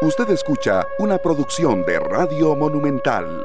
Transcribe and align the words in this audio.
Usted 0.00 0.30
escucha 0.30 0.86
una 1.00 1.18
producción 1.18 1.84
de 1.84 1.98
Radio 1.98 2.54
Monumental. 2.54 3.44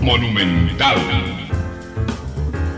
Monumental. 0.00 0.96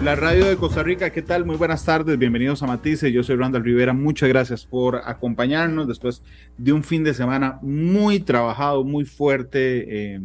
La 0.02 0.16
radio 0.16 0.46
de 0.46 0.56
Costa 0.56 0.82
Rica, 0.82 1.10
¿qué 1.10 1.20
tal? 1.20 1.44
Muy 1.44 1.56
buenas 1.56 1.84
tardes, 1.84 2.16
bienvenidos 2.16 2.62
a 2.62 2.66
Matices, 2.66 3.12
yo 3.12 3.22
soy 3.22 3.36
Randall 3.36 3.62
Rivera, 3.62 3.92
muchas 3.92 4.30
gracias 4.30 4.64
por 4.64 4.96
acompañarnos 5.04 5.86
después 5.86 6.22
de 6.56 6.72
un 6.72 6.82
fin 6.82 7.04
de 7.04 7.12
semana 7.12 7.58
muy 7.60 8.20
trabajado, 8.20 8.84
muy 8.84 9.04
fuerte, 9.04 10.14
eh, 10.14 10.20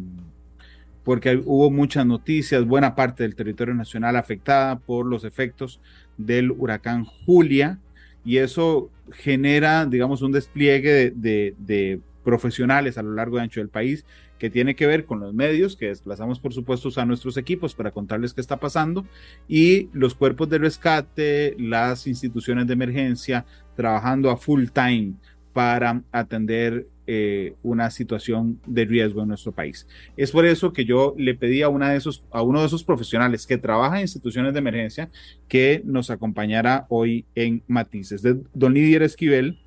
porque 1.04 1.38
hubo 1.44 1.70
muchas 1.70 2.06
noticias, 2.06 2.64
buena 2.64 2.94
parte 2.94 3.24
del 3.24 3.34
territorio 3.34 3.74
nacional 3.74 4.16
afectada 4.16 4.78
por 4.78 5.04
los 5.04 5.24
efectos 5.24 5.82
del 6.16 6.50
huracán 6.50 7.04
Julia, 7.04 7.78
y 8.24 8.38
eso 8.38 8.90
genera, 9.12 9.86
digamos, 9.86 10.22
un 10.22 10.32
despliegue 10.32 11.12
de, 11.14 12.00
profesionales 12.24 12.98
a 12.98 13.02
lo 13.02 13.14
largo 13.14 13.38
y 13.38 13.40
ancho 13.40 13.60
del 13.60 13.70
país 13.70 14.04
que 14.38 14.50
tiene 14.50 14.76
que 14.76 14.86
ver 14.86 15.06
con 15.06 15.20
los 15.20 15.34
medios, 15.34 15.74
que 15.74 15.88
desplazamos 15.88 16.38
por 16.38 16.52
supuesto 16.52 16.90
a 16.96 17.04
nuestros 17.04 17.36
equipos 17.36 17.74
para 17.74 17.90
contarles 17.90 18.32
qué 18.32 18.40
está 18.40 18.58
pasando, 18.58 19.06
y 19.48 19.88
los 19.92 20.14
cuerpos 20.14 20.48
de 20.48 20.58
rescate, 20.58 21.56
las 21.58 22.06
instituciones 22.06 22.66
de 22.66 22.72
emergencia, 22.72 23.44
trabajando 23.76 24.30
a 24.30 24.36
full 24.36 24.66
time 24.72 25.14
para 25.52 26.02
atender 26.12 26.86
eh, 27.12 27.54
una 27.64 27.90
situación 27.90 28.60
de 28.66 28.84
riesgo 28.84 29.22
en 29.22 29.28
nuestro 29.30 29.50
país. 29.50 29.84
Es 30.16 30.30
por 30.30 30.46
eso 30.46 30.72
que 30.72 30.84
yo 30.84 31.12
le 31.18 31.34
pedí 31.34 31.60
a, 31.60 31.68
una 31.68 31.90
de 31.90 31.96
esos, 31.96 32.24
a 32.30 32.40
uno 32.40 32.60
de 32.60 32.68
esos 32.68 32.84
profesionales 32.84 33.48
que 33.48 33.58
trabaja 33.58 33.96
en 33.96 34.02
instituciones 34.02 34.52
de 34.52 34.60
emergencia 34.60 35.10
que 35.48 35.82
nos 35.84 36.10
acompañara 36.10 36.86
hoy 36.88 37.24
en 37.34 37.64
Matices. 37.66 38.22
De, 38.22 38.40
don 38.54 38.74
Lidier 38.74 39.02
Esquivel 39.02 39.58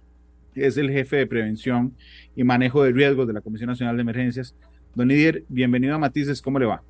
es 0.56 0.78
el 0.78 0.90
jefe 0.90 1.18
de 1.18 1.28
prevención 1.28 1.94
y 2.34 2.46
manejo 2.46 2.82
de 2.82 2.94
riesgos 2.94 3.28
de 3.28 3.34
la 3.34 3.42
Comisión 3.42 3.70
Nacional 3.70 3.98
de 3.98 4.04
Emergencias. 4.04 4.56
Don 4.96 5.10
Lidier, 5.10 5.44
bienvenido 5.50 5.96
a 5.96 5.98
Matices, 5.98 6.42
¿cómo 6.42 6.60
le 6.60 6.66
va? 6.66 6.82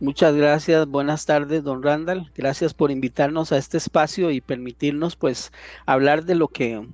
Muchas 0.00 0.34
gracias, 0.34 0.88
buenas 0.88 1.24
tardes, 1.24 1.62
don 1.62 1.84
Randall. 1.84 2.32
Gracias 2.34 2.74
por 2.74 2.90
invitarnos 2.90 3.52
a 3.52 3.58
este 3.58 3.76
espacio 3.76 4.32
y 4.32 4.40
permitirnos 4.40 5.14
pues 5.14 5.52
hablar 5.86 6.24
de 6.24 6.34
lo 6.34 6.48
que 6.48 6.84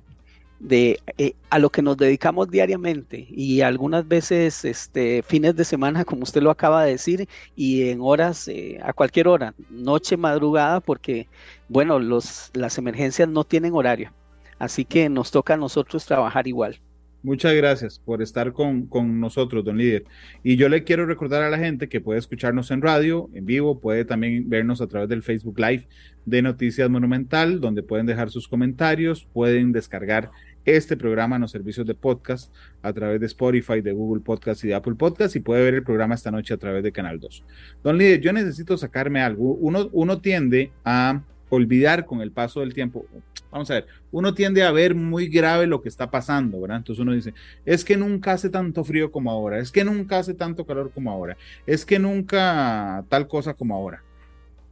de 0.59 0.99
eh, 1.17 1.33
a 1.49 1.59
lo 1.59 1.69
que 1.69 1.81
nos 1.81 1.97
dedicamos 1.97 2.49
diariamente 2.49 3.27
y 3.29 3.61
algunas 3.61 4.07
veces 4.07 4.65
este 4.65 5.23
fines 5.23 5.55
de 5.55 5.63
semana 5.63 6.03
como 6.05 6.23
usted 6.23 6.41
lo 6.41 6.51
acaba 6.51 6.83
de 6.83 6.91
decir 6.91 7.29
y 7.55 7.89
en 7.89 7.99
horas 8.01 8.47
eh, 8.49 8.79
a 8.83 8.93
cualquier 8.93 9.27
hora 9.29 9.53
noche 9.69 10.17
madrugada 10.17 10.81
porque 10.81 11.27
bueno 11.69 11.99
los 11.99 12.51
las 12.53 12.77
emergencias 12.77 13.29
no 13.29 13.43
tienen 13.43 13.73
horario. 13.73 14.13
Así 14.59 14.83
que 14.85 15.07
nos 15.09 15.31
toca 15.31 15.53
a 15.53 15.57
nosotros 15.57 16.05
trabajar 16.05 16.47
igual 16.47 16.81
Muchas 17.21 17.53
gracias 17.53 17.99
por 17.99 18.21
estar 18.21 18.53
con, 18.53 18.85
con, 18.87 19.19
nosotros, 19.19 19.65
don 19.65 19.77
líder. 19.77 20.05
Y 20.41 20.55
yo 20.55 20.69
le 20.69 20.85
quiero 20.85 21.05
recordar 21.05 21.43
a 21.43 21.49
la 21.49 21.57
gente 21.57 21.89
que 21.89 21.99
puede 21.99 22.17
escucharnos 22.17 22.71
en 22.71 22.81
radio, 22.81 23.29
en 23.33 23.45
vivo, 23.45 23.81
puede 23.81 24.05
también 24.05 24.49
vernos 24.49 24.79
a 24.79 24.87
través 24.87 25.09
del 25.09 25.21
Facebook 25.21 25.59
Live 25.59 25.87
de 26.25 26.41
Noticias 26.41 26.89
Monumental, 26.89 27.59
donde 27.59 27.83
pueden 27.83 28.05
dejar 28.05 28.29
sus 28.29 28.47
comentarios, 28.47 29.27
pueden 29.33 29.73
descargar 29.73 30.31
este 30.63 30.95
programa 30.95 31.35
en 31.35 31.41
los 31.41 31.51
servicios 31.51 31.85
de 31.85 31.95
podcast 31.95 32.53
a 32.81 32.93
través 32.93 33.19
de 33.19 33.25
Spotify, 33.25 33.81
de 33.81 33.91
Google 33.91 34.21
Podcast 34.21 34.63
y 34.63 34.69
de 34.69 34.75
Apple 34.75 34.95
Podcast 34.95 35.35
y 35.35 35.39
puede 35.39 35.63
ver 35.63 35.73
el 35.73 35.83
programa 35.83 36.15
esta 36.15 36.31
noche 36.31 36.53
a 36.53 36.57
través 36.57 36.83
de 36.83 36.91
Canal 36.91 37.19
2. 37.19 37.43
Don 37.83 37.97
Líder, 37.97 38.21
yo 38.21 38.33
necesito 38.33 38.77
sacarme 38.77 39.21
algo. 39.21 39.55
Uno, 39.55 39.89
uno 39.91 40.21
tiende 40.21 40.71
a 40.85 41.23
olvidar 41.49 42.05
con 42.05 42.21
el 42.21 42.31
paso 42.31 42.59
del 42.61 42.73
tiempo. 42.73 43.05
Vamos 43.51 43.71
a 43.71 43.75
ver, 43.75 43.87
uno 44.11 44.33
tiende 44.33 44.63
a 44.63 44.71
ver 44.71 44.93
muy 44.93 45.27
grave 45.27 45.65
lo 45.65 45.81
que 45.81 45.89
está 45.89 46.11
pasando, 46.11 46.61
¿verdad? 46.61 46.77
Entonces 46.77 47.01
uno 47.01 47.13
dice, 47.13 47.33
es 47.65 47.83
que 47.83 47.97
nunca 47.97 48.33
hace 48.33 48.49
tanto 48.49 48.83
frío 48.83 49.11
como 49.11 49.31
ahora, 49.31 49.57
es 49.57 49.71
que 49.71 49.83
nunca 49.83 50.19
hace 50.19 50.35
tanto 50.35 50.65
calor 50.65 50.91
como 50.93 51.11
ahora, 51.11 51.35
es 51.65 51.83
que 51.85 51.97
nunca 51.97 53.03
tal 53.09 53.27
cosa 53.27 53.55
como 53.55 53.75
ahora. 53.75 54.03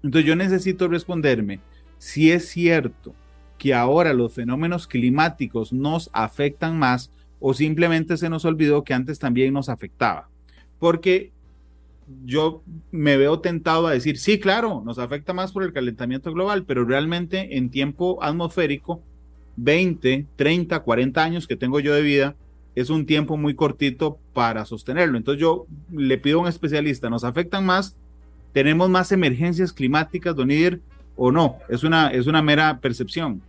Entonces 0.04 0.28
yo 0.28 0.36
necesito 0.36 0.88
responderme 0.88 1.60
si 1.98 2.32
es 2.32 2.48
cierto 2.50 3.16
que 3.58 3.74
ahora 3.74 4.14
los 4.14 4.34
fenómenos 4.34 4.86
climáticos 4.86 5.74
nos 5.74 6.12
afectan 6.14 6.78
más 6.78 7.12
o 7.40 7.54
simplemente 7.54 8.18
se 8.18 8.30
nos 8.30 8.46
olvidó 8.46 8.84
que 8.84 8.94
antes 8.94 9.18
también 9.18 9.54
nos 9.54 9.70
afectaba. 9.70 10.30
Porque 10.80 11.32
yo 12.26 12.64
me 12.92 13.18
veo 13.18 13.40
tentado 13.40 13.88
a 13.88 13.92
decir, 13.92 14.18
sí, 14.18 14.40
claro, 14.40 14.82
nos 14.86 15.00
afecta 15.00 15.34
más 15.34 15.52
por 15.52 15.64
el 15.64 15.74
calentamiento 15.74 16.32
global, 16.34 16.64
pero 16.66 16.86
realmente 16.86 17.58
en 17.58 17.70
tiempo 17.70 18.24
atmosférico, 18.24 19.02
20, 19.58 20.26
30, 20.36 20.80
40 20.80 21.24
años 21.24 21.48
que 21.48 21.56
tengo 21.56 21.80
yo 21.80 21.94
de 21.94 22.02
vida, 22.02 22.36
es 22.76 22.90
un 22.90 23.06
tiempo 23.06 23.38
muy 23.38 23.56
cortito 23.56 24.20
para 24.34 24.64
sostenerlo. 24.66 25.18
Entonces 25.18 25.42
yo 25.42 25.66
le 25.92 26.18
pido 26.18 26.40
a 26.40 26.42
un 26.44 26.48
especialista, 26.48 27.10
¿nos 27.10 27.24
afectan 27.24 27.66
más? 27.66 27.98
¿Tenemos 28.54 28.90
más 28.90 29.12
emergencias 29.12 29.74
climáticas, 29.74 30.36
Don 30.36 30.52
Ider, 30.52 30.80
o 31.16 31.32
no? 31.32 31.58
Es 31.70 31.84
una, 31.84 32.10
es 32.10 32.28
una 32.28 32.42
mera 32.42 32.80
percepción. 32.80 33.42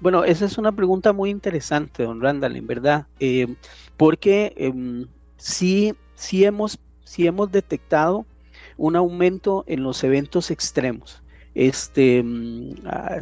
Bueno, 0.00 0.24
esa 0.24 0.46
es 0.46 0.58
una 0.58 0.72
pregunta 0.72 1.12
muy 1.12 1.30
interesante, 1.30 2.02
don 2.02 2.20
Randall, 2.20 2.56
en 2.56 2.66
verdad, 2.66 3.06
eh, 3.20 3.54
porque 3.96 4.52
em, 4.56 5.06
sí, 5.36 5.94
sí, 6.16 6.44
hemos, 6.44 6.80
sí 7.12 7.26
hemos 7.26 7.52
detectado 7.52 8.24
un 8.78 8.96
aumento 8.96 9.64
en 9.66 9.82
los 9.82 10.02
eventos 10.02 10.50
extremos. 10.50 11.22
Este, 11.54 12.22
mm, 12.22 12.86
ah, 12.86 13.18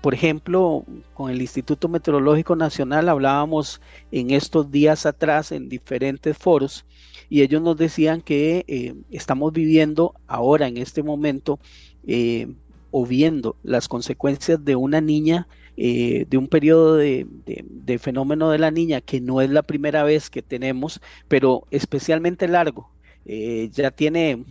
por 0.00 0.14
ejemplo, 0.14 0.84
con 1.12 1.32
el 1.32 1.40
Instituto 1.42 1.88
Meteorológico 1.88 2.54
Nacional 2.54 3.08
hablábamos 3.08 3.80
en 4.12 4.30
estos 4.30 4.70
días 4.70 5.06
atrás 5.06 5.50
en 5.50 5.68
diferentes 5.68 6.38
foros 6.38 6.86
y 7.28 7.42
ellos 7.42 7.60
nos 7.62 7.76
decían 7.76 8.20
que 8.20 8.64
eh, 8.68 8.94
estamos 9.10 9.52
viviendo 9.52 10.14
ahora 10.28 10.68
en 10.68 10.76
este 10.76 11.02
momento 11.02 11.58
eh, 12.06 12.46
o 12.92 13.04
viendo 13.04 13.56
las 13.64 13.88
consecuencias 13.88 14.64
de 14.64 14.76
una 14.76 15.00
niña 15.00 15.48
eh, 15.76 16.26
de 16.30 16.38
un 16.38 16.46
periodo 16.46 16.96
de, 16.96 17.26
fenómeno 18.00 18.50
de 18.50 18.58
la 18.58 18.70
niña 18.70 19.00
que 19.00 19.20
no 19.20 19.40
es 19.40 19.50
la 19.50 19.64
primera 19.64 20.04
vez 20.04 20.30
que 20.30 20.42
tenemos, 20.42 21.00
pero 21.26 21.66
especialmente 21.72 22.46
largo. 22.46 22.95
Eh, 23.26 23.68
ya 23.72 23.90
tiene, 23.90 24.44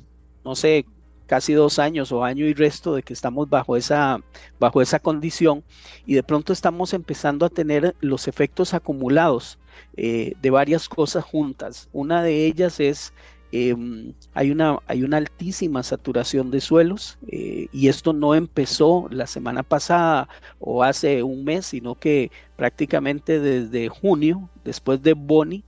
no 0.43 0.55
sé, 0.55 0.85
casi 1.25 1.53
dos 1.53 1.79
años 1.79 2.11
o 2.11 2.23
año 2.23 2.45
y 2.45 2.53
resto 2.53 2.93
de 2.93 3.01
que 3.01 3.13
estamos 3.13 3.49
bajo 3.49 3.75
esa, 3.77 4.19
bajo 4.59 4.81
esa 4.81 4.99
condición 4.99 5.63
y 6.05 6.13
de 6.13 6.23
pronto 6.23 6.53
estamos 6.53 6.93
empezando 6.93 7.45
a 7.45 7.49
tener 7.49 7.95
los 7.99 8.27
efectos 8.27 8.73
acumulados 8.73 9.57
eh, 9.97 10.33
de 10.41 10.49
varias 10.51 10.87
cosas 10.87 11.23
juntas. 11.23 11.89
Una 11.93 12.21
de 12.21 12.45
ellas 12.45 12.79
es 12.79 13.11
Em, 13.57 14.13
hay, 14.33 14.51
una, 14.51 14.79
hay 14.85 15.03
una 15.03 15.15
altísima 15.15 15.81
saturación 15.81 16.51
de 16.51 16.59
suelos 16.59 17.17
eh, 17.29 17.67
y 17.71 17.87
esto 17.87 18.11
no 18.11 18.35
empezó 18.35 19.07
la 19.11 19.27
semana 19.27 19.63
pasada 19.63 20.27
o 20.59 20.83
hace 20.83 21.23
un 21.23 21.45
mes, 21.45 21.67
sino 21.67 21.95
que 21.95 22.31
prácticamente 22.57 23.39
desde 23.39 23.87
junio, 23.87 24.49
después 24.65 25.01
de 25.03 25.13
Boni, 25.13 25.63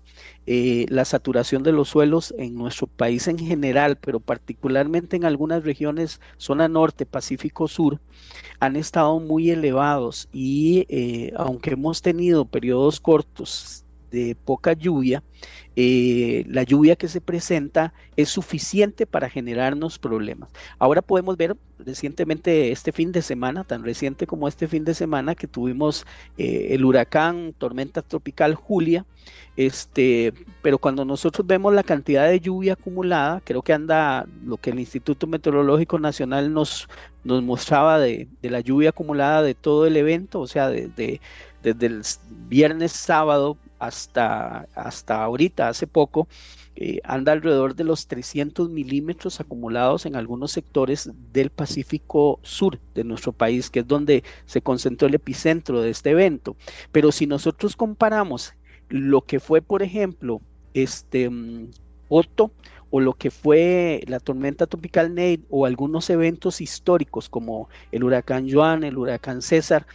eh, 0.48 0.86
la 0.90 1.06
saturación 1.06 1.62
de 1.64 1.74
los 1.74 1.90
suelos 1.90 2.34
en 2.38 2.56
nuestro 2.56 2.88
país 2.88 3.28
en 3.28 3.38
general, 3.38 3.98
pero 3.98 4.22
particularmente 4.22 5.18
en 5.18 5.26
algunas 5.26 5.64
regiones, 5.66 6.22
zona 6.38 6.70
norte, 6.70 7.06
Pacífico 7.06 7.68
Sur, 7.68 8.00
han 8.60 8.78
estado 8.78 9.20
muy 9.20 9.52
elevados 9.52 10.30
y 10.32 10.86
eh, 10.90 11.34
aunque 11.36 11.72
hemos 11.72 12.02
tenido 12.02 12.46
periodos 12.46 13.00
cortos 13.02 13.84
de 14.12 14.36
poca 14.36 14.74
lluvia, 14.74 15.24
eh, 15.76 16.44
la 16.48 16.64
lluvia 16.64 16.96
que 16.96 17.08
se 17.08 17.22
presenta 17.22 17.94
es 18.16 18.30
suficiente 18.30 19.06
para 19.06 19.30
generarnos 19.30 20.00
problemas. 20.00 20.50
Ahora 20.80 21.02
podemos 21.02 21.38
ver 21.38 21.56
recientemente 21.78 22.72
este 22.72 22.92
fin 22.92 23.12
de 23.12 23.22
semana, 23.22 23.64
tan 23.64 23.84
reciente 23.84 24.26
como 24.26 24.48
este 24.48 24.68
fin 24.68 24.86
de 24.86 24.94
semana, 24.94 25.36
que 25.36 25.48
tuvimos 25.48 26.06
eh, 26.38 26.70
el 26.72 26.84
huracán, 26.84 27.54
tormenta 27.58 28.02
tropical 28.02 28.56
Julia, 28.56 29.06
este, 29.56 30.34
pero 30.62 30.78
cuando 30.78 31.06
nosotros 31.06 31.46
vemos 31.46 31.74
la 31.74 31.84
cantidad 31.84 32.28
de 32.28 32.40
lluvia 32.40 32.74
acumulada, 32.74 33.42
creo 33.44 33.62
que 33.62 33.74
anda 33.74 34.26
lo 34.44 34.58
que 34.58 34.72
el 34.72 34.80
Instituto 34.80 35.28
Meteorológico 35.28 36.00
Nacional 36.00 36.54
nos, 36.54 36.88
nos 37.24 37.44
mostraba 37.44 38.00
de, 38.00 38.28
la 38.42 38.62
lluvia 38.62 38.90
acumulada 38.90 39.44
de 39.44 39.56
todo 39.56 39.86
el 39.86 39.98
evento, 39.98 40.40
o 40.40 40.48
sea, 40.48 40.70
desde 40.70 41.20
el 41.64 42.02
viernes 42.48 42.92
sábado 42.92 43.58
hasta, 43.80 44.68
hasta 44.76 45.24
ahorita, 45.24 45.70
hace 45.70 45.88
poco, 45.88 46.28
eh, 46.76 47.00
anda 47.04 47.32
alrededor 47.32 47.76
de 47.76 47.84
los 47.84 48.08
300 48.08 48.70
milímetros 48.70 49.40
acumulados 49.40 50.06
en 50.06 50.16
algunos 50.16 50.52
sectores 50.52 51.10
del 51.34 51.50
Pacífico 51.50 52.40
Sur 52.44 52.80
de 52.94 53.04
nuestro 53.04 53.34
país, 53.34 53.70
que 53.70 53.80
es 53.80 53.88
donde 53.88 54.24
se 54.46 54.62
concentró 54.62 55.08
el 55.08 55.16
epicentro 55.16 55.82
de 55.82 55.90
este 55.90 56.12
evento. 56.12 56.56
Pero 56.92 57.12
si 57.12 57.26
nosotros 57.28 57.76
comparamos 57.76 58.54
lo 58.90 59.22
que 59.22 59.40
fue, 59.40 59.62
por 59.62 59.82
ejemplo, 59.84 60.42
este 60.74 61.30
mm, 61.30 61.72
Otto 62.10 62.52
o 62.90 63.00
lo 63.02 63.14
que 63.14 63.32
fue 63.32 64.04
la 64.08 64.20
tormenta 64.20 64.66
tropical 64.68 65.10
Nate 65.10 65.42
o 65.50 65.66
algunos 65.66 66.10
eventos 66.10 66.62
históricos 66.62 67.28
como 67.28 67.70
el 67.92 68.04
huracán 68.04 68.48
Joan, 68.50 68.84
el 68.84 68.98
huracán 68.98 69.42
César, 69.42 69.86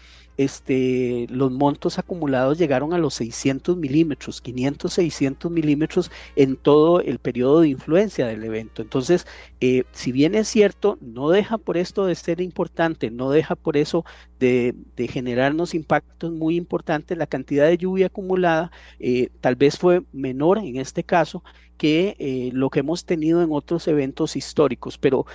este, 0.44 1.27
los 1.31 1.50
montos 1.50 1.99
acumulados 1.99 2.59
llegaron 2.59 2.93
a 2.93 2.99
los 2.99 3.15
600 3.15 3.77
milímetros, 3.77 4.41
500, 4.41 4.93
600 4.93 5.50
milímetros 5.50 6.11
en 6.37 6.56
todo 6.56 7.00
el 7.00 7.19
periodo 7.19 7.61
de 7.61 7.69
influencia 7.69 8.27
del 8.27 8.44
evento. 8.44 8.83
Entonces, 8.83 9.27
eh, 9.61 9.85
si 9.93 10.12
bien 10.12 10.35
es 10.35 10.49
cierto, 10.49 10.99
no 11.00 11.31
deja 11.31 11.59
por 11.59 11.77
esto 11.77 12.06
de 12.06 12.15
ser 12.15 12.41
importante, 12.41 13.11
no 13.11 13.31
deja 13.31 13.55
por 13.56 13.77
eso 13.77 14.05
de, 14.39 14.75
generarnos 15.09 15.75
impactos 15.75 16.33
muy 16.33 16.56
importantes, 16.56 17.19
la 17.19 17.27
cantidad 17.27 17.67
de 17.67 17.79
lluvia 17.79 18.06
acumulada 18.06 18.71
eh, 18.99 19.31
tal 19.41 19.56
vez 19.56 19.79
fue 19.79 20.03
menor 20.12 20.59
en 20.59 20.77
este 20.77 21.05
caso 21.05 21.43
que 21.83 22.15
eh, 22.21 22.50
lo 22.53 22.71
que 22.71 22.79
hemos 22.79 23.05
tenido 23.05 23.43
en 23.43 23.50
otros 23.50 23.89
eventos 23.89 24.37
históricos, 24.37 24.99
pero 24.99 25.27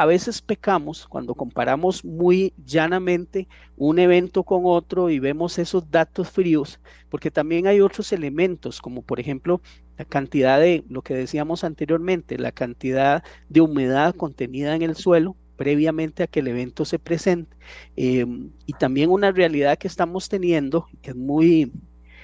a 0.00 0.06
veces 0.06 0.40
pecamos 0.40 1.06
cuando 1.06 1.34
comparamos 1.34 2.06
muy 2.06 2.54
llanamente 2.64 3.48
un 3.76 3.98
evento 3.98 4.44
con 4.44 4.62
otro 4.64 5.10
y 5.10 5.18
vemos 5.18 5.58
esos 5.58 5.90
datos 5.90 6.30
fríos, 6.30 6.80
porque 7.10 7.30
también 7.30 7.66
hay 7.66 7.82
otros 7.82 8.10
elementos, 8.14 8.80
como 8.80 9.02
por 9.02 9.20
ejemplo 9.20 9.60
la 9.98 10.06
cantidad 10.06 10.58
de, 10.58 10.84
lo 10.88 11.02
que 11.02 11.12
decíamos 11.12 11.64
anteriormente, 11.64 12.38
la 12.38 12.50
cantidad 12.50 13.22
de 13.50 13.60
humedad 13.60 14.14
contenida 14.14 14.74
en 14.74 14.80
el 14.80 14.96
suelo 14.96 15.36
previamente 15.56 16.22
a 16.22 16.28
que 16.28 16.40
el 16.40 16.48
evento 16.48 16.86
se 16.86 16.98
presente, 16.98 17.54
em, 17.94 18.52
y 18.64 18.72
también 18.72 19.10
una 19.10 19.32
realidad 19.32 19.76
que 19.76 19.86
estamos 19.86 20.30
teniendo, 20.30 20.86
que 21.02 21.10
es 21.10 21.16
muy 21.16 21.72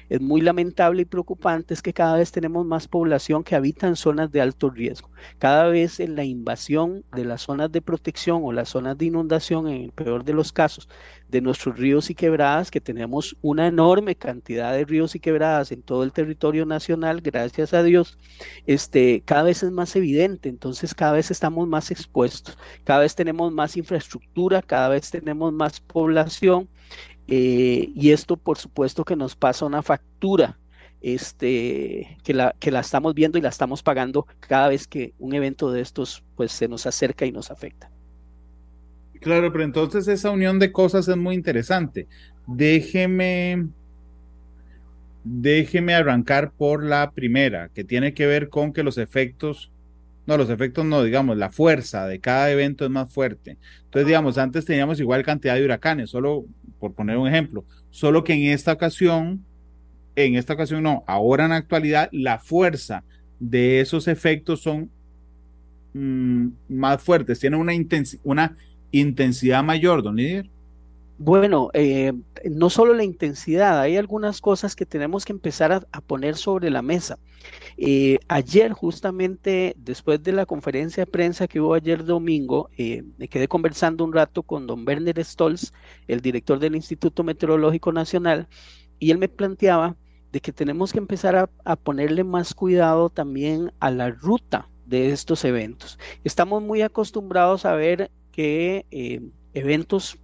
es 0.09 0.21
muy 0.21 0.41
lamentable 0.41 1.03
y 1.03 1.05
preocupante 1.05 1.75
es 1.75 1.83
que 1.83 1.93
cada 1.93 2.17
vez 2.17 2.33
tenemos 2.33 2.65
más 2.65 2.89
población 2.89 3.43
que 3.45 3.57
habita 3.57 3.87
en 3.87 3.97
zonas 3.97 4.31
de 4.31 4.41
alto 4.41 4.71
riesgo. 4.71 5.11
Cada 5.39 5.67
vez 5.69 6.01
en 6.01 6.15
la 6.17 6.25
invasión 6.25 7.05
de 7.13 7.25
las 7.25 7.43
zonas 7.43 7.73
de 7.73 7.83
protección 7.83 8.43
o 8.45 8.53
las 8.53 8.69
zonas 8.69 8.97
de 8.99 9.07
inundación, 9.07 9.69
en 9.69 9.83
el 9.83 9.93
peor 9.93 10.25
de 10.25 10.33
los 10.33 10.53
casos, 10.53 10.89
de 11.29 11.41
nuestros 11.41 11.77
ríos 11.77 12.11
y 12.11 12.15
quebradas, 12.15 12.71
que 12.71 12.81
tenemos 12.81 13.37
una 13.43 13.67
enorme 13.67 14.15
cantidad 14.15 14.73
de 14.73 14.85
ríos 14.85 15.15
y 15.15 15.21
quebradas 15.21 15.73
en 15.73 15.83
todo 15.83 16.05
el 16.05 16.13
territorio 16.13 16.67
nacional, 16.67 17.21
gracias 17.21 17.75
a 17.75 17.83
Dios, 17.83 18.19
este, 18.67 19.23
cada 19.25 19.43
vez 19.43 19.63
es 19.63 19.73
más 19.73 19.97
evidente, 19.97 20.49
entonces 20.49 20.95
cada 20.95 21.13
vez 21.13 21.31
estamos 21.31 21.67
más 21.67 21.91
expuestos, 21.91 22.57
cada 22.85 23.01
vez 23.01 23.15
tenemos 23.15 23.53
más 23.53 23.77
infraestructura, 23.77 24.63
cada 24.63 24.89
vez 24.91 25.11
tenemos 25.11 25.53
más 25.53 25.81
población 25.81 26.69
eh, 27.29 27.91
y 27.95 28.11
esto, 28.11 28.37
por 28.37 28.59
supuesto, 28.59 29.05
que 29.05 29.17
nos 29.17 29.35
pasa 29.37 29.67
una 29.67 29.83
factura 29.83 30.59
este, 31.01 32.19
que, 32.25 32.35
la, 32.35 32.55
que 32.59 32.71
la 32.71 32.81
estamos 32.81 33.15
viendo 33.15 33.39
y 33.39 33.41
la 33.41 33.49
estamos 33.49 33.83
pagando 33.83 34.27
cada 34.41 34.69
vez 34.69 34.87
que 34.87 35.13
un 35.19 35.35
evento 35.35 35.71
de 35.71 35.81
estos 35.81 36.25
pues, 36.37 36.53
se 36.53 36.69
nos 36.69 36.87
acerca 36.87 37.27
y 37.27 37.33
nos 37.33 37.51
afecta. 37.51 37.91
Claro, 39.21 39.51
pero 39.53 39.65
entonces 39.65 40.09
esa 40.09 40.31
unión 40.31 40.59
de 40.59 40.73
cosas 40.73 41.09
es 41.09 41.17
muy 41.17 41.35
interesante. 41.35 42.07
Déjeme, 42.47 43.69
déjeme 45.25 45.95
arrancar 45.95 46.53
por 46.53 46.85
la 46.85 47.11
primera, 47.11 47.71
que 47.71 47.83
tiene 47.83 48.15
que 48.15 48.27
ver 48.27 48.49
con 48.49 48.73
que 48.73 48.83
los 48.83 48.99
efectos 48.99 49.73
no, 50.27 50.37
los 50.37 50.51
efectos 50.51 50.85
no, 50.85 51.03
digamos, 51.03 51.37
la 51.37 51.51
fuerza 51.51 52.07
de 52.07 52.21
cada 52.21 52.51
evento 52.51 52.85
es 52.85 52.91
más 52.91 53.13
fuerte. 53.13 53.59
Entonces, 53.85 54.07
digamos, 54.07 54.39
antes 54.39 54.65
teníamos 54.65 54.99
igual 55.01 55.25
cantidad 55.25 55.55
de 55.55 55.65
huracanes, 55.65 56.11
solo 56.11 56.45
por 56.79 56.95
poner 56.95 57.17
un 57.17 57.29
ejemplo, 57.29 57.65
solo 57.91 58.25
que 58.25 58.35
en 58.35 58.53
esta 58.53 58.73
ocasión, 58.73 59.45
en 60.17 60.35
esta 60.35 60.55
ocasión 60.55 60.83
no, 60.83 61.05
ahora 61.07 61.45
en 61.45 61.51
la 61.51 61.57
actualidad, 61.57 62.09
la 62.13 62.39
fuerza 62.39 63.05
de 63.39 63.81
esos 63.81 64.09
efectos 64.09 64.61
son 64.63 64.91
mm, 65.95 66.49
más 66.69 67.03
fuertes, 67.03 67.39
tienen 67.39 67.61
una, 67.61 68.57
intensidad 68.93 69.63
mayor, 69.63 70.03
don 70.03 70.17
Lidier. 70.17 70.49
Bueno, 71.19 71.71
eh, 71.73 72.13
no 72.45 72.69
solo 72.69 72.93
la 72.93 73.05
intensidad, 73.05 73.81
hay 73.81 73.97
algunas 73.97 74.41
cosas 74.41 74.77
que 74.77 74.85
tenemos 74.85 75.25
que 75.25 75.33
empezar 75.33 75.87
a, 75.91 76.01
poner 76.03 76.37
sobre 76.37 76.69
la 76.69 76.83
mesa. 76.83 77.19
Eh, 77.79 78.19
ayer, 78.29 78.73
justamente 78.73 79.75
después 79.77 80.23
de 80.23 80.33
la 80.33 80.47
conferencia 80.47 81.05
de 81.05 81.11
prensa 81.11 81.47
que 81.47 81.61
hubo 81.61 81.75
ayer 81.75 82.05
domingo, 82.05 82.71
eh, 82.79 83.05
me 83.19 83.29
quedé 83.29 83.49
conversando 83.49 84.05
un 84.05 84.13
rato 84.13 84.43
con 84.43 84.67
don 84.67 84.87
Werner 84.87 85.23
Stolz, 85.23 85.73
el 86.09 86.21
director 86.21 86.59
del 86.59 86.75
Instituto 86.75 87.23
Meteorológico 87.23 87.93
Nacional, 87.93 88.49
y 88.99 89.11
él 89.11 89.19
me 89.19 89.29
planteaba 89.29 89.97
de 90.33 90.41
que 90.41 90.53
tenemos 90.53 90.93
que 90.93 90.99
empezar 90.99 91.51
a 91.65 91.77
ponerle 91.77 92.25
más 92.25 92.55
cuidado 92.55 93.11
también 93.11 93.73
a 93.79 93.91
la 93.91 94.11
ruta 94.11 94.69
de 94.87 95.11
estos 95.11 95.45
eventos. 95.45 95.99
Estamos 96.25 96.63
muy 96.63 96.83
acostumbrados 96.83 97.65
a 97.65 97.75
ver 97.75 98.11
que 98.33 98.87
eventos 99.55 100.19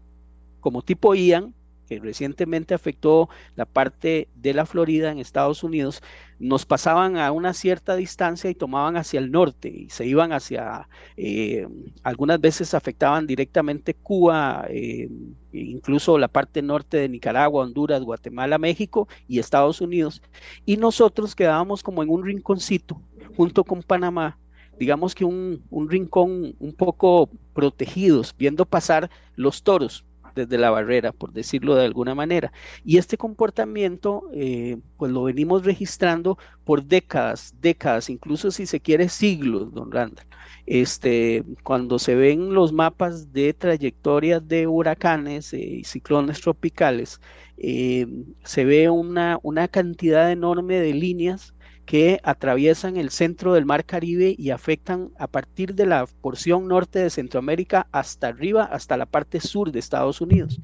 como 0.60 0.82
tipo 0.82 1.14
Ian, 1.14 1.54
recientemente 2.00 2.74
afectó 2.74 3.28
la 3.56 3.64
parte 3.64 4.28
de 4.34 4.54
la 4.54 4.66
Florida 4.66 5.10
en 5.10 5.18
Estados 5.18 5.62
Unidos, 5.64 6.02
nos 6.38 6.66
pasaban 6.66 7.16
a 7.16 7.30
una 7.32 7.54
cierta 7.54 7.96
distancia 7.96 8.50
y 8.50 8.54
tomaban 8.54 8.96
hacia 8.96 9.20
el 9.20 9.30
norte 9.30 9.68
y 9.68 9.90
se 9.90 10.06
iban 10.06 10.32
hacia, 10.32 10.88
eh, 11.16 11.66
algunas 12.02 12.40
veces 12.40 12.74
afectaban 12.74 13.26
directamente 13.26 13.94
Cuba, 13.94 14.66
eh, 14.68 15.08
incluso 15.52 16.18
la 16.18 16.28
parte 16.28 16.62
norte 16.62 16.96
de 16.96 17.08
Nicaragua, 17.08 17.64
Honduras, 17.64 18.02
Guatemala, 18.02 18.58
México 18.58 19.08
y 19.28 19.38
Estados 19.38 19.80
Unidos. 19.80 20.22
Y 20.64 20.76
nosotros 20.76 21.34
quedábamos 21.34 21.82
como 21.82 22.02
en 22.02 22.10
un 22.10 22.24
rinconcito 22.24 23.00
junto 23.36 23.64
con 23.64 23.82
Panamá 23.82 24.38
digamos 24.78 25.14
que 25.14 25.24
un, 25.24 25.62
un 25.70 25.88
rincón 25.88 26.56
un 26.58 26.72
poco 26.72 27.30
protegidos, 27.54 28.34
viendo 28.36 28.66
pasar 28.66 29.10
los 29.36 29.62
toros, 29.62 30.04
desde 30.34 30.58
la 30.58 30.70
barrera, 30.70 31.12
por 31.12 31.32
decirlo 31.32 31.74
de 31.74 31.84
alguna 31.84 32.14
manera. 32.14 32.52
Y 32.84 32.98
este 32.98 33.16
comportamiento, 33.16 34.28
eh, 34.34 34.78
pues 34.96 35.12
lo 35.12 35.24
venimos 35.24 35.64
registrando 35.64 36.38
por 36.64 36.84
décadas, 36.84 37.54
décadas, 37.60 38.10
incluso 38.10 38.50
si 38.50 38.66
se 38.66 38.80
quiere 38.80 39.08
siglos, 39.08 39.72
don 39.72 39.90
Randall. 39.92 40.26
Este, 40.66 41.44
cuando 41.64 41.98
se 41.98 42.14
ven 42.14 42.54
los 42.54 42.72
mapas 42.72 43.32
de 43.32 43.52
trayectorias 43.54 44.46
de 44.46 44.66
huracanes 44.66 45.52
eh, 45.52 45.58
y 45.58 45.84
ciclones 45.84 46.40
tropicales, 46.40 47.20
eh, 47.56 48.06
se 48.44 48.64
ve 48.64 48.88
una, 48.90 49.38
una 49.42 49.68
cantidad 49.68 50.30
enorme 50.30 50.78
de 50.80 50.94
líneas 50.94 51.54
que 51.92 52.20
atraviesan 52.22 52.96
el 52.96 53.10
centro 53.10 53.52
del 53.52 53.66
Mar 53.66 53.84
Caribe 53.84 54.34
y 54.38 54.48
afectan 54.48 55.10
a 55.18 55.26
partir 55.26 55.74
de 55.74 55.84
la 55.84 56.06
porción 56.22 56.66
norte 56.66 57.00
de 57.00 57.10
Centroamérica 57.10 57.86
hasta 57.92 58.28
arriba, 58.28 58.64
hasta 58.64 58.96
la 58.96 59.04
parte 59.04 59.40
sur 59.40 59.70
de 59.70 59.78
Estados 59.78 60.22
Unidos. 60.22 60.58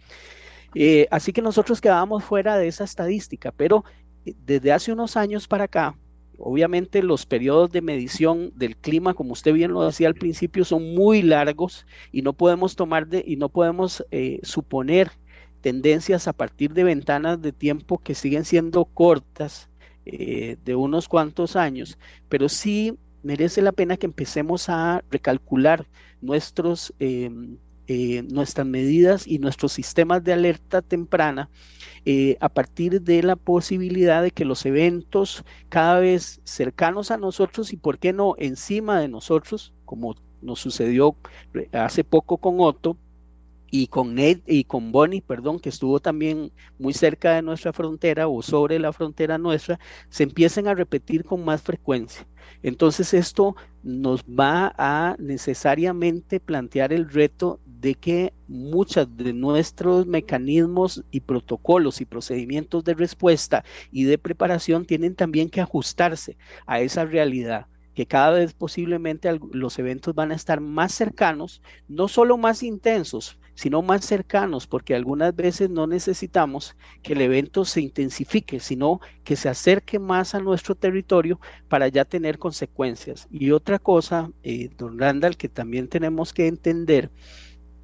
Eh, 0.74 1.06
así 1.10 1.34
que 1.34 1.42
nosotros 1.42 1.82
quedábamos 1.82 2.24
fuera 2.24 2.56
de 2.56 2.66
esa 2.66 2.84
estadística, 2.84 3.52
pero 3.52 3.84
eh, 4.24 4.32
desde 4.46 4.72
hace 4.72 4.90
unos 4.90 5.18
años 5.18 5.48
para 5.48 5.64
acá, 5.64 5.98
obviamente 6.38 7.02
los 7.02 7.26
periodos 7.26 7.70
de 7.72 7.82
medición 7.82 8.50
del 8.54 8.78
clima, 8.78 9.12
como 9.12 9.34
usted 9.34 9.52
bien 9.52 9.72
lo 9.72 9.84
decía 9.84 10.08
al 10.08 10.14
principio, 10.14 10.64
son 10.64 10.94
muy 10.94 11.20
largos 11.20 11.84
y 12.10 12.22
no 12.22 12.32
podemos 12.32 12.74
tomar 12.74 13.06
de, 13.06 13.22
y 13.26 13.36
no 13.36 13.50
podemos 13.50 14.02
eh, 14.12 14.40
suponer 14.44 15.10
tendencias 15.60 16.26
a 16.26 16.32
partir 16.32 16.72
de 16.72 16.84
ventanas 16.84 17.42
de 17.42 17.52
tiempo 17.52 17.98
que 17.98 18.14
siguen 18.14 18.46
siendo 18.46 18.86
cortas 18.86 19.68
eh, 20.10 20.56
de 20.64 20.74
unos 20.74 21.06
cuantos 21.06 21.54
años, 21.54 21.98
pero 22.30 22.48
sí 22.48 22.98
merece 23.22 23.60
la 23.60 23.72
pena 23.72 23.98
que 23.98 24.06
empecemos 24.06 24.70
a 24.70 25.04
recalcular 25.10 25.86
nuestros, 26.22 26.94
em, 26.98 27.58
eh, 27.88 28.22
nuestras 28.30 28.66
medidas 28.66 29.26
y 29.26 29.38
nuestros 29.38 29.72
sistemas 29.72 30.24
de 30.24 30.32
alerta 30.32 30.80
temprana 30.80 31.50
eh, 32.06 32.38
a 32.40 32.48
partir 32.48 33.02
de 33.02 33.22
la 33.22 33.36
posibilidad 33.36 34.22
de 34.22 34.30
que 34.30 34.46
los 34.46 34.64
eventos 34.64 35.44
cada 35.68 36.00
vez 36.00 36.40
cercanos 36.44 37.10
a 37.10 37.18
nosotros 37.18 37.72
y, 37.74 37.76
¿por 37.76 37.98
qué 37.98 38.14
no, 38.14 38.34
encima 38.38 39.00
de 39.00 39.08
nosotros, 39.08 39.74
como 39.84 40.14
nos 40.40 40.60
sucedió 40.60 41.16
hace 41.72 42.02
poco 42.02 42.38
con 42.38 42.56
Otto, 42.60 42.96
y 43.70 43.88
con 43.88 44.14
Ned 44.14 44.40
y 44.46 44.64
con 44.64 44.92
Bonnie, 44.92 45.22
perdón, 45.22 45.60
que 45.60 45.68
estuvo 45.68 46.00
también 46.00 46.52
muy 46.78 46.92
cerca 46.92 47.34
de 47.34 47.42
nuestra 47.42 47.72
frontera 47.72 48.28
o 48.28 48.42
sobre 48.42 48.78
la 48.78 48.92
frontera 48.92 49.38
nuestra, 49.38 49.78
se 50.08 50.24
empiecen 50.24 50.68
a 50.68 50.74
repetir 50.74 51.24
con 51.24 51.44
más 51.44 51.62
frecuencia. 51.62 52.26
Entonces 52.62 53.14
esto 53.14 53.56
nos 53.82 54.24
va 54.24 54.74
a 54.78 55.16
necesariamente 55.18 56.40
plantear 56.40 56.92
el 56.92 57.08
reto 57.10 57.60
de 57.66 57.94
que 57.94 58.32
muchos 58.48 59.16
de 59.16 59.32
nuestros 59.32 60.06
mecanismos 60.06 61.04
y 61.10 61.20
protocolos 61.20 62.00
y 62.00 62.04
procedimientos 62.04 62.84
de 62.84 62.94
respuesta 62.94 63.64
y 63.92 64.04
de 64.04 64.18
preparación 64.18 64.84
tienen 64.84 65.14
también 65.14 65.50
que 65.50 65.60
ajustarse 65.60 66.36
a 66.66 66.80
esa 66.80 67.04
realidad 67.04 67.66
que 67.98 68.06
cada 68.06 68.30
vez 68.30 68.54
posiblemente 68.54 69.28
los 69.50 69.76
eventos 69.80 70.14
van 70.14 70.30
a 70.30 70.36
estar 70.36 70.60
más 70.60 70.94
cercanos, 70.94 71.62
no 71.88 72.06
solo 72.06 72.38
más 72.38 72.62
intensos, 72.62 73.40
sino 73.54 73.82
más 73.82 74.04
cercanos, 74.04 74.68
porque 74.68 74.94
algunas 74.94 75.34
veces 75.34 75.68
no 75.68 75.88
necesitamos 75.88 76.76
que 77.02 77.14
el 77.14 77.22
evento 77.22 77.64
se 77.64 77.80
intensifique, 77.80 78.60
sino 78.60 79.00
que 79.24 79.34
se 79.34 79.48
acerque 79.48 79.98
más 79.98 80.36
a 80.36 80.38
nuestro 80.38 80.76
territorio 80.76 81.40
para 81.66 81.88
ya 81.88 82.04
tener 82.04 82.38
consecuencias. 82.38 83.26
Y 83.32 83.50
otra 83.50 83.80
cosa, 83.80 84.30
eh, 84.44 84.70
don 84.78 84.96
Randall, 84.96 85.36
que 85.36 85.48
también 85.48 85.88
tenemos 85.88 86.32
que 86.32 86.46
entender, 86.46 87.10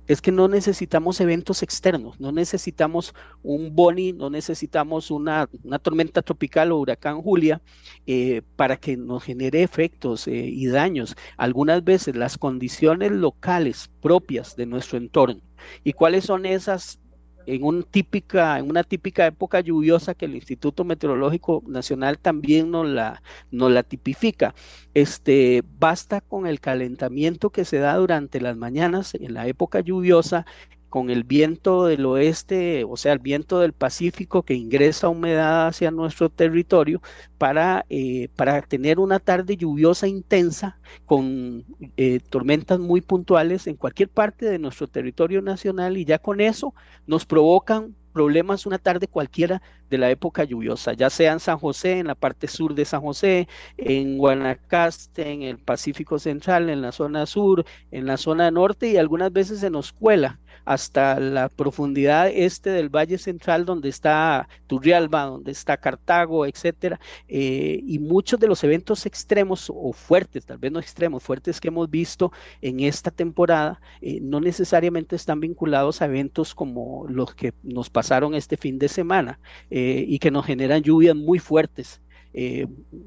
es 0.07 0.21
que 0.21 0.33
no 0.33 0.49
necesitamos 0.49 1.21
eventos 1.21 1.63
externos, 1.63 2.21
no 2.21 2.33
necesitamos 2.33 3.15
un 3.43 3.75
Boni, 3.75 4.13
no 4.13 4.31
necesitamos 4.31 5.11
una, 5.11 5.49
tormenta 5.83 6.23
tropical 6.23 6.73
o 6.73 6.79
huracán 6.79 7.23
Julia 7.23 7.61
eh, 8.07 8.43
para 8.57 8.77
que 8.77 8.97
nos 8.97 9.25
genere 9.25 9.63
efectos 9.63 10.29
eh, 10.29 10.33
y 10.33 10.67
daños. 10.67 11.17
Algunas 11.37 11.85
veces 11.85 12.17
las 12.17 12.39
condiciones 12.39 13.13
locales 13.13 13.91
propias 14.01 14.57
de 14.57 14.67
nuestro 14.67 14.99
entorno. 14.99 15.41
¿Y 15.83 15.93
cuáles 15.93 16.25
son 16.25 16.47
esas 16.47 17.01
en, 17.47 17.65
un 17.65 17.83
típica, 17.83 18.59
en 18.59 18.71
una 18.71 18.85
típica 18.85 19.27
época 19.27 19.61
lluviosa 19.61 20.15
que 20.15 20.27
el 20.27 20.35
Instituto 20.35 20.85
Meteorológico 20.85 21.63
Nacional 21.67 22.19
también 22.19 22.71
nos 22.71 22.87
la, 22.87 23.23
nos 23.51 23.71
la 23.71 23.83
tipifica. 23.83 24.55
Este, 24.95 25.63
basta 25.79 26.21
con 26.21 26.47
el 26.47 26.61
calentamiento 26.61 27.51
que 27.51 27.65
se 27.65 27.79
da 27.79 27.97
durante 27.97 28.41
las 28.41 28.57
mañanas 28.57 29.15
en 29.15 29.35
la 29.35 29.47
época 29.47 29.81
lluviosa 29.81 30.47
con 30.95 31.11
el 31.11 31.25
viento 31.25 31.87
del 31.87 32.07
oeste, 32.07 32.85
o 32.85 32.97
sea, 32.97 33.15
el 33.15 33.19
viento 33.19 33.59
del 33.59 33.73
Pacífico 33.73 34.45
que 34.45 34.55
ingresa 34.55 35.09
humedad 35.09 35.67
hacia 35.67 35.91
nuestro 35.91 36.31
territorio 36.31 37.03
para, 37.37 37.85
eh, 37.89 38.29
para 38.37 38.63
tener 38.63 39.01
una 39.01 39.19
tarde 39.19 39.57
lluviosa 39.57 40.07
intensa 40.07 40.79
con 41.05 41.65
eh, 41.97 42.21
tormentas 42.31 42.79
muy 42.79 43.01
puntuales 43.01 43.67
en 43.67 43.75
cualquier 43.75 44.09
parte 44.09 44.47
de 44.47 44.61
nuestro 44.61 44.87
territorio 44.87 45.43
nacional 45.43 45.97
y 45.97 46.05
ya 46.05 46.21
con 46.21 46.41
eso 46.41 46.75
nos 47.09 47.27
provocan 47.27 47.97
problemas 48.13 48.65
una 48.65 48.79
tarde 48.79 49.09
cualquiera 49.09 49.61
de 49.91 49.99
la 49.99 50.09
época 50.11 50.45
lluviosa, 50.45 50.93
ya 50.93 51.11
sea 51.11 51.33
en 51.33 51.41
San 51.41 51.59
José, 51.59 51.99
en 51.99 52.07
la 52.07 52.15
parte 52.15 52.47
sur 52.47 52.73
de 52.77 52.85
San 52.85 53.01
José, 53.01 53.49
en 53.77 54.17
Guanacaste, 54.17 55.29
en 55.33 55.43
el 55.43 55.59
Pacífico 55.59 56.21
Central, 56.21 56.71
en 56.71 56.83
la 56.83 56.93
zona 56.93 57.27
sur, 57.27 57.65
en 57.91 58.07
la 58.07 58.17
zona 58.17 58.53
norte 58.53 58.89
y 58.91 58.97
algunas 58.97 59.33
veces 59.33 59.59
se 59.59 59.71
nos 59.71 59.93
cuela 59.93 60.39
hasta 60.65 61.19
la 61.21 61.49
profundidad 61.49 62.29
este 62.33 62.71
del 62.71 62.89
Valle 62.89 63.19
Central, 63.19 63.65
donde 63.65 63.89
está 63.89 64.49
Turrialba, 64.67 65.25
donde 65.25 65.53
está 65.53 65.77
Cartago, 65.77 66.47
etcétera, 66.47 67.01
eh, 67.29 67.81
y 67.87 67.99
muchos 67.99 68.41
de 68.41 68.49
los 68.49 68.63
eventos 68.65 69.07
extremos 69.07 69.71
o 69.75 69.93
fuertes, 69.93 70.47
tal 70.47 70.59
vez 70.59 70.73
no 70.73 70.81
extremos, 70.81 71.23
fuertes 71.23 71.61
que 71.61 71.69
hemos 71.69 71.91
visto 71.91 72.33
en 72.63 72.81
esta 72.81 73.11
temporada, 73.11 73.81
eh, 74.01 74.21
no 74.21 74.41
necesariamente 74.41 75.17
están 75.17 75.41
vinculados 75.41 76.03
a 76.03 76.07
eventos 76.07 76.55
como 76.55 77.07
los 77.09 77.35
que 77.35 77.53
nos 77.63 77.91
pasaron 77.91 78.35
este 78.35 78.57
fin 78.57 78.79
de 78.79 78.89
semana 78.89 79.39
eh, 79.71 80.05
y 80.07 80.19
que 80.19 80.31
nos 80.31 80.47
generan 80.47 80.83
lluvias 80.83 81.17
muy 81.17 81.39
fuertes. 81.39 82.01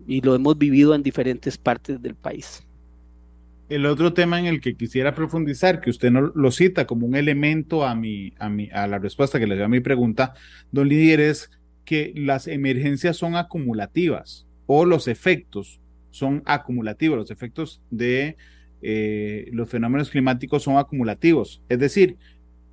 y 0.07 0.21
lo 0.21 0.35
hemos 0.35 0.57
vivido 0.57 0.95
en 0.95 1.03
diferentes 1.03 1.57
partes 1.57 2.01
del 2.01 2.15
país. 2.15 2.66
El 3.69 3.85
otro 3.85 4.13
tema 4.13 4.39
en 4.39 4.45
el 4.45 4.61
que 4.61 4.75
quisiera 4.75 5.13
profundizar, 5.13 5.81
que 5.81 5.89
usted 5.89 6.09
no 6.09 6.31
lo 6.33 6.51
cita 6.51 6.87
como 6.87 7.05
un 7.05 7.15
elemento 7.15 7.85
a, 7.85 7.95
mi, 7.95 8.33
a, 8.39 8.47
mi, 8.49 8.69
a 8.71 8.87
la 8.87 8.97
respuesta 8.97 9.39
que 9.39 9.47
le 9.47 9.55
dio 9.55 9.65
a 9.65 9.69
mi 9.69 9.81
pregunta, 9.81 10.33
don 10.71 10.87
Lidier, 10.87 11.19
es 11.19 11.51
que 11.83 12.13
las 12.15 12.47
emergencias 12.47 13.17
son 13.17 13.35
acumulativas 13.35 14.45
o 14.67 14.85
los 14.85 15.07
efectos 15.07 15.81
son 16.11 16.43
acumulativos, 16.45 17.17
los 17.17 17.31
efectos 17.31 17.81
de 17.89 18.37
eh, 18.81 19.49
los 19.51 19.69
fenómenos 19.69 20.09
climáticos 20.09 20.63
son 20.63 20.77
acumulativos. 20.77 21.61
Es 21.69 21.79
decir, 21.79 22.17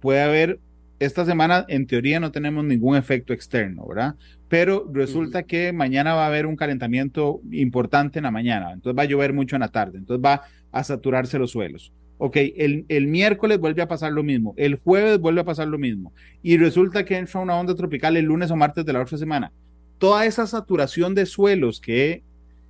puede 0.01 0.23
haber, 0.23 0.61
esta 0.99 1.25
semana 1.25 1.65
en 1.69 1.87
teoría 1.87 2.21
no 2.21 2.31
tenemos 2.31 2.65
ningún 2.65 2.97
efecto 2.97 3.33
externo, 3.33 3.87
¿verdad? 3.87 4.15
Pero 4.49 4.89
resulta 4.93 5.43
que 5.43 5.73
mañana 5.73 6.15
va 6.15 6.25
a 6.25 6.29
haber 6.29 6.47
un 6.47 6.57
calentamiento 6.57 7.41
importante 7.51 8.19
en 8.19 8.25
la 8.25 8.31
mañana, 8.31 8.73
entonces 8.73 8.99
va 8.99 9.03
a 9.03 9.07
llover 9.07 9.33
mucho 9.33 9.57
en 9.57 9.61
la 9.61 9.69
tarde, 9.69 9.99
entonces 9.99 10.25
va 10.25 10.43
a 10.75 10.83
saturarse 10.83 11.39
los 11.39 11.53
suelos. 11.53 11.93
Ok, 12.19 12.37
el, 12.37 12.85
el, 12.89 13.07
miércoles 13.07 13.59
vuelve 13.59 13.83
a 13.83 13.89
pasar 13.89 14.13
lo 14.13 14.23
mismo, 14.23 14.55
el 14.57 14.77
jueves 14.77 15.19
vuelve 15.19 15.41
a 15.41 15.45
pasar 15.45 15.69
lo 15.69 15.79
mismo, 15.79 16.13
y 16.43 16.57
resulta 16.59 17.05
que 17.05 17.17
entra 17.17 17.41
una 17.41 17.57
onda 17.57 17.75
tropical 17.75 18.17
el 18.17 18.27
lunes 18.27 18.51
o 18.51 18.57
martes 18.57 18.85
de 18.85 18.93
la 18.93 19.03
otra 19.03 19.19
semana. 19.19 19.53
Toda 19.99 20.27
esa 20.27 20.47
saturación 20.47 21.15
de 21.15 21.27
suelos 21.27 21.81
que 21.81 22.23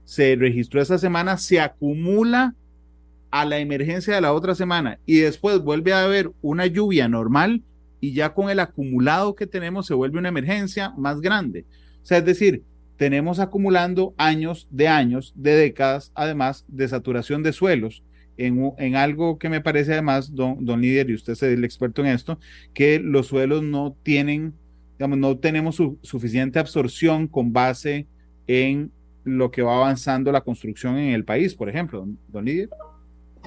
se 0.05 0.37
registró 0.37 0.81
esa 0.81 0.99
semana 0.99 1.39
se 1.39 1.61
acumula 1.61 2.55
a 3.31 3.45
la 3.45 3.59
emergencia 3.59 4.15
de 4.15 4.21
la 4.21 4.33
otra 4.33 4.55
semana 4.55 4.99
y 5.07 5.19
después 5.19 5.59
vuelve 5.61 5.93
a 5.93 6.05
haber 6.05 6.31
una 6.43 6.67
lluvia 6.67 7.09
normal 7.09 7.63
y 8.01 8.13
ya 8.13 8.35
con 8.35 8.51
el 8.51 8.61
acumulado 8.61 9.35
que 9.35 9.47
tenemos 9.47 9.87
se 9.87 9.95
vuelve 9.95 10.19
una 10.19 10.29
emergencia 10.29 10.93
más 10.97 11.21
grande. 11.21 11.65
O 12.03 12.07
sea, 12.07 12.19
es 12.19 12.25
decir, 12.25 12.63
tenemos 12.97 13.41
acumulando 13.41 14.15
años 14.17 14.69
de 14.71 14.89
años, 14.89 15.33
de 15.37 15.55
décadas, 15.55 16.13
además 16.15 16.65
de 16.69 16.89
saturación 16.89 17.43
de 17.43 17.53
suelos, 17.53 18.03
en, 18.37 18.73
en 18.79 18.97
algo 18.97 19.39
que 19.39 19.49
me 19.49 19.61
parece 19.61 19.93
además, 19.93 20.35
don, 20.35 20.65
don 20.65 20.81
líder, 20.81 21.11
y 21.11 21.15
usted 21.15 21.35
es 21.35 21.43
el 21.43 21.65
experto 21.65 22.03
en 22.03 22.09
esto, 22.09 22.39
que 22.73 22.99
los 22.99 23.29
suelos 23.29 23.63
no 23.63 23.97
tienen, 24.03 24.55
digamos, 24.99 25.19
no 25.19 25.39
tenemos 25.39 25.81
suficiente 26.03 26.59
absorción 26.59 27.29
con 27.29 27.53
base 27.53 28.07
en 28.47 28.91
lo 29.25 29.51
que 29.51 29.63
va 29.63 29.77
avanzando 29.77 30.31
la 30.33 30.43
construcción 30.43 30.99
en 30.99 31.15
el 31.15 31.25
país, 31.25 31.55
por 31.55 31.69
ejemplo, 31.69 32.01
don, 32.01 32.19
don 32.29 32.45
líder. 32.45 32.69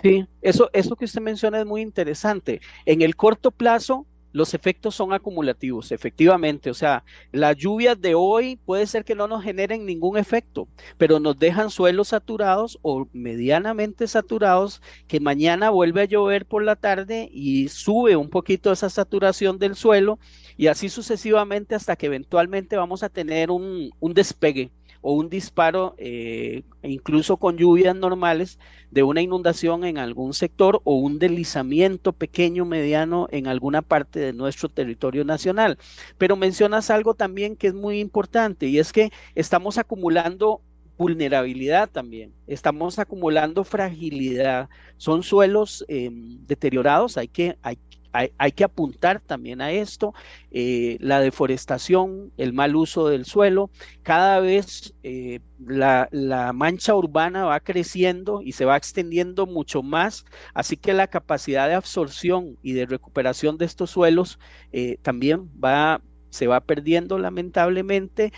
Sí, 0.04 0.25
eso, 0.42 0.70
eso 0.74 0.96
que 0.96 1.06
usted 1.06 1.22
menciona 1.22 1.60
es 1.60 1.66
muy 1.66 1.82
interesante. 1.82 2.62
En 2.86 3.01
el 3.01 3.16
corto 3.16 3.51
plazo, 3.51 4.06
los 4.32 4.54
efectos 4.54 4.96
son 4.96 5.14
acumulativos, 5.14 5.92
efectivamente. 5.92 6.70
O 6.70 6.74
sea, 6.74 7.04
las 7.32 7.56
lluvias 7.58 8.00
de 8.00 8.16
hoy 8.16 8.58
puede 8.66 8.88
ser 8.88 9.04
que 9.06 9.16
no 9.16 9.28
nos 9.28 9.44
generen 9.44 9.86
ningún 9.86 10.18
efecto, 10.18 10.68
pero 10.98 11.20
nos 11.20 11.38
dejan 11.40 11.70
suelos 11.70 12.10
saturados 12.10 12.80
o 12.82 13.08
medianamente 13.14 14.08
saturados 14.08 14.82
que 15.08 15.20
mañana 15.20 15.70
vuelve 15.70 16.02
a 16.02 16.06
llover 16.06 16.46
por 16.46 16.64
la 16.64 16.76
tarde 16.76 17.30
y 17.32 17.70
sube 17.70 18.16
un 18.16 18.30
poquito 18.30 18.72
esa 18.72 18.90
saturación 18.90 19.58
del 19.60 19.76
suelo 19.76 20.20
y 20.56 20.68
así 20.68 20.90
sucesivamente 20.90 21.76
hasta 21.76 21.96
que 21.96 22.08
eventualmente 22.08 22.78
vamos 22.78 23.04
a 23.04 23.10
tener 23.10 23.52
un, 23.52 23.92
un 24.00 24.14
despegue 24.14 24.72
o 25.01 25.13
un 25.13 25.30
disparo, 25.30 25.96
eh, 25.98 26.63
incluso 26.84 27.38
con 27.38 27.58
lluvias 27.58 27.96
normales, 27.96 28.60
de 28.92 29.04
una 29.04 29.22
inundación 29.22 29.84
en 29.84 29.98
algún 29.98 30.34
sector 30.34 30.82
o 30.84 30.96
un 30.96 31.20
deslizamiento 31.20 32.13
pequeño, 32.13 32.66
mediano 32.66 33.27
en 33.32 33.48
alguna 33.48 33.82
parte 33.82 34.20
de 34.20 34.34
nuestro 34.34 34.70
territorio 34.70 35.25
nacional. 35.25 35.77
Pero 36.18 36.36
mencionas 36.36 36.89
algo 36.89 37.13
también 37.13 37.56
que 37.56 37.68
es 37.68 37.74
muy 37.74 38.00
importante 38.00 38.68
y 38.68 38.80
es 38.80 38.94
que 38.94 39.12
estamos 39.36 39.77
acumulando 39.77 40.62
vulnerabilidad 40.98 41.89
también. 41.89 42.34
Estamos 42.48 43.00
acumulando 43.00 43.63
fragilidad. 43.63 44.70
Son 44.98 45.24
suelos 45.24 45.86
em, 45.88 46.46
deteriorados, 46.48 47.18
hay 47.18 47.27
que, 47.27 47.58
hay, 47.62 47.77
hay, 48.12 48.52
que 48.52 48.64
apuntar 48.64 49.20
también 49.22 49.62
a 49.62 49.72
esto, 49.72 50.14
eh, 50.52 50.98
la 51.00 51.20
deforestación, 51.20 52.32
el 52.38 52.54
mal 52.54 52.76
uso 52.76 53.08
del 53.08 53.26
suelo, 53.26 53.70
cada 54.04 54.40
vez 54.40 54.94
eh, 55.04 55.40
la, 55.60 56.10
mancha 56.54 56.96
urbana 56.96 57.46
va 57.46 57.60
creciendo 57.60 58.42
y 58.42 58.54
se 58.54 58.66
va 58.66 58.78
extendiendo 58.78 59.46
mucho 59.46 59.84
más, 59.84 60.26
así 60.54 60.78
que 60.78 60.94
la 60.94 61.08
capacidad 61.08 61.68
de 61.68 61.76
absorción 61.76 62.58
y 62.62 62.74
de 62.74 62.86
recuperación 62.86 63.58
de 63.58 63.66
estos 63.66 63.92
suelos 63.92 64.40
eh, 64.72 64.98
también 65.02 65.50
va 65.64 66.02
se 66.30 66.46
va 66.46 66.60
perdiendo 66.60 67.18
lamentablemente, 67.18 68.34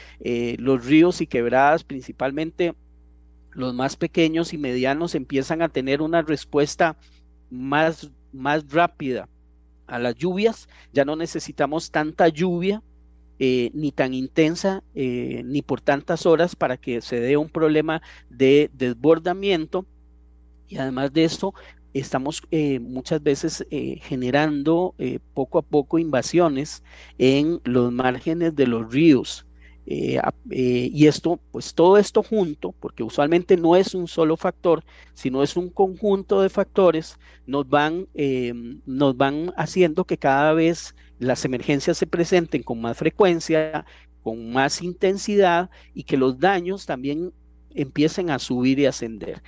los 0.59 0.85
ríos 0.85 1.21
y 1.21 1.27
quebradas 1.27 1.83
principalmente 1.83 2.75
los 3.51 3.73
más 3.73 3.97
pequeños 3.97 4.53
y 4.53 4.57
medianos 4.59 5.15
empiezan 5.15 5.63
a 5.63 5.69
tener 5.69 6.01
una 6.01 6.21
respuesta 6.21 6.97
más, 7.49 8.11
más 8.31 8.71
rápida 8.71 9.27
a 9.89 9.99
las 9.99 10.15
lluvias, 10.15 10.69
ya 10.93 11.05
no 11.05 11.15
necesitamos 11.15 11.91
tanta 11.91 12.27
lluvia 12.27 12.81
eh, 13.41 13.71
ni 13.73 13.93
tan 13.93 14.13
intensa 14.13 14.83
eh, 14.95 15.43
ni 15.45 15.61
por 15.61 15.79
tantas 15.79 16.25
horas 16.25 16.57
para 16.57 16.75
que 16.75 16.99
se 16.99 17.21
dé 17.21 17.37
un 17.37 17.49
problema 17.49 18.01
de 18.29 18.69
desbordamiento. 18.73 19.85
Y 20.67 20.77
además 20.77 21.13
de 21.13 21.23
esto 21.23 21.53
estamos 21.93 22.43
eh, 22.51 22.79
muchas 22.79 23.23
veces 23.23 23.65
generando 24.01 24.93
poco 25.33 25.57
a 25.57 25.61
poco 25.63 25.97
invasiones 25.97 26.83
en 27.17 27.61
los 27.63 27.91
márgenes 27.91 28.55
de 28.55 28.67
los 28.67 28.91
ríos 28.91 29.45
eh, 29.91 30.19
eh, 30.51 30.91
y 30.93 31.07
esto, 31.07 31.39
pues 31.51 31.73
todo 31.73 31.97
esto 31.97 32.21
junto, 32.21 32.73
porque 32.73 33.01
usualmente 33.01 33.57
no 33.57 33.75
es 33.75 33.95
un 33.95 34.07
solo 34.07 34.37
factor, 34.37 34.83
sino 35.15 35.41
es 35.41 35.57
un 35.57 35.71
conjunto 35.71 36.43
de 36.43 36.49
factores, 36.49 37.17
nos 37.47 37.67
van, 37.67 38.07
eh, 38.13 38.53
nos 38.85 39.17
van 39.17 39.51
haciendo 39.57 40.05
que 40.05 40.19
cada 40.19 40.53
vez 40.53 40.93
las 41.17 41.43
emergencias 41.43 41.97
se 41.97 42.05
presenten 42.05 42.61
con 42.61 42.79
más 42.79 42.97
frecuencia, 42.97 43.83
con 44.21 44.51
más 44.51 44.83
intensidad 44.83 45.71
y 45.95 46.03
que 46.03 46.17
los 46.17 46.37
daños 46.37 46.85
también 46.85 47.33
empiecen 47.73 48.29
a 48.29 48.37
subir 48.37 48.77
y 48.77 48.85
ascender. 48.85 49.41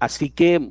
así 0.00 0.28
que 0.28 0.70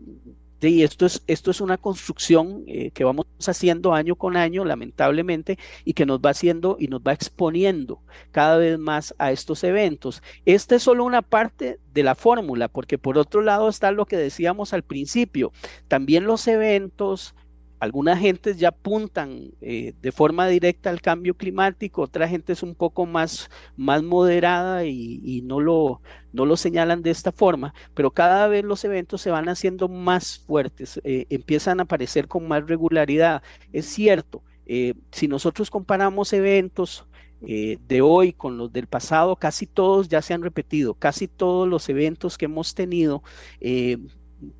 y 0.68 0.84
esto 0.84 1.06
es, 1.06 1.24
esto 1.28 1.51
es 1.51 1.62
una 1.62 1.78
construcción 1.78 2.63
eh, 2.68 2.92
que 2.92 3.06
vamos 3.06 3.28
haciendo 3.48 3.94
año 3.94 4.16
con 4.16 4.36
año, 4.36 4.66
lamentablemente, 4.66 5.58
y 5.86 5.94
que 5.94 6.06
nos 6.06 6.20
va 6.20 6.32
haciendo 6.32 6.75
y 6.80 6.88
nos 6.88 7.01
va 7.01 7.13
exponiendo 7.13 8.01
cada 8.32 8.58
vez 8.58 8.78
más 8.78 9.16
a 9.18 9.32
estos 9.32 9.63
eventos. 9.63 10.22
Esta 10.46 10.75
es 10.75 10.84
solo 10.84 11.06
una 11.06 11.22
parte 11.22 11.80
de 11.94 12.04
la 12.04 12.16
fórmula, 12.16 12.68
porque 12.68 12.98
por 12.98 13.18
otro 13.18 13.42
lado 13.42 13.70
está 13.70 13.92
lo 13.92 14.06
que 14.06 14.18
decíamos 14.18 14.74
al 14.74 14.84
principio, 14.84 15.51
también 15.88 16.25
los 16.25 16.48
eventos 16.48 17.36
algunas 17.79 18.19
gentes 18.19 18.57
ya 18.57 18.69
apuntan 18.69 19.51
eh, 19.62 19.93
de 20.01 20.12
forma 20.12 20.48
directa 20.48 20.89
al 20.89 21.01
cambio 21.01 21.36
climático, 21.36 22.01
otra 22.01 22.27
gente 22.27 22.53
es 22.53 22.62
un 22.62 22.75
poco 22.75 23.05
más, 23.05 23.50
más 23.77 24.03
moderada 24.03 24.86
y, 24.86 25.41
no, 25.45 25.59
lo, 25.59 26.01
no 26.33 26.45
lo 26.45 26.57
señalan 26.57 27.01
de 27.01 27.12
esta 27.12 27.31
forma, 27.31 27.74
pero 27.93 28.12
cada 28.12 28.48
vez 28.48 28.63
los 28.65 28.83
eventos 28.83 29.21
se 29.21 29.31
van 29.31 29.50
haciendo 29.50 29.88
más 29.88 30.39
fuertes, 30.39 31.00
eh, 31.03 31.25
empiezan 31.29 31.79
a 31.79 31.83
aparecer 31.83 32.27
con 32.27 32.48
más 32.48 32.67
regularidad. 32.67 33.41
Es 33.71 33.86
cierto, 33.86 34.43
eh, 34.65 34.93
si 35.12 35.27
nosotros 35.27 35.69
comparamos 35.69 36.33
eventos 36.33 37.05
de 37.41 38.01
hoy 38.01 38.33
con 38.33 38.57
los 38.57 38.74
del 38.74 38.88
pasado, 38.88 39.38
casi 39.38 39.65
todos 39.65 40.09
ya 40.09 40.21
se 40.21 40.33
han 40.33 40.41
repetido, 40.41 40.93
casi 40.95 41.29
todos 41.29 41.69
los 41.69 41.88
eventos 41.88 42.38
que 42.38 42.43
hemos 42.43 42.75
tenido 42.75 43.24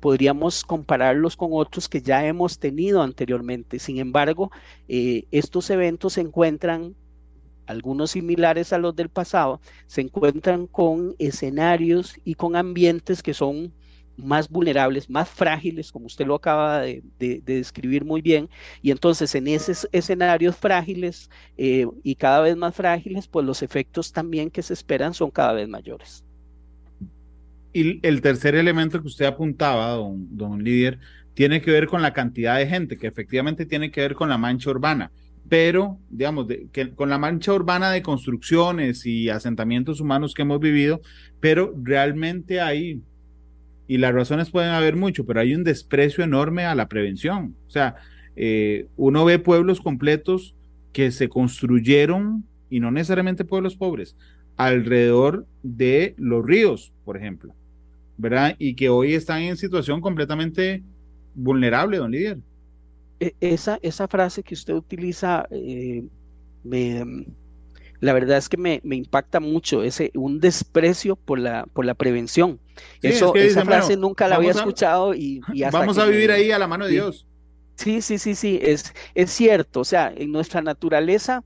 podríamos 0.00 0.64
compararlos 0.64 1.36
con 1.36 1.50
otros 1.52 1.88
que 1.88 2.02
ya 2.02 2.24
hemos 2.26 2.58
tenido 2.58 3.02
anteriormente. 3.02 3.78
Sin 3.78 3.98
embargo, 3.98 4.50
eh, 4.88 5.24
estos 5.30 5.70
eventos 5.70 6.14
se 6.14 6.20
encuentran, 6.22 6.94
algunos 7.66 8.12
similares 8.12 8.72
a 8.72 8.78
los 8.78 8.96
del 8.96 9.08
pasado, 9.08 9.60
se 9.86 10.00
encuentran 10.00 10.66
con 10.66 11.14
escenarios 11.18 12.16
y 12.24 12.34
con 12.34 12.56
ambientes 12.56 13.22
que 13.22 13.34
son 13.34 13.72
más 14.16 14.48
vulnerables, 14.48 15.08
más 15.08 15.28
frágiles, 15.28 15.92
como 15.92 16.06
usted 16.06 16.26
lo 16.26 16.34
acaba 16.34 16.80
de, 16.80 17.02
describir 17.18 18.04
muy 18.04 18.20
bien, 18.20 18.48
y 18.82 18.90
entonces 18.90 19.34
en 19.34 19.48
esos 19.48 19.88
escenarios 19.92 20.56
frágiles 20.56 21.30
eh, 21.56 21.86
y 22.02 22.14
cada 22.16 22.40
vez 22.40 22.56
más 22.56 22.74
frágiles, 22.74 23.28
pues 23.28 23.46
los 23.46 23.62
efectos 23.62 24.12
también 24.12 24.50
que 24.50 24.62
se 24.62 24.74
esperan 24.74 25.14
son 25.14 25.30
cada 25.30 25.52
vez 25.54 25.68
mayores. 25.68 26.24
Y 27.72 28.04
el 28.06 28.20
tercer 28.20 28.54
elemento 28.54 29.00
que 29.00 29.06
usted 29.06 29.26
apuntaba, 29.26 29.90
don, 29.90 30.36
don 30.36 30.64
Líder, 30.64 30.98
tiene 31.34 31.60
que 31.60 31.70
ver 31.70 31.86
con 31.86 32.02
la 32.02 32.12
cantidad 32.12 32.58
de 32.58 32.66
gente, 32.66 32.98
que 32.98 33.06
efectivamente 33.06 33.66
tiene 33.66 33.90
que 33.90 34.00
ver 34.00 34.14
con 34.14 34.28
la 34.28 34.38
mancha 34.38 34.70
urbana, 34.70 35.10
pero, 35.48 35.98
digamos, 36.10 36.46
que, 36.72 36.90
con 36.90 37.08
la 37.08 37.18
mancha 37.18 37.52
urbana 37.52 37.90
de 37.90 38.02
construcciones 38.02 39.06
y 39.06 39.30
asentamientos 39.30 40.00
humanos 40.00 40.34
que 40.34 40.42
hemos 40.42 40.60
vivido, 40.60 41.00
pero 41.40 41.74
realmente 41.82 42.60
hay, 42.60 43.00
y 43.88 43.98
las 43.98 44.12
razones 44.12 44.50
pueden 44.50 44.70
haber 44.70 44.96
mucho, 44.96 45.24
pero 45.24 45.40
hay 45.40 45.54
un 45.54 45.64
desprecio 45.64 46.22
enorme 46.24 46.64
a 46.64 46.74
la 46.74 46.88
prevención. 46.88 47.56
O 47.66 47.70
sea, 47.70 47.96
eh, 48.36 48.86
uno 48.96 49.24
ve 49.24 49.38
pueblos 49.38 49.80
completos 49.80 50.54
que 50.92 51.10
se 51.10 51.28
construyeron, 51.28 52.44
y 52.68 52.80
no 52.80 52.90
necesariamente 52.90 53.44
pueblos 53.44 53.76
pobres, 53.76 54.16
alrededor 54.56 55.46
de 55.62 56.14
los 56.18 56.44
ríos, 56.44 56.92
por 57.04 57.16
ejemplo. 57.16 57.54
¿Verdad? 58.20 58.54
Y 58.58 58.74
que 58.74 58.88
hoy 58.88 59.14
están 59.14 59.42
en 59.42 59.56
situación 59.56 60.00
completamente 60.00 60.82
vulnerable, 61.34 61.96
don 61.96 62.10
Lidier. 62.10 62.38
E, 63.18 63.34
esa, 63.40 63.78
esa 63.82 64.08
frase 64.08 64.42
que 64.42 64.54
usted 64.54 64.74
utiliza, 64.74 65.46
eh, 65.50 66.04
me, 66.62 67.26
la 68.00 68.12
verdad 68.12 68.38
es 68.38 68.48
que 68.48 68.56
me, 68.56 68.80
impacta 68.84 69.40
mucho, 69.40 69.82
ese, 69.82 70.10
un 70.14 70.40
desprecio 70.40 71.16
por 71.16 71.38
la, 71.38 71.66
por 71.72 71.84
la 71.84 71.94
prevención. 71.94 72.60
Eso, 73.02 73.34
esa 73.34 73.64
frase 73.64 73.96
nunca 73.96 74.28
la 74.28 74.36
había 74.36 74.50
escuchado 74.50 75.14
y, 75.14 75.40
Vamos 75.72 75.98
a 75.98 76.06
vivir 76.06 76.30
ahí 76.30 76.50
a 76.50 76.58
la 76.58 76.66
mano 76.66 76.86
de 76.86 76.92
Dios. 76.92 77.26
Sí, 77.76 78.02
sí, 78.02 78.18
sí, 78.18 78.34
sí, 78.34 78.58
es, 78.62 78.92
es 79.14 79.30
cierto. 79.30 79.80
O 79.80 79.84
sea, 79.84 80.12
en 80.14 80.32
nuestra 80.32 80.60
naturaleza 80.60 81.42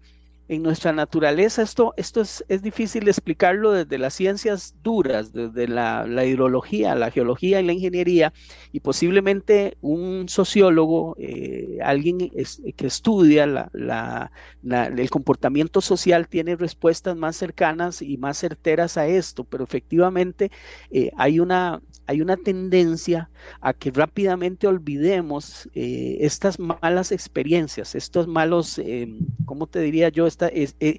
en 0.49 0.63
nuestra 0.63 0.93
naturaleza, 0.93 1.63
esto, 1.63 1.95
esto 1.97 2.21
es, 2.21 2.45
es, 2.49 2.63
difícil 2.63 3.09
explicarlo 3.09 3.73
desde 3.73 3.99
las 3.99 4.15
ciencias 4.15 4.75
duras, 4.83 5.33
desde 5.33 5.69
la, 5.69 6.07
hidrología, 6.27 6.95
la 6.95 7.11
geología 7.11 7.61
y 7.61 7.65
la 7.65 7.73
ingeniería, 7.73 8.33
y 8.73 8.81
posiblemente 8.81 9.77
un 9.81 10.29
sociólogo, 10.29 11.17
eh, 11.19 11.79
alguien 11.83 12.19
que 12.19 12.87
estudia 12.87 13.47
la, 13.47 14.31
el 14.63 15.11
comportamiento 15.11 15.81
social, 15.81 16.29
tiene 16.29 16.57
respuestas 16.57 17.17
más 17.17 17.37
cercanas 17.37 18.03
y 18.03 18.19
más 18.19 18.39
certeras 18.39 18.97
a 18.97 19.07
esto, 19.07 19.45
pero 19.45 19.65
efectivamente 19.65 20.51
eh, 20.91 21.11
hay 21.17 21.41
una 21.41 21.81
hay 22.07 22.21
una 22.21 22.37
tendencia 22.37 23.31
a 23.61 23.73
que 23.73 23.91
rápidamente 23.91 24.67
olvidemos 24.67 25.69
eh, 25.75 26.19
estas 26.21 26.59
malas 26.59 27.13
experiencias, 27.13 27.95
estos 27.95 28.27
malos, 28.27 28.79
eh, 28.79 29.09
¿cómo 29.47 29.67
te 29.67 29.81
diría 29.81 30.11
yo? 30.11 30.27
Esta, 30.35 30.49
eh, 30.53 30.99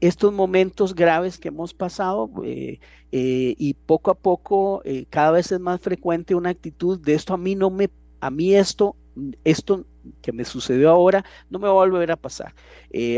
estos 0.00 0.32
momentos 0.32 0.94
graves 0.94 1.38
que 1.38 1.48
hemos 1.48 1.72
pasado 1.74 2.30
y 3.10 3.74
poco 3.86 4.10
a 4.10 4.14
poco 4.14 4.82
cada 5.10 5.30
vez 5.30 5.52
es 5.52 5.60
más 5.60 5.80
frecuente 5.80 6.34
una 6.34 6.50
actitud 6.50 6.98
de 7.00 7.14
esto 7.14 7.34
a 7.34 7.38
mí 7.38 7.54
no 7.54 7.70
me, 7.70 7.88
a 8.20 8.30
mí 8.30 8.54
esto, 8.54 8.96
esto 9.44 9.86
que 10.20 10.32
me 10.32 10.44
sucedió 10.44 10.90
ahora 10.90 11.24
no 11.50 11.58
me 11.58 11.66
va 11.66 11.72
a 11.72 11.86
volver 11.86 12.10
a 12.10 12.16
pasar. 12.16 12.54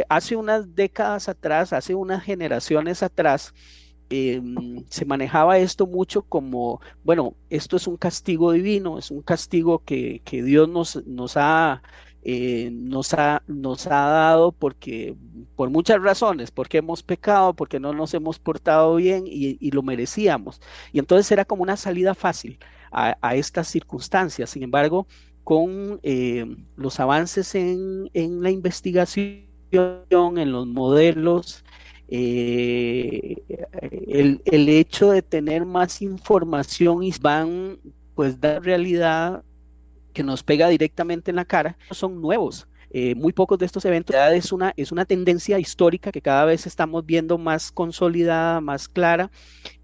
hace 0.09 0.37
unas 0.37 0.75
décadas 0.75 1.29
atrás, 1.29 1.73
hace 1.73 1.95
unas 1.95 2.23
generaciones 2.23 3.03
atrás, 3.03 3.55
Em, 4.13 4.85
se 4.89 5.05
manejaba 5.05 5.59
esto 5.59 5.87
mucho 5.87 6.23
como, 6.23 6.81
bueno, 7.05 7.37
esto 7.49 7.77
es 7.77 7.87
un 7.87 7.97
castigo 7.97 8.51
divino, 8.51 8.99
es 8.99 9.13
un 9.13 9.23
castigo 9.23 9.85
que, 9.85 10.21
Dios 10.29 10.69
nos, 10.69 11.07
nos, 11.07 11.37
ha, 11.37 11.81
eh, 12.23 12.71
nos, 12.73 13.15
ha, 13.15 13.43
nos 13.47 13.87
ha 13.87 14.07
dado 14.07 14.53
porque, 14.53 15.17
por 15.57 15.71
muchas 15.71 16.03
razones, 16.03 16.51
porque 16.51 16.79
hemos 16.79 17.03
pecado, 17.03 17.55
porque 17.55 17.81
no 17.81 17.95
nos 17.95 18.13
hemos 18.13 18.39
portado 18.39 18.97
bien 18.97 19.25
y, 19.27 19.71
lo 19.71 19.83
merecíamos. 19.83 20.61
Y 20.93 20.99
entonces 20.99 21.31
era 21.33 21.45
como 21.45 21.63
una 21.63 21.77
salida 21.77 22.15
fácil 22.15 22.59
a, 22.93 23.35
estas 23.35 23.69
circunstancias. 23.69 24.51
Sin 24.51 24.63
embargo, 24.63 25.07
con 25.45 26.01
eh, 26.03 26.45
los 26.77 27.01
avances 27.01 27.55
en, 27.55 28.11
en 28.13 28.43
la 28.43 28.51
investigación, 28.51 29.47
en 29.73 30.53
los 30.53 30.67
modelos, 30.67 31.65
eh, 32.09 33.37
el, 34.09 34.43
el, 34.45 34.69
hecho 34.69 35.11
de 35.13 35.23
tener 35.23 35.65
más 35.65 36.03
información 36.03 37.05
y 37.05 37.13
van 37.21 37.79
pues 38.17 38.41
dar 38.41 38.65
realidad 38.65 39.45
que 40.13 40.23
nos 40.23 40.43
pega 40.43 40.69
directamente 40.69 41.31
en 41.31 41.37
la 41.37 41.45
cara, 41.45 41.77
son 41.91 42.21
nuevos. 42.21 42.69
Eh, 42.93 43.15
muy 43.15 43.33
pocos 43.33 43.57
de 43.59 43.67
estos 43.67 43.85
eventos 43.85 44.17
es 44.33 44.51
una, 44.51 44.73
es 44.77 44.91
una 44.91 45.05
tendencia 45.05 45.61
histórica 45.61 46.11
que 46.11 46.23
cada 46.23 46.45
vez 46.45 46.67
estamos 46.67 47.07
viendo 47.07 47.39
más 47.39 47.71
consolidada, 47.71 48.61
más 48.61 48.89
clara 48.89 49.31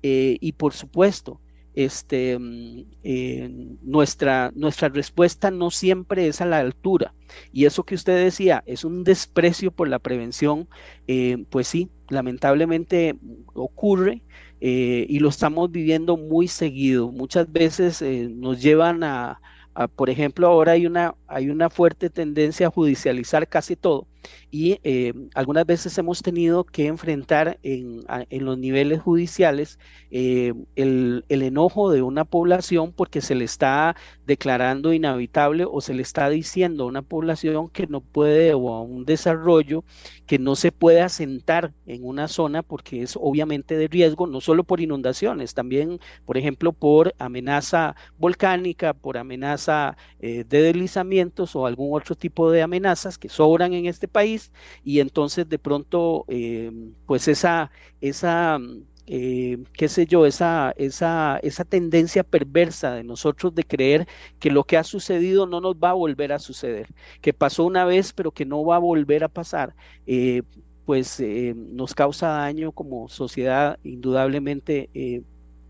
eh, 0.03 0.39
y 0.41 0.53
por 0.53 0.73
supuesto 0.75 1.41
este, 1.77 2.37
mm, 2.39 3.79
nuestra, 3.83 4.51
nuestra 4.57 4.89
respuesta 4.89 5.51
no 5.51 5.71
siempre 5.71 6.27
es 6.27 6.41
a 6.41 6.47
la 6.47 6.59
altura. 6.59 7.15
Y 7.53 7.67
eso 7.67 7.85
que 7.85 7.95
usted 7.95 8.25
decía, 8.25 8.65
es 8.67 8.85
un 8.85 9.05
desprecio 9.05 9.71
por 9.71 9.89
la 9.89 9.99
prevención, 9.99 10.69
eh, 11.07 11.45
pues 11.51 11.69
sí, 11.69 11.91
lamentablemente 12.09 13.17
ocurre 13.55 14.23
eh, 14.61 15.07
y 15.09 15.19
lo 15.19 15.29
estamos 15.29 15.71
viviendo 15.71 16.17
muy 16.17 16.49
seguido. 16.49 17.13
Muchas 17.13 17.53
veces 17.53 18.03
eh, 18.03 18.29
nos 18.31 18.63
llevan 18.63 19.05
a, 19.05 19.41
por 19.95 20.11
ejemplo, 20.11 20.47
ahora 20.49 20.73
hay 20.73 20.87
una, 20.87 21.15
hay 21.27 21.51
una 21.51 21.71
fuerte 21.71 22.11
tendencia 22.11 22.69
a 22.69 22.71
judicializar 22.71 23.49
casi 23.49 23.77
todo 23.77 24.07
y 24.51 24.79
eh, 24.85 25.13
algunas 25.35 25.67
veces 25.67 25.97
hemos 25.99 26.23
tenido 26.23 26.65
que 26.65 26.87
enfrentar 26.87 27.59
en, 27.63 28.05
los 28.31 28.59
niveles 28.59 29.01
judiciales 29.01 29.79
eh, 30.11 30.53
el, 30.77 31.25
enojo 31.29 31.91
de 31.91 32.03
una 32.03 32.25
población 32.25 32.93
porque 32.93 33.21
se 33.21 33.35
le 33.35 33.45
está 33.45 33.97
declarando 34.27 34.93
inhabitable 34.93 35.65
o 35.69 35.81
se 35.81 35.95
le 35.95 36.03
está 36.03 36.29
diciendo 36.29 36.85
a 36.85 36.87
una 36.87 37.03
población 37.03 37.69
que 37.69 37.87
no 37.87 38.01
puede 38.01 38.55
o 38.55 38.75
a 38.75 38.83
un 38.83 39.05
desarrollo 39.05 39.85
que 40.27 40.39
no 40.39 40.57
se 40.57 40.73
puede 40.73 41.01
asentar 41.01 41.73
en 41.87 42.05
una 42.05 42.29
zona 42.29 42.63
porque 42.63 43.03
es 43.03 43.17
obviamente 43.21 43.77
de 43.77 43.89
riesgo, 43.89 44.27
no 44.27 44.41
solo 44.41 44.65
por 44.65 44.81
inundaciones, 44.81 45.55
también, 45.55 46.01
por 46.25 46.37
ejemplo, 46.37 46.73
por 46.73 47.15
amenaza 47.19 47.95
volcánica, 48.19 48.93
por 48.93 49.19
amenaza 49.19 49.97
eh, 50.19 50.45
de 50.49 50.63
deslizamientos 50.63 51.55
o 51.55 51.67
algún 51.67 51.97
otro 51.97 52.15
tipo 52.15 52.51
de 52.51 52.63
amenazas 52.63 53.19
que 53.19 53.29
sobran 53.29 53.73
en 53.73 53.87
este 53.87 54.09
país 54.09 54.16
y 54.85 55.01
entonces 55.01 55.49
de 55.49 55.59
pronto 55.59 56.25
eh, 56.29 56.71
pues 57.07 57.29
esa, 57.29 57.71
esa 58.01 58.59
eh, 59.07 59.59
qué 59.75 59.89
sé 59.89 60.07
yo, 60.07 60.27
esa, 60.27 60.73
esa, 60.77 61.39
esa 61.43 61.65
tendencia 61.65 62.25
perversa 62.25 62.95
de 62.95 63.05
nosotros 63.05 63.55
de 63.55 63.65
creer 63.65 64.09
que 64.41 64.51
lo 64.51 64.65
que 64.65 64.77
ha 64.77 64.85
sucedido 64.85 65.47
no 65.47 65.61
nos 65.61 65.77
va 65.77 65.91
a 65.91 65.93
volver 65.95 66.33
a 66.33 66.39
suceder, 66.39 66.89
que 67.21 67.33
pasó 67.33 67.65
una 67.65 67.85
vez 67.85 68.13
pero 68.13 68.33
que 68.33 68.45
no 68.47 68.65
va 68.65 68.77
a 68.77 68.79
volver 68.81 69.25
a 69.25 69.29
pasar, 69.29 69.75
eh, 70.07 70.43
pues 70.85 71.21
nos 71.55 71.95
causa 71.95 72.29
daño 72.29 72.71
como 72.73 73.09
sociedad 73.09 73.79
indudablemente 73.83 74.89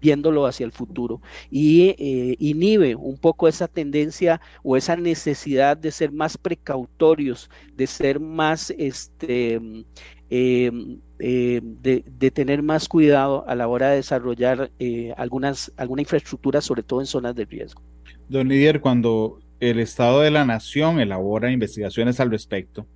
viéndolo 0.00 0.46
hacia 0.46 0.64
el 0.64 0.72
futuro 0.72 1.20
y 1.50 1.94
eh, 1.98 2.37
inhibe 2.38 2.94
un 2.94 3.18
poco 3.18 3.48
esa 3.48 3.68
tendencia 3.68 4.40
o 4.62 4.76
esa 4.76 4.96
necesidad 4.96 5.76
de 5.76 5.90
ser 5.90 6.12
más 6.12 6.37
precautorios, 6.37 7.50
de 7.74 7.87
ser 7.87 8.20
más, 8.20 8.74
este, 8.78 9.54
em, 9.54 9.85
em, 10.28 10.98
de, 11.18 12.30
tener 12.30 12.62
más 12.62 12.88
cuidado 12.88 13.48
a 13.48 13.54
la 13.54 13.68
hora 13.68 13.90
de 13.90 13.96
desarrollar 13.96 14.70
eh, 14.78 15.14
algunas, 15.16 15.72
alguna 15.76 16.02
infraestructura, 16.02 16.61
sobre 16.61 16.82
todo 16.82 17.00
en 17.00 17.06
zonas 17.06 17.35
de 17.35 17.44
riesgo. 17.44 17.82
Don 18.28 18.48
Lidier, 18.48 18.80
cuando 18.80 19.38
el 19.61 19.78
Estado 19.78 20.20
de 20.20 20.30
la 20.30 20.44
Nación 20.44 21.00
elabora 21.00 21.50
investigaciones 21.50 22.20
al 22.20 22.30
respecto, 22.30 22.87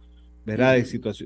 ¿verdad? 0.45 0.77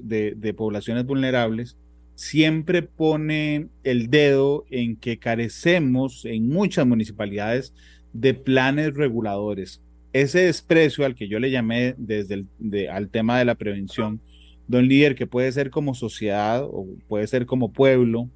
De, 0.03 0.35
de, 0.37 0.55
poblaciones 0.55 1.07
vulnerables, 1.07 1.77
siempre 2.15 2.83
pone 2.83 3.69
el 3.83 4.11
dedo 4.11 4.65
en 4.71 4.97
que 4.97 5.19
carecemos 5.19 6.25
en 6.25 6.49
muchas 6.49 6.87
municipalidades 6.87 7.75
de 8.13 8.35
planes 8.35 8.95
reguladores. 8.95 9.81
Ese 10.13 10.41
desprecio 10.41 11.05
al 11.05 11.15
que 11.15 11.29
yo 11.29 11.41
le 11.41 11.51
llamé 11.51 11.95
desde 11.99 12.35
el 12.35 12.89
al 12.89 13.09
tema 13.09 13.39
de 13.39 13.45
la 13.45 13.57
prevención, 13.57 14.21
don 14.69 14.87
líder, 14.87 15.15
que 15.15 15.27
puede 15.27 15.51
ser 15.53 15.71
como 15.71 15.95
sociedad 15.95 16.63
o 16.65 16.87
puede 17.09 17.27
ser 17.27 17.47
como 17.47 17.73
pueblo, 17.73 18.31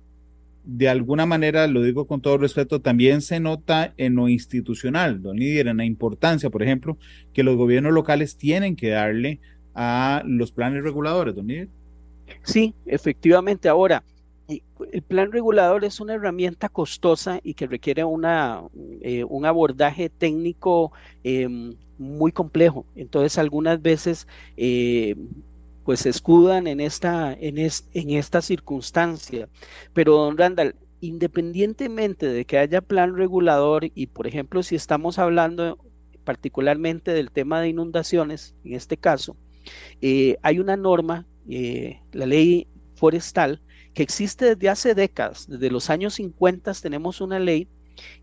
de 0.71 0.91
alguna 0.91 1.25
manera, 1.25 1.67
lo 1.67 1.83
digo 1.83 2.07
con 2.07 2.21
todo 2.21 2.37
respeto, 2.37 2.83
también 2.83 3.23
se 3.23 3.41
nota 3.41 3.95
en 3.97 4.15
lo 4.17 4.29
institucional, 4.29 5.23
don 5.23 5.39
Líder, 5.39 5.67
en 5.69 5.79
la 5.79 5.87
importancia, 5.87 6.51
por 6.51 6.63
ejemplo, 6.63 6.99
que 7.33 7.43
los 7.43 7.57
gobiernos 7.57 7.95
locales 7.95 8.37
tienen 8.37 8.77
que 8.77 8.91
darle 8.91 9.41
a 9.75 10.23
los 10.27 10.53
planes 10.53 10.83
reguladores, 10.83 11.35
don 11.35 11.47
Líder. 11.47 11.69
Sí, 12.43 12.75
efectivamente. 12.87 13.69
Ahora, 13.69 14.05
el 14.49 15.03
plan 15.03 15.33
regulador 15.33 15.85
es 15.85 16.01
una 16.01 16.15
herramienta 16.15 16.69
costosa 16.69 17.41
y 17.43 17.55
que 17.55 17.67
requiere 17.67 18.05
una, 18.05 18.63
eh, 19.03 19.25
un 19.25 19.45
abordaje 19.45 20.09
técnico 20.09 20.93
em, 21.23 21.75
muy 21.99 22.33
complejo. 22.33 22.87
Entonces, 22.95 23.39
algunas 23.39 23.83
veces 23.83 24.27
eh, 24.57 25.17
pues 25.85 26.01
se 26.01 26.11
escudan 26.11 26.67
en 26.67 26.81
esta, 26.81 27.33
en, 27.33 27.59
en 27.59 28.11
esta 28.11 28.43
circunstancia. 28.43 29.49
Pero, 29.93 30.17
don 30.17 30.39
Randall, 30.39 30.77
independientemente 31.01 32.27
de 32.27 32.45
que 32.45 32.59
haya 32.59 32.81
plan 32.81 33.17
regulador 33.17 33.85
y, 33.95 34.07
por 34.09 34.27
ejemplo, 34.27 34.63
si 34.63 34.77
estamos 34.77 35.19
hablando 35.19 35.79
particularmente 36.25 37.13
del 37.13 37.31
tema 37.31 37.61
de 37.61 37.69
inundaciones, 37.69 38.55
en 38.65 38.75
este 38.75 38.97
caso, 38.99 39.37
eh, 40.01 40.37
hay 40.43 40.59
una 40.59 40.77
norma, 40.77 41.27
eh, 41.49 42.01
la 42.13 42.27
ley 42.27 42.67
forestal, 42.95 43.61
que 43.95 44.03
existe 44.03 44.55
desde 44.55 44.69
hace 44.69 44.95
décadas, 44.95 45.47
desde 45.49 45.71
los 45.71 45.91
años 45.91 46.15
50 46.15 46.73
tenemos 46.75 47.21
una 47.21 47.39
ley 47.39 47.69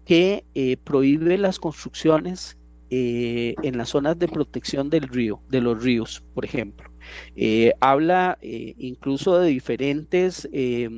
que 0.05 0.45
eh, 0.55 0.77
prohíbe 0.77 1.37
las 1.37 1.59
construcciones 1.59 2.57
en 2.87 3.77
las 3.77 3.89
zonas 3.89 4.17
de 4.17 4.27
protección 4.29 4.89
del 4.89 5.09
río, 5.09 5.41
de 5.49 5.59
los 5.59 5.83
ríos, 5.83 6.23
por 6.33 6.45
ejemplo. 6.45 6.89
Eh, 7.35 7.73
habla 7.81 8.37
eh, 8.41 8.73
incluso 8.77 9.39
de 9.39 9.49
diferentes, 9.49 10.47
eh, 10.51 10.89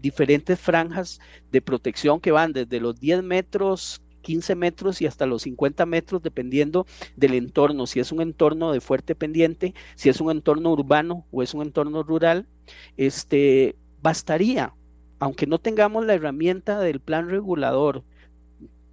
diferentes 0.00 0.60
franjas 0.60 1.20
de 1.50 1.62
protección 1.62 2.20
que 2.20 2.32
van 2.32 2.52
desde 2.52 2.80
los 2.80 2.98
10 2.98 3.22
metros 3.22 4.02
15 4.24 4.56
metros 4.56 5.00
y 5.00 5.06
hasta 5.06 5.26
los 5.26 5.42
50 5.42 5.86
metros, 5.86 6.22
dependiendo 6.22 6.86
del 7.14 7.34
entorno, 7.34 7.86
si 7.86 8.00
es 8.00 8.10
un 8.10 8.22
entorno 8.22 8.72
de 8.72 8.80
fuerte 8.80 9.14
pendiente, 9.14 9.74
si 9.94 10.08
es 10.08 10.20
un 10.20 10.30
entorno 10.32 10.72
urbano 10.72 11.26
o 11.30 11.42
es 11.42 11.54
un 11.54 11.62
entorno 11.62 12.02
rural, 12.02 12.48
este, 12.96 13.76
bastaría, 14.02 14.74
aunque 15.20 15.46
no 15.46 15.60
tengamos 15.60 16.04
la 16.06 16.14
herramienta 16.14 16.80
del 16.80 17.00
plan 17.00 17.28
regulador, 17.28 18.02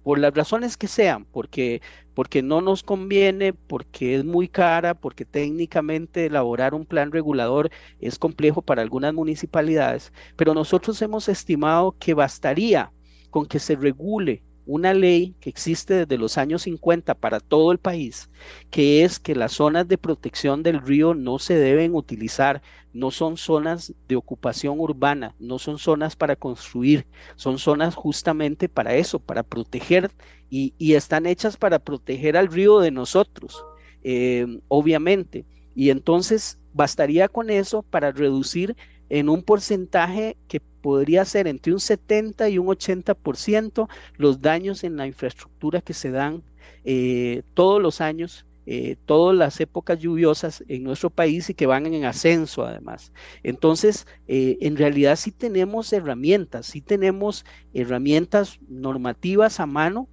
por 0.02 0.18
las 0.18 0.34
razones 0.34 0.76
que 0.76 0.88
sean, 0.88 1.24
porque, 1.26 1.80
porque 2.14 2.42
no 2.42 2.60
nos 2.60 2.82
conviene, 2.82 3.52
porque 3.52 4.16
es 4.16 4.24
muy 4.24 4.48
cara, 4.48 4.94
porque 4.94 5.24
técnicamente 5.24 6.26
elaborar 6.26 6.74
un 6.74 6.84
plan 6.86 7.12
regulador 7.12 7.70
es 8.00 8.18
complejo 8.18 8.62
para 8.62 8.82
algunas 8.82 9.14
municipalidades, 9.14 10.12
pero 10.36 10.54
nosotros 10.54 11.00
hemos 11.02 11.28
estimado 11.28 11.96
que 11.98 12.14
bastaría 12.14 12.92
con 13.30 13.46
que 13.46 13.58
se 13.58 13.76
regule 13.76 14.42
una 14.66 14.94
ley 14.94 15.34
que 15.40 15.50
existe 15.50 15.94
desde 15.94 16.18
los 16.18 16.38
años 16.38 16.62
50 16.62 17.14
para 17.14 17.40
todo 17.40 17.72
el 17.72 17.78
país, 17.78 18.30
que 18.70 19.04
es 19.04 19.18
que 19.18 19.34
las 19.34 19.52
zonas 19.52 19.88
de 19.88 19.98
protección 19.98 20.62
del 20.62 20.80
río 20.80 21.14
no 21.14 21.38
se 21.38 21.54
deben 21.54 21.94
utilizar, 21.94 22.62
no 22.92 23.10
son 23.10 23.36
zonas 23.36 23.92
de 24.08 24.16
ocupación 24.16 24.78
urbana, 24.78 25.34
no 25.38 25.58
son 25.58 25.78
zonas 25.78 26.14
para 26.14 26.36
construir, 26.36 27.06
son 27.36 27.58
zonas 27.58 27.94
justamente 27.94 28.68
para 28.68 28.94
eso, 28.94 29.18
para 29.18 29.42
proteger 29.42 30.10
y, 30.50 30.74
están 30.92 31.26
hechas 31.26 31.56
para 31.56 31.78
proteger 31.78 32.36
al 32.36 32.48
río 32.48 32.80
de 32.80 32.90
nosotros, 32.90 33.64
eh, 34.04 34.46
obviamente. 34.68 35.46
Y 35.74 35.88
entonces 35.88 36.58
bastaría 36.74 37.28
con 37.28 37.50
eso 37.50 37.82
para 37.82 38.12
reducir 38.12 38.76
en 39.12 39.28
un 39.28 39.42
porcentaje 39.42 40.38
que 40.48 40.58
podría 40.58 41.26
ser 41.26 41.46
entre 41.46 41.74
un 41.74 41.80
70 41.80 42.48
y 42.48 42.56
un 42.56 42.66
80% 42.68 43.86
los 44.16 44.40
daños 44.40 44.84
en 44.84 44.96
la 44.96 45.06
infraestructura 45.06 45.82
que 45.82 45.92
se 45.92 46.10
dan 46.10 46.42
eh, 46.86 47.42
todos 47.52 47.82
los 47.82 48.00
años, 48.00 48.46
eh, 48.64 48.96
todas 49.04 49.36
las 49.36 49.60
épocas 49.60 49.98
lluviosas 49.98 50.64
en 50.66 50.84
nuestro 50.84 51.10
país 51.10 51.50
y 51.50 51.54
que 51.54 51.66
van 51.66 51.84
en 51.84 52.06
ascenso 52.06 52.64
además. 52.64 53.12
Entonces, 53.42 54.06
eh, 54.28 54.56
en 54.62 54.78
realidad 54.78 55.16
sí 55.16 55.30
tenemos 55.30 55.92
herramientas, 55.92 56.64
sí 56.64 56.80
tenemos 56.80 57.44
herramientas 57.74 58.60
normativas 58.66 59.60
a 59.60 59.66
mano 59.66 60.08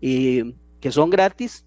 que 0.00 0.90
son 0.90 1.10
gratis, 1.10 1.66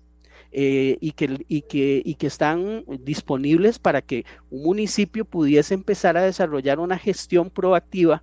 eh, 0.51 0.97
y, 0.99 1.11
que, 1.13 1.45
y, 1.47 1.61
que, 1.61 2.01
y 2.03 2.15
que 2.15 2.27
están 2.27 2.83
disponibles 2.99 3.79
para 3.79 4.01
que 4.01 4.25
un 4.49 4.63
municipio 4.63 5.23
pudiese 5.25 5.73
empezar 5.73 6.17
a 6.17 6.23
desarrollar 6.23 6.79
una 6.79 6.97
gestión 6.97 7.49
proactiva 7.49 8.21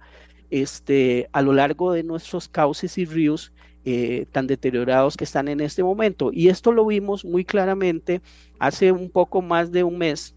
este, 0.51 1.29
a 1.33 1.43
lo 1.43 1.53
largo 1.53 1.93
de 1.93 2.03
nuestros 2.03 2.49
cauces 2.49 2.99
y 2.99 3.05
ríos 3.05 3.53
eh, 3.85 4.27
tan 4.33 4.47
deteriorados 4.47 5.17
que 5.17 5.25
están 5.25 5.49
en 5.49 5.61
este 5.61 5.83
momento. 5.83 6.31
Y 6.33 6.49
esto 6.49 6.73
lo 6.73 6.85
vimos 6.85 7.25
muy 7.25 7.45
claramente 7.45 8.21
hace 8.59 8.93
un 8.93 9.09
poco 9.09 9.41
más 9.41 9.73
de 9.73 9.85
un 9.85 9.99
mes 9.99 10.35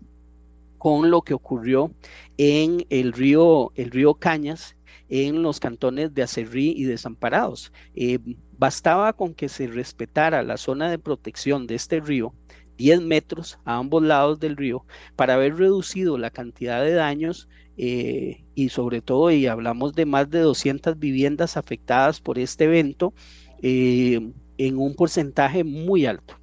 con 0.77 1.11
lo 1.11 1.21
que 1.21 1.33
ocurrió 1.33 1.91
en 2.37 2.85
el 2.89 3.13
río, 3.13 3.71
el 3.75 3.91
río 3.91 4.13
Cañas, 4.15 4.75
en 5.09 5.41
los 5.43 5.59
cantones 5.59 6.13
de 6.13 6.23
Acerrí 6.23 6.73
y 6.75 6.83
Desamparados. 6.83 7.71
Eh, 7.95 8.19
bastaba 8.57 9.13
con 9.13 9.33
que 9.33 9.49
se 9.49 9.67
respetara 9.67 10.43
la 10.43 10.57
zona 10.57 10.89
de 10.89 10.99
protección 10.99 11.67
de 11.67 11.75
este 11.75 11.99
río, 11.99 12.33
10 12.77 13.01
metros 13.01 13.59
a 13.65 13.77
ambos 13.77 14.03
lados 14.03 14.39
del 14.39 14.57
río, 14.57 14.85
para 15.15 15.35
haber 15.35 15.55
reducido 15.55 16.17
la 16.17 16.31
cantidad 16.31 16.83
de 16.83 16.93
daños 16.93 17.47
eh, 17.77 18.43
y 18.55 18.69
sobre 18.69 19.01
todo, 19.01 19.31
y 19.31 19.47
hablamos 19.47 19.93
de 19.93 20.05
más 20.05 20.29
de 20.29 20.39
200 20.39 20.99
viviendas 20.99 21.57
afectadas 21.57 22.19
por 22.19 22.39
este 22.39 22.65
evento, 22.65 23.13
eh, 23.61 24.31
en 24.57 24.77
un 24.77 24.95
porcentaje 24.95 25.63
muy 25.63 26.05
alto 26.05 26.40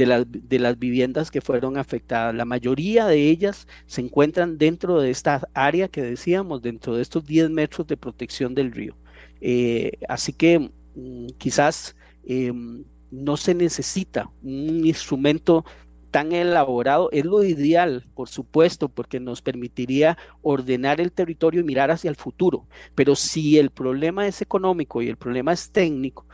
de 0.00 0.06
las, 0.06 0.24
de 0.26 0.58
las 0.58 0.78
viviendas 0.78 1.30
que 1.30 1.42
fueron 1.42 1.76
afectadas. 1.76 2.34
La 2.34 2.46
mayoría 2.46 3.06
de 3.06 3.28
ellas 3.28 3.68
se 3.84 4.00
encuentran 4.00 4.56
dentro 4.56 4.98
de 4.98 5.10
esta 5.10 5.46
área 5.52 5.88
que 5.88 6.00
decíamos, 6.00 6.62
dentro 6.62 6.96
de 6.96 7.02
estos 7.02 7.26
10 7.26 7.50
metros 7.50 7.86
de 7.86 7.98
protección 7.98 8.54
del 8.54 8.72
río. 8.72 8.96
Eh, 9.42 9.92
así 10.08 10.32
que 10.32 10.70
mm, 10.94 11.26
quizás 11.36 11.94
em, 12.24 12.82
no 13.10 13.36
se 13.36 13.54
necesita 13.54 14.30
un 14.42 14.86
instrumento 14.86 15.66
tan 16.10 16.32
elaborado, 16.32 17.10
es 17.12 17.26
lo 17.26 17.44
ideal, 17.44 18.06
por 18.14 18.28
supuesto, 18.30 18.88
porque 18.88 19.20
nos 19.20 19.42
permitiría 19.42 20.16
ordenar 20.40 21.00
el 21.00 21.12
territorio 21.12 21.60
y 21.60 21.64
mirar 21.64 21.90
hacia 21.90 22.08
el 22.08 22.16
futuro. 22.16 22.66
Pero 22.94 23.14
si 23.16 23.58
el 23.58 23.68
problema 23.70 24.26
es 24.26 24.40
económico 24.40 25.02
y 25.02 25.08
el 25.08 25.18
problema 25.18 25.52
es 25.52 25.70
técnico, 25.70 26.26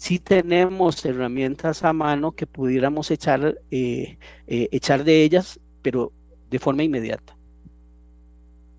sí 0.00 0.18
tenemos 0.18 1.04
herramientas 1.04 1.84
a 1.84 1.92
mano 1.92 2.32
que 2.32 2.46
pudiéramos 2.46 3.10
echar, 3.10 3.58
eh, 3.70 4.16
eh, 4.46 4.68
echar 4.72 5.04
de 5.04 5.22
ellas, 5.22 5.60
pero 5.82 6.10
de 6.50 6.58
forma 6.58 6.82
inmediata. 6.82 7.36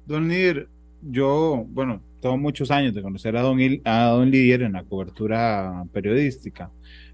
Don 0.08 0.28
Lider, 0.28 0.68
yo, 1.04 1.64
bueno, 1.70 2.02
tengo 2.22 2.40
muchos 2.40 2.72
años 2.72 2.96
de 2.96 3.04
conocer 3.04 3.38
a 3.38 3.44
Don, 3.44 3.60
a 3.86 4.06
don 4.06 4.32
Lidier 4.32 4.64
en 4.64 4.74
la 4.74 4.84
cobertura 4.84 5.86
periodística, 5.94 6.72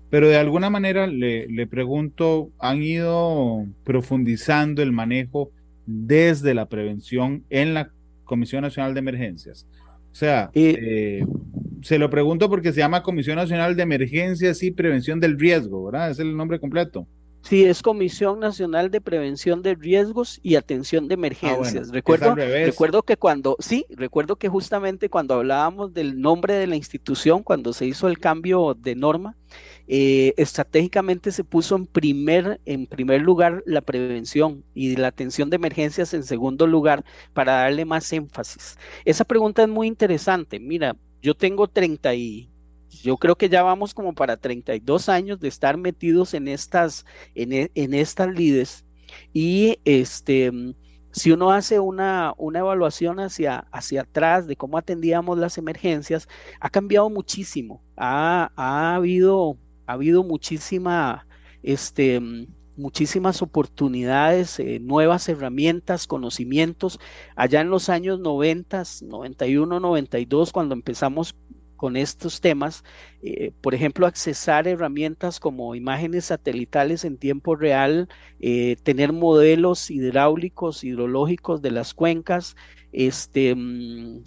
pero 0.10 0.30
de 0.30 0.38
alguna 0.38 0.70
manera 0.70 1.06
le, 1.06 1.46
le 1.48 1.68
pregunto, 1.68 2.50
¿han 2.60 2.82
ido 2.82 3.66
profundizando 3.84 4.82
el 4.82 4.94
manejo 4.94 5.52
desde 5.86 6.54
la 6.54 6.70
prevención 6.70 7.44
en 7.50 7.74
la 7.74 7.92
Comisión 8.24 8.62
Nacional 8.62 8.94
de 8.94 9.00
Emergencias? 9.02 9.68
O 10.14 10.16
sea, 10.16 10.50
eh, 10.54 11.26
se 11.88 11.98
lo 11.98 12.10
pregunto 12.10 12.50
porque 12.50 12.74
se 12.74 12.80
llama 12.80 13.02
Comisión 13.02 13.38
Nacional 13.38 13.74
de 13.78 13.84
Emergencias 13.84 14.62
y 14.62 14.72
Prevención 14.72 15.22
del 15.22 15.40
Riesgo, 15.40 15.86
¿verdad? 15.86 16.12
Es 16.12 16.20
el 16.20 16.36
nombre 16.36 16.60
completo. 16.60 17.08
Sí, 17.44 17.64
es 17.64 17.82
Comisión 17.82 18.42
Nacional 18.42 18.92
de 18.92 19.00
Prevención 19.00 19.62
de 19.62 19.74
Riesgos 19.74 20.38
y 20.44 20.56
Atención 20.56 21.08
de 21.08 21.14
ah, 21.14 21.20
Emergencias. 21.20 21.90
recuerdo, 21.92 22.36
recuerdo 22.36 23.04
que 23.04 23.16
cuando, 23.16 23.56
sí, 23.60 23.86
recuerdo 23.90 24.36
que 24.36 24.50
justamente 24.50 25.10
cuando 25.10 25.36
hablábamos 25.36 25.94
del 25.94 26.20
nombre 26.20 26.56
de 26.56 26.68
la 26.68 26.76
institución, 26.76 27.42
cuando 27.42 27.72
se 27.72 27.86
hizo 27.86 28.10
el 28.10 28.20
cambio 28.20 28.76
de 28.78 28.96
norma, 28.96 29.38
eh, 29.88 30.34
estratégicamente 30.36 31.32
se 31.32 31.46
puso 31.46 31.78
en 31.78 31.86
primer, 31.86 32.60
en 32.66 32.86
primer 32.86 33.22
lugar 33.22 33.64
la 33.66 33.80
prevención 33.80 34.66
y 34.74 34.98
la 34.98 35.08
atención 35.08 35.50
de 35.50 35.56
emergencias 35.56 36.14
en 36.14 36.24
segundo 36.24 36.68
lugar 36.68 37.06
para 37.32 37.54
darle 37.54 37.86
más 37.86 38.12
énfasis. 38.12 38.78
Esa 39.06 39.24
pregunta 39.24 39.64
es 39.64 39.70
muy 39.70 39.88
interesante. 39.88 40.60
Mira, 40.60 40.98
yo 41.22 41.36
tengo 41.36 41.68
30 41.68 42.14
y 42.16 42.50
yo 42.90 43.18
creo 43.18 43.36
que 43.36 43.50
ya 43.50 43.64
vamos 43.64 43.94
como 43.94 44.14
para 44.14 44.38
32 44.38 45.10
años 45.10 45.40
de 45.40 45.48
estar 45.48 45.78
metidos 45.78 46.34
en 46.34 46.48
estas, 46.48 47.06
en, 47.36 47.54
e, 47.54 47.72
en 47.76 47.94
estas 47.94 48.30
lides. 48.30 48.86
Y 49.34 49.80
este, 49.86 50.52
si 51.12 51.32
uno 51.32 51.52
hace 51.52 51.80
una, 51.80 52.34
una 52.38 52.60
evaluación 52.60 53.20
hacia, 53.20 53.68
hacia 53.72 54.02
atrás 54.02 54.48
de 54.48 54.56
cómo 54.56 54.78
atendíamos 54.78 55.38
las 55.38 55.58
emergencias, 55.58 56.28
ha 56.60 56.70
cambiado 56.70 57.10
muchísimo, 57.10 57.82
ha, 57.96 58.52
ha 58.56 58.96
habido, 58.96 59.58
ha 59.86 59.94
habido 59.94 60.24
muchísima, 60.24 61.28
este, 61.64 62.22
muchísimas 62.78 63.42
oportunidades, 63.42 64.60
eh, 64.60 64.80
nuevas 64.80 65.28
herramientas, 65.30 66.08
conocimientos. 66.08 67.00
Allá 67.36 67.62
en 67.62 67.70
los 67.70 67.90
años 67.90 68.20
90, 68.20 68.84
91, 69.02 69.80
92, 69.80 70.52
cuando 70.54 70.76
empezamos 70.76 71.36
con 71.76 71.96
estos 71.96 72.42
temas, 72.42 72.84
eh, 73.22 73.52
por 73.62 73.76
ejemplo, 73.76 74.08
accesar 74.08 74.68
herramientas 74.68 75.40
como 75.40 75.76
imágenes 75.76 76.26
satelitales 76.26 77.06
en 77.06 77.18
tiempo 77.18 77.56
real, 77.56 78.08
eh, 78.40 78.78
tener 78.84 79.14
modelos 79.14 79.92
hidráulicos, 79.92 80.84
hidrológicos 80.84 81.62
de 81.62 81.72
las 81.72 81.94
cuencas, 81.94 82.56
este, 82.92 83.54
mm, 83.56 84.22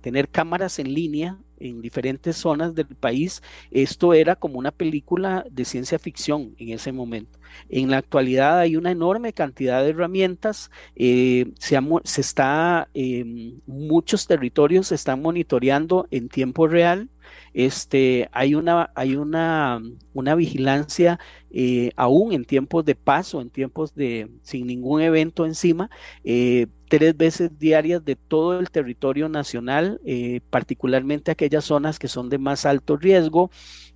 tener 0.00 0.28
cámaras 0.28 0.78
en 0.78 0.94
línea 0.94 1.38
en 1.60 1.80
diferentes 1.82 2.36
zonas 2.36 2.74
del 2.74 2.86
país, 2.96 3.42
esto 3.70 4.14
era 4.14 4.36
como 4.36 4.58
una 4.58 4.70
película 4.72 5.44
de 5.50 5.64
ciencia 5.64 5.98
ficción 5.98 6.54
en 6.58 6.70
ese 6.70 6.92
momento. 6.92 7.38
En 7.68 7.90
la 7.90 7.98
actualidad 7.98 8.58
hay 8.58 8.76
una 8.76 8.90
enorme 8.90 9.32
cantidad 9.32 9.82
de 9.82 9.90
herramientas, 9.90 10.70
eh, 10.96 11.52
se, 11.58 11.78
está, 12.20 12.88
eh, 12.94 13.24
muchos 13.66 14.26
territorios 14.26 14.88
se 14.88 14.94
están 14.94 15.22
monitoreando 15.22 16.06
en 16.10 16.28
tiempo 16.28 16.66
real, 16.66 17.08
este, 17.52 18.28
hay 18.32 18.54
una, 18.54 18.90
hay 18.94 19.16
una, 19.16 19.82
una 20.14 20.34
vigilancia 20.34 21.18
eh, 21.50 21.90
aún 21.96 22.32
en 22.32 22.44
tiempos 22.44 22.84
de 22.84 22.94
paso, 22.94 23.40
en 23.40 23.50
tiempos 23.50 23.94
de 23.94 24.30
sin 24.42 24.66
ningún 24.66 25.00
evento 25.00 25.46
encima, 25.46 25.90
eh, 26.24 26.66
tres 26.88 27.16
veces 27.16 27.58
diarias 27.58 28.04
de 28.04 28.16
todo 28.16 28.58
el 28.60 28.70
territorio 28.70 29.28
nacional, 29.28 30.00
eh, 30.04 30.40
particularmente 30.50 31.30
aquellas 31.30 31.64
zonas 31.64 31.98
que 31.98 32.08
son 32.08 32.28
de 32.28 32.38
más 32.38 32.66
alto 32.66 32.96
riesgo. 32.96 33.50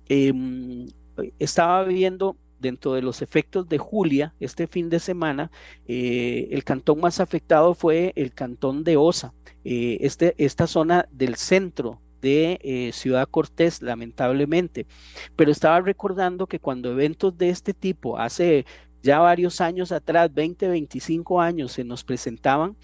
Em, 0.07 0.87
estaba 1.39 1.83
viendo 1.85 2.37
dentro 2.59 2.93
de 2.93 3.01
los 3.01 3.21
efectos 3.21 3.69
de 3.69 3.77
Julia, 3.77 4.33
este 4.39 4.67
fin 4.67 4.89
de 4.89 4.99
semana, 4.99 5.51
el 5.87 6.63
cantón 6.63 6.99
más 6.99 7.19
afectado 7.19 7.73
fue 7.75 8.11
el 8.15 8.33
cantón 8.33 8.83
de 8.83 8.97
Osa, 8.97 9.33
este, 9.63 10.35
esta 10.37 10.67
zona 10.67 11.07
del 11.11 11.35
centro 11.35 12.01
de 12.25 12.59
eh, 12.63 12.91
Ciudad 12.91 13.27
Cortés, 13.29 13.83
lamentablemente. 13.83 14.87
Pero 15.35 15.51
estaba 15.51 15.79
recordando 15.79 16.47
que 16.47 16.59
cuando 16.59 16.91
eventos 16.91 17.37
de 17.37 17.49
este 17.49 17.73
tipo, 17.73 18.17
hace 18.17 18.65
ya 19.03 19.19
varios 19.19 19.61
años 19.61 19.91
atrás, 19.91 20.33
20, 20.33 20.67
25 20.67 21.39
años, 21.39 21.73
se 21.73 21.83
nos 21.83 22.03
presentaban, 22.03 22.75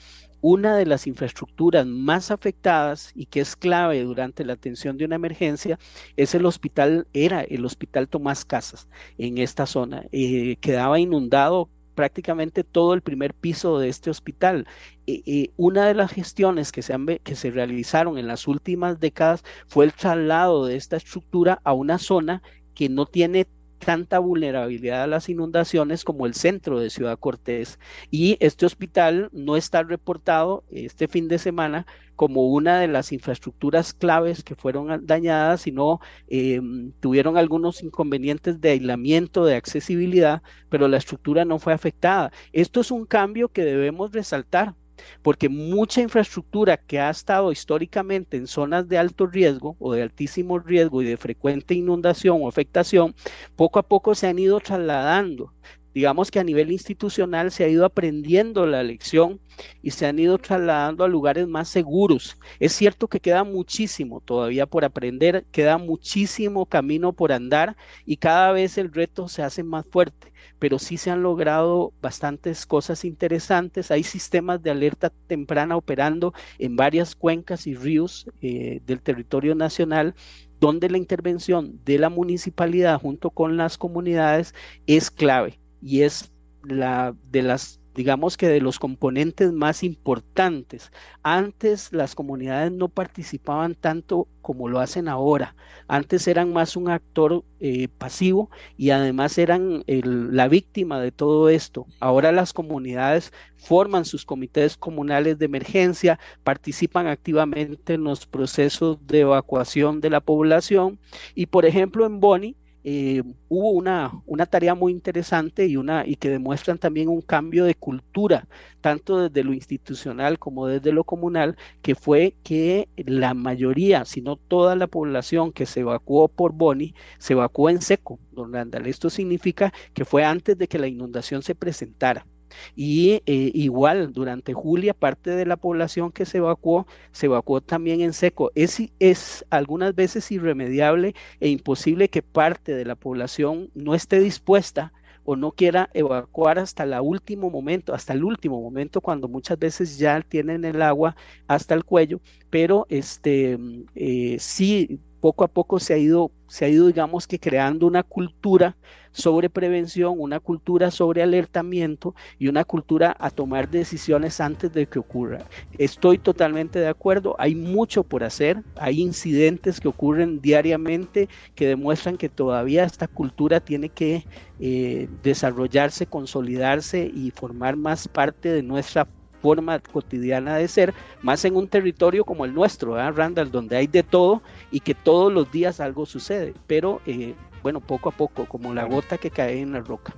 una 0.41 0.75
de 0.75 0.85
las 0.85 1.07
infraestructuras 1.07 1.87
más 1.87 2.29
afectadas 2.29 3.11
y 3.15 3.25
que 3.25 3.41
es 3.41 3.55
clave 3.55 4.03
durante 4.03 4.45
la 4.45 4.53
atención 4.53 4.97
de 4.97 5.05
una 5.05 5.15
emergencia 5.15 5.79
es 6.17 6.35
el 6.35 6.45
hospital, 6.45 7.07
era 7.13 7.41
el 7.41 7.65
hospital 7.65 8.07
Tomás 8.07 8.45
Casas 8.45 8.87
en 9.17 9.39
esta 9.39 9.65
zona. 9.65 10.05
Eh, 10.11 10.57
quedaba 10.61 10.99
inundado 10.99 11.69
prácticamente 11.95 12.63
todo 12.63 12.93
el 12.93 13.01
primer 13.01 13.33
piso 13.33 13.79
de 13.79 13.89
este 13.89 14.09
hospital. 14.09 14.67
y 15.05 15.51
una 15.57 15.87
de 15.87 15.93
las 15.93 16.11
gestiones 16.11 16.71
que 16.71 16.81
se, 16.81 16.93
han, 16.93 17.05
que 17.05 17.35
se 17.35 17.51
realizaron 17.51 18.17
en 18.17 18.27
las 18.27 18.47
últimas 18.47 18.99
décadas 18.99 19.43
fue 19.67 19.85
el 19.85 19.93
traslado 19.93 20.65
de 20.65 20.75
esta 20.77 20.97
estructura 20.97 21.59
a 21.63 21.73
una 21.73 21.97
zona 21.97 22.41
que 22.73 22.89
no 22.89 23.05
tiene 23.05 23.47
tanta 23.83 24.19
vulnerabilidad 24.19 25.03
a 25.03 25.07
las 25.07 25.27
inundaciones 25.27 26.03
como 26.03 26.25
el 26.25 26.33
centro 26.35 26.79
de 26.79 26.89
Ciudad 26.89 27.17
Cortés. 27.19 27.79
Y 28.09 28.37
este 28.39 28.65
hospital 28.65 29.29
no 29.33 29.57
está 29.57 29.83
reportado 29.83 30.63
este 30.69 31.07
fin 31.07 31.27
de 31.27 31.39
semana 31.39 31.85
como 32.15 32.47
una 32.47 32.79
de 32.79 32.87
las 32.87 33.11
infraestructuras 33.11 33.93
claves 33.93 34.43
que 34.43 34.55
fueron 34.55 35.05
dañadas, 35.07 35.61
sino 35.61 35.99
em, 36.27 36.91
tuvieron 36.99 37.35
algunos 37.37 37.81
inconvenientes 37.81 38.61
de 38.61 38.69
aislamiento, 38.69 39.43
de 39.45 39.55
accesibilidad, 39.55 40.43
pero 40.69 40.87
la 40.87 40.97
estructura 40.97 41.45
no 41.45 41.57
fue 41.57 41.73
afectada. 41.73 42.31
Esto 42.53 42.81
es 42.81 42.91
un 42.91 43.05
cambio 43.05 43.49
que 43.49 43.65
debemos 43.65 44.11
resaltar 44.11 44.75
porque 45.21 45.49
mucha 45.49 46.01
infraestructura 46.01 46.77
que 46.77 46.99
ha 46.99 47.09
estado 47.09 47.51
históricamente 47.51 48.37
en 48.37 48.47
zonas 48.47 48.87
de 48.87 48.97
alto 48.97 49.27
riesgo 49.27 49.75
o 49.79 49.93
de 49.93 50.03
altísimo 50.03 50.59
riesgo 50.59 51.01
y 51.01 51.05
de 51.05 51.17
frecuente 51.17 51.73
inundación 51.73 52.39
o 52.41 52.47
afectación, 52.47 53.15
poco 53.55 53.79
a 53.79 53.83
poco 53.83 54.15
se 54.15 54.27
han 54.27 54.39
ido 54.39 54.59
trasladando 54.59 55.53
digamos 55.93 56.31
que 56.31 56.39
a 56.39 56.43
nivel 56.43 56.71
institucional 56.71 57.51
se 57.51 57.63
ha 57.63 57.67
ido 57.67 57.85
aprendiendo 57.85 58.65
la 58.65 58.83
lección 58.83 59.39
y 59.81 59.91
se 59.91 60.05
han 60.05 60.19
ido 60.19 60.37
trasladando 60.37 61.03
a 61.03 61.07
lugares 61.07 61.47
más 61.47 61.67
seguros. 61.69 62.37
Es 62.59 62.73
cierto 62.73 63.07
que 63.07 63.19
queda 63.19 63.43
muchísimo 63.43 64.21
todavía 64.21 64.65
por 64.65 64.85
aprender, 64.85 65.45
queda 65.51 65.77
muchísimo 65.77 66.65
camino 66.65 67.13
por 67.13 67.31
andar 67.31 67.75
y 68.05 68.17
cada 68.17 68.51
vez 68.51 68.77
el 68.77 68.91
reto 68.91 69.27
se 69.27 69.43
hace 69.43 69.63
más 69.63 69.85
fuerte, 69.85 70.30
pero 70.61 70.77
sí 70.77 70.97
se 70.97 71.09
han 71.09 71.23
logrado 71.23 71.91
bastantes 72.03 72.67
cosas 72.67 73.03
interesantes. 73.03 73.89
Hay 73.89 74.03
sistemas 74.03 74.61
de 74.61 74.69
alerta 74.69 75.11
temprana 75.25 75.75
operando 75.75 76.35
en 76.59 76.75
varias 76.75 77.15
cuencas 77.15 77.65
y 77.65 77.73
ríos 77.73 78.27
eh, 78.41 78.79
del 78.85 79.01
territorio 79.01 79.55
nacional 79.55 80.13
donde 80.59 80.87
la 80.91 80.99
intervención 80.99 81.79
de 81.83 81.97
la 81.97 82.09
municipalidad 82.09 83.01
junto 83.01 83.31
con 83.31 83.57
las 83.57 83.79
comunidades 83.79 84.53
es 84.85 85.09
clave 85.09 85.59
y 85.81 86.03
es 86.03 86.31
la 86.63 87.15
de 87.31 87.41
las 87.41 87.80
digamos 87.95 88.37
que 88.37 88.47
de 88.47 88.61
los 88.61 88.79
componentes 88.79 89.51
más 89.51 89.83
importantes. 89.83 90.91
Antes 91.23 91.91
las 91.91 92.15
comunidades 92.15 92.71
no 92.71 92.89
participaban 92.89 93.75
tanto 93.75 94.27
como 94.41 94.67
lo 94.67 94.79
hacen 94.79 95.07
ahora. 95.07 95.55
Antes 95.87 96.27
eran 96.27 96.53
más 96.53 96.75
un 96.75 96.89
actor 96.89 97.43
eh, 97.59 97.87
pasivo 97.97 98.49
y 98.77 98.89
además 98.91 99.37
eran 99.37 99.83
la 99.87 100.47
víctima 100.47 100.99
de 100.99 101.11
todo 101.11 101.49
esto. 101.49 101.85
Ahora 101.99 102.31
las 102.31 102.53
comunidades 102.53 103.31
forman 103.57 104.05
sus 104.05 104.25
comités 104.25 104.77
comunales 104.77 105.37
de 105.37 105.45
emergencia, 105.45 106.19
participan 106.43 107.07
activamente 107.07 107.93
en 107.93 108.03
los 108.03 108.25
procesos 108.25 109.05
de 109.05 109.21
evacuación 109.21 110.01
de 110.01 110.09
la 110.09 110.21
población 110.21 110.99
y 111.35 111.47
por 111.47 111.65
ejemplo 111.65 112.05
en 112.05 112.19
Boni 112.19 112.55
eh, 112.83 113.23
hubo 113.49 113.71
una, 113.71 114.11
una 114.25 114.45
tarea 114.45 114.75
muy 114.75 114.91
interesante 114.91 115.65
y, 115.67 115.77
una, 115.77 116.05
y 116.05 116.15
que 116.15 116.29
demuestran 116.29 116.77
también 116.77 117.09
un 117.09 117.21
cambio 117.21 117.65
de 117.65 117.75
cultura, 117.75 118.47
tanto 118.81 119.19
desde 119.29 119.43
lo 119.43 119.53
institucional 119.53 120.39
como 120.39 120.67
desde 120.67 120.91
lo 120.91 121.03
comunal, 121.03 121.57
que 121.81 121.95
fue 121.95 122.35
que 122.43 122.89
la 122.97 123.33
mayoría, 123.33 124.05
si 124.05 124.21
no 124.21 124.35
toda 124.37 124.75
la 124.75 124.87
población 124.87 125.51
que 125.53 125.65
se 125.65 125.81
evacuó 125.81 126.27
por 126.27 126.53
Boni, 126.53 126.95
se 127.19 127.33
evacuó 127.33 127.69
en 127.69 127.81
seco, 127.81 128.19
don 128.31 128.53
Randall. 128.53 128.87
Esto 128.87 129.09
significa 129.09 129.73
que 129.93 130.05
fue 130.05 130.23
antes 130.23 130.57
de 130.57 130.67
que 130.67 130.79
la 130.79 130.87
inundación 130.87 131.43
se 131.43 131.55
presentara. 131.55 132.25
Y 132.75 133.21
eh, 133.25 133.51
igual, 133.53 134.13
durante 134.13 134.53
julio, 134.53 134.93
parte 134.93 135.31
de 135.31 135.45
la 135.45 135.57
población 135.57 136.11
que 136.11 136.25
se 136.25 136.37
evacuó, 136.39 136.87
se 137.11 137.27
evacuó 137.27 137.61
también 137.61 138.01
en 138.01 138.13
seco. 138.13 138.51
Es, 138.55 138.81
es 138.99 139.45
algunas 139.49 139.95
veces 139.95 140.31
irremediable 140.31 141.15
e 141.39 141.49
imposible 141.49 142.09
que 142.09 142.21
parte 142.21 142.73
de 142.75 142.85
la 142.85 142.95
población 142.95 143.69
no 143.73 143.95
esté 143.95 144.19
dispuesta 144.19 144.93
o 145.23 145.35
no 145.35 145.51
quiera 145.51 145.89
evacuar 145.93 146.59
hasta 146.59 146.83
el 146.83 146.93
último 146.99 147.49
momento, 147.49 147.93
hasta 147.93 148.13
el 148.13 148.23
último 148.23 148.61
momento, 148.61 149.01
cuando 149.01 149.27
muchas 149.27 149.57
veces 149.59 149.97
ya 149.97 150.21
tienen 150.21 150.65
el 150.65 150.81
agua 150.81 151.15
hasta 151.47 151.75
el 151.75 151.85
cuello, 151.85 152.19
pero 152.49 152.87
este 152.89 153.57
eh, 153.95 154.37
sí 154.39 154.99
poco 155.21 155.43
a 155.45 155.47
poco 155.47 155.79
se 155.79 155.93
ha 155.93 155.97
ido, 155.97 156.31
se 156.47 156.65
ha 156.65 156.69
ido, 156.69 156.87
digamos 156.87 157.27
que 157.27 157.39
creando 157.39 157.87
una 157.87 158.03
cultura 158.03 158.75
sobre 159.11 159.49
prevención, 159.49 160.15
una 160.17 160.39
cultura 160.39 160.89
sobre 160.89 161.21
alertamiento 161.21 162.15
y 162.39 162.47
una 162.47 162.65
cultura 162.65 163.15
a 163.19 163.29
tomar 163.29 163.69
decisiones 163.69 164.41
antes 164.41 164.71
de 164.73 164.87
que 164.87 164.99
ocurra. 164.99 165.45
Estoy 165.77 166.17
totalmente 166.17 166.79
de 166.79 166.87
acuerdo, 166.87 167.35
hay 167.37 167.55
mucho 167.55 168.03
por 168.03 168.23
hacer, 168.23 168.63
hay 168.75 169.01
incidentes 169.01 169.79
que 169.79 169.87
ocurren 169.87 170.41
diariamente 170.41 171.29
que 171.55 171.67
demuestran 171.67 172.17
que 172.17 172.29
todavía 172.29 172.83
esta 172.83 173.07
cultura 173.07 173.59
tiene 173.59 173.89
que 173.89 174.25
eh, 174.59 175.07
desarrollarse, 175.21 176.07
consolidarse 176.07 177.09
y 177.13 177.31
formar 177.31 177.77
más 177.77 178.07
parte 178.07 178.49
de 178.49 178.63
nuestra 178.63 179.07
forma 179.41 179.79
cotidiana 179.79 180.57
de 180.57 180.67
ser, 180.67 180.93
más 181.21 181.43
en 181.45 181.55
un 181.55 181.67
territorio 181.67 182.23
como 182.25 182.45
el 182.45 182.53
nuestro, 182.53 182.95
Randall, 183.11 183.51
donde 183.51 183.77
hay 183.77 183.87
de 183.87 184.03
todo 184.03 184.41
y 184.71 184.79
que 184.79 184.93
todos 184.93 185.31
los 185.33 185.51
días 185.51 185.79
algo 185.79 186.05
sucede, 186.05 186.53
pero 186.67 187.01
eh, 187.05 187.33
bueno, 187.63 187.79
poco 187.79 188.09
a 188.09 188.11
poco, 188.11 188.45
como 188.45 188.73
la 188.73 188.85
gota 188.85 189.17
que 189.17 189.29
cae 189.29 189.59
en 189.59 189.73
la 189.73 189.79
roca. 189.79 190.13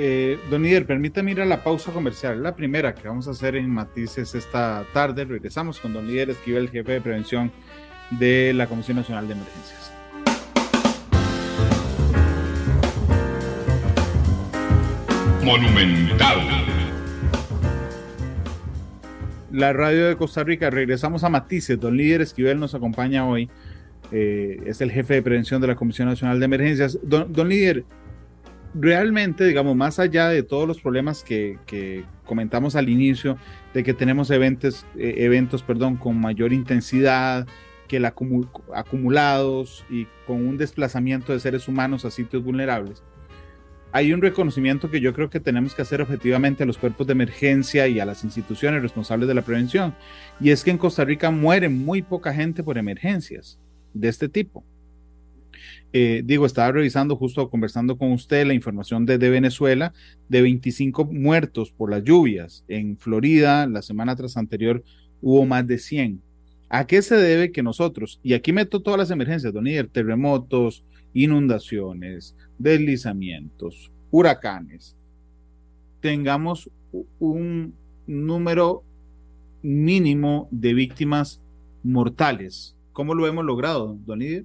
Eh, 0.00 0.38
don 0.48 0.64
Ider, 0.64 0.86
permítame 0.86 1.32
ir 1.32 1.40
a 1.40 1.44
la 1.44 1.64
pausa 1.64 1.90
comercial, 1.92 2.40
la 2.40 2.54
primera 2.54 2.94
que 2.94 3.08
vamos 3.08 3.26
a 3.26 3.32
hacer 3.32 3.56
en 3.56 3.68
Matices 3.68 4.32
esta 4.34 4.84
tarde. 4.92 5.24
Regresamos 5.24 5.80
con 5.80 5.92
Don 5.92 6.08
Ider 6.08 6.30
Esquivel, 6.30 6.70
jefe 6.70 6.92
de 6.92 7.00
prevención 7.00 7.50
de 8.10 8.52
la 8.54 8.68
Comisión 8.68 8.96
Nacional 8.96 9.26
de 9.26 9.34
Emergencias. 9.34 9.92
Monumental. 15.42 16.77
La 19.50 19.72
radio 19.72 20.06
de 20.06 20.16
Costa 20.16 20.44
Rica, 20.44 20.70
regresamos 20.70 21.24
a 21.24 21.28
Matices. 21.28 21.80
Don 21.80 21.96
Líder 21.96 22.20
Esquivel 22.20 22.60
nos 22.60 22.74
acompaña 22.74 23.26
hoy. 23.26 23.48
Eh, 24.12 24.60
es 24.66 24.80
el 24.80 24.90
jefe 24.90 25.14
de 25.14 25.22
prevención 25.22 25.60
de 25.60 25.68
la 25.68 25.76
Comisión 25.76 26.08
Nacional 26.08 26.38
de 26.38 26.44
Emergencias. 26.44 26.98
Don, 27.02 27.32
don 27.32 27.48
Líder, 27.48 27.84
realmente, 28.74 29.44
digamos, 29.44 29.74
más 29.76 29.98
allá 29.98 30.28
de 30.28 30.42
todos 30.42 30.68
los 30.68 30.80
problemas 30.80 31.22
que, 31.24 32.04
comentamos 32.24 32.76
al 32.76 32.88
inicio, 32.88 33.38
de 33.72 33.82
que 33.82 33.94
tenemos 33.94 34.30
eventos, 34.30 34.86
eh, 34.96 35.14
eventos 35.18 35.62
perdón, 35.62 35.96
con 35.96 36.20
mayor 36.20 36.52
intensidad, 36.52 37.46
que 37.88 37.98
la 37.98 38.14
acumulados 38.74 39.84
y 39.88 40.06
con 40.26 40.46
un 40.46 40.58
desplazamiento 40.58 41.32
de 41.32 41.40
seres 41.40 41.68
humanos 41.68 42.04
a 42.04 42.10
sitios 42.10 42.44
vulnerables, 42.44 43.02
hay 43.92 44.12
un 44.12 44.20
reconocimiento 44.20 44.90
que 44.90 45.00
yo 45.00 45.14
creo 45.14 45.30
que 45.30 45.40
tenemos 45.40 45.74
que 45.74 45.82
hacer 45.82 46.02
objetivamente 46.02 46.62
a 46.62 46.66
los 46.66 46.78
cuerpos 46.78 47.06
de 47.06 47.12
emergencia 47.12 47.88
y 47.88 48.00
a 48.00 48.04
las 48.04 48.22
instituciones 48.24 48.82
responsables 48.82 49.28
de 49.28 49.34
la 49.34 49.42
prevención. 49.42 49.94
Y 50.40 50.50
es 50.50 50.62
que 50.62 50.70
en 50.70 50.78
Costa 50.78 51.04
Rica 51.04 51.30
muere 51.30 51.68
muy 51.68 52.02
poca 52.02 52.34
gente 52.34 52.62
por 52.62 52.76
emergencias 52.76 53.58
de 53.94 54.08
este 54.08 54.28
tipo. 54.28 54.64
Eh, 55.94 56.22
digo, 56.24 56.44
estaba 56.44 56.70
revisando 56.70 57.16
justo 57.16 57.48
conversando 57.48 57.96
con 57.96 58.12
usted 58.12 58.46
la 58.46 58.52
información 58.52 59.06
desde 59.06 59.30
Venezuela 59.30 59.94
de 60.28 60.42
25 60.42 61.06
muertos 61.06 61.72
por 61.72 61.90
las 61.90 62.04
lluvias. 62.04 62.64
En 62.68 62.98
Florida, 62.98 63.66
la 63.66 63.80
semana 63.80 64.14
tras 64.14 64.36
anterior, 64.36 64.84
hubo 65.22 65.46
más 65.46 65.66
de 65.66 65.78
100. 65.78 66.20
¿A 66.68 66.86
qué 66.86 67.00
se 67.00 67.16
debe 67.16 67.50
que 67.50 67.62
nosotros, 67.62 68.20
y 68.22 68.34
aquí 68.34 68.52
meto 68.52 68.82
todas 68.82 68.98
las 68.98 69.10
emergencias, 69.10 69.54
don 69.54 69.66
Ider, 69.66 69.88
terremotos, 69.88 70.84
inundaciones, 71.22 72.34
deslizamientos, 72.58 73.90
huracanes, 74.10 74.96
tengamos 76.00 76.70
un 77.18 77.74
número 78.06 78.82
mínimo 79.62 80.48
de 80.50 80.74
víctimas 80.74 81.40
mortales? 81.82 82.76
¿Cómo 82.92 83.14
lo 83.14 83.26
hemos 83.26 83.44
logrado, 83.44 83.96
don 84.06 84.22
Ider? 84.22 84.44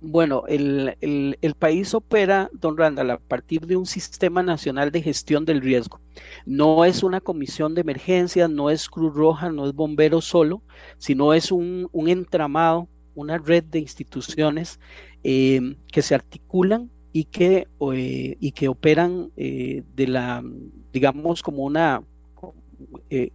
Bueno, 0.00 0.44
el, 0.46 1.36
país 1.58 1.92
opera, 1.92 2.50
don 2.52 2.76
Randall, 2.76 3.10
a 3.10 3.18
partir 3.18 3.66
de 3.66 3.76
un 3.76 3.84
sistema 3.84 4.44
nacional 4.44 4.92
de 4.92 5.02
gestión 5.02 5.44
del 5.44 5.60
riesgo. 5.60 6.00
No 6.46 6.84
es 6.84 7.02
una 7.02 7.20
comisión 7.20 7.74
de 7.74 7.80
emergencias, 7.80 8.48
no 8.48 8.70
es 8.70 8.88
Cruz 8.88 9.12
Roja, 9.12 9.50
no 9.50 9.66
es 9.66 9.74
bombero 9.74 10.20
solo, 10.20 10.62
sino 10.98 11.34
es 11.34 11.50
un, 11.50 11.90
entramado, 12.06 12.86
una 13.20 13.38
red 13.38 13.64
de 13.64 13.80
instituciones 13.80 14.80
eh, 15.24 15.76
que 15.92 16.02
se 16.02 16.14
articulan 16.14 16.90
y 17.12 17.24
que, 17.24 17.66
eh, 17.94 18.36
y 18.40 18.52
que 18.52 18.68
operan 18.68 19.30
eh, 19.36 19.82
de 19.94 20.06
la, 20.06 20.44
digamos, 20.92 21.42
como 21.42 21.64
una, 21.64 22.02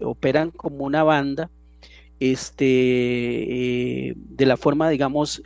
operan 0.02 0.52
como 0.52 0.86
una 0.86 1.04
banda, 1.04 1.50
este, 2.20 4.16
de 4.16 4.46
la 4.46 4.56
forma, 4.56 4.90
digamos, 4.90 5.42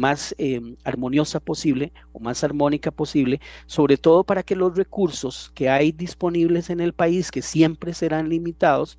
más 0.00 0.34
em, 0.38 0.76
armoniosa 0.84 1.40
posible 1.40 1.92
o 2.12 2.20
más 2.20 2.42
armónica 2.42 2.90
posible, 2.90 3.38
sobre 3.66 3.98
todo 3.98 4.24
para 4.24 4.42
que 4.42 4.56
los 4.56 4.74
recursos 4.74 5.52
que 5.54 5.68
hay 5.68 5.92
disponibles 5.92 6.70
en 6.70 6.80
el 6.80 6.94
país, 6.94 7.30
que 7.30 7.42
siempre 7.42 7.92
serán 7.92 8.30
limitados, 8.30 8.98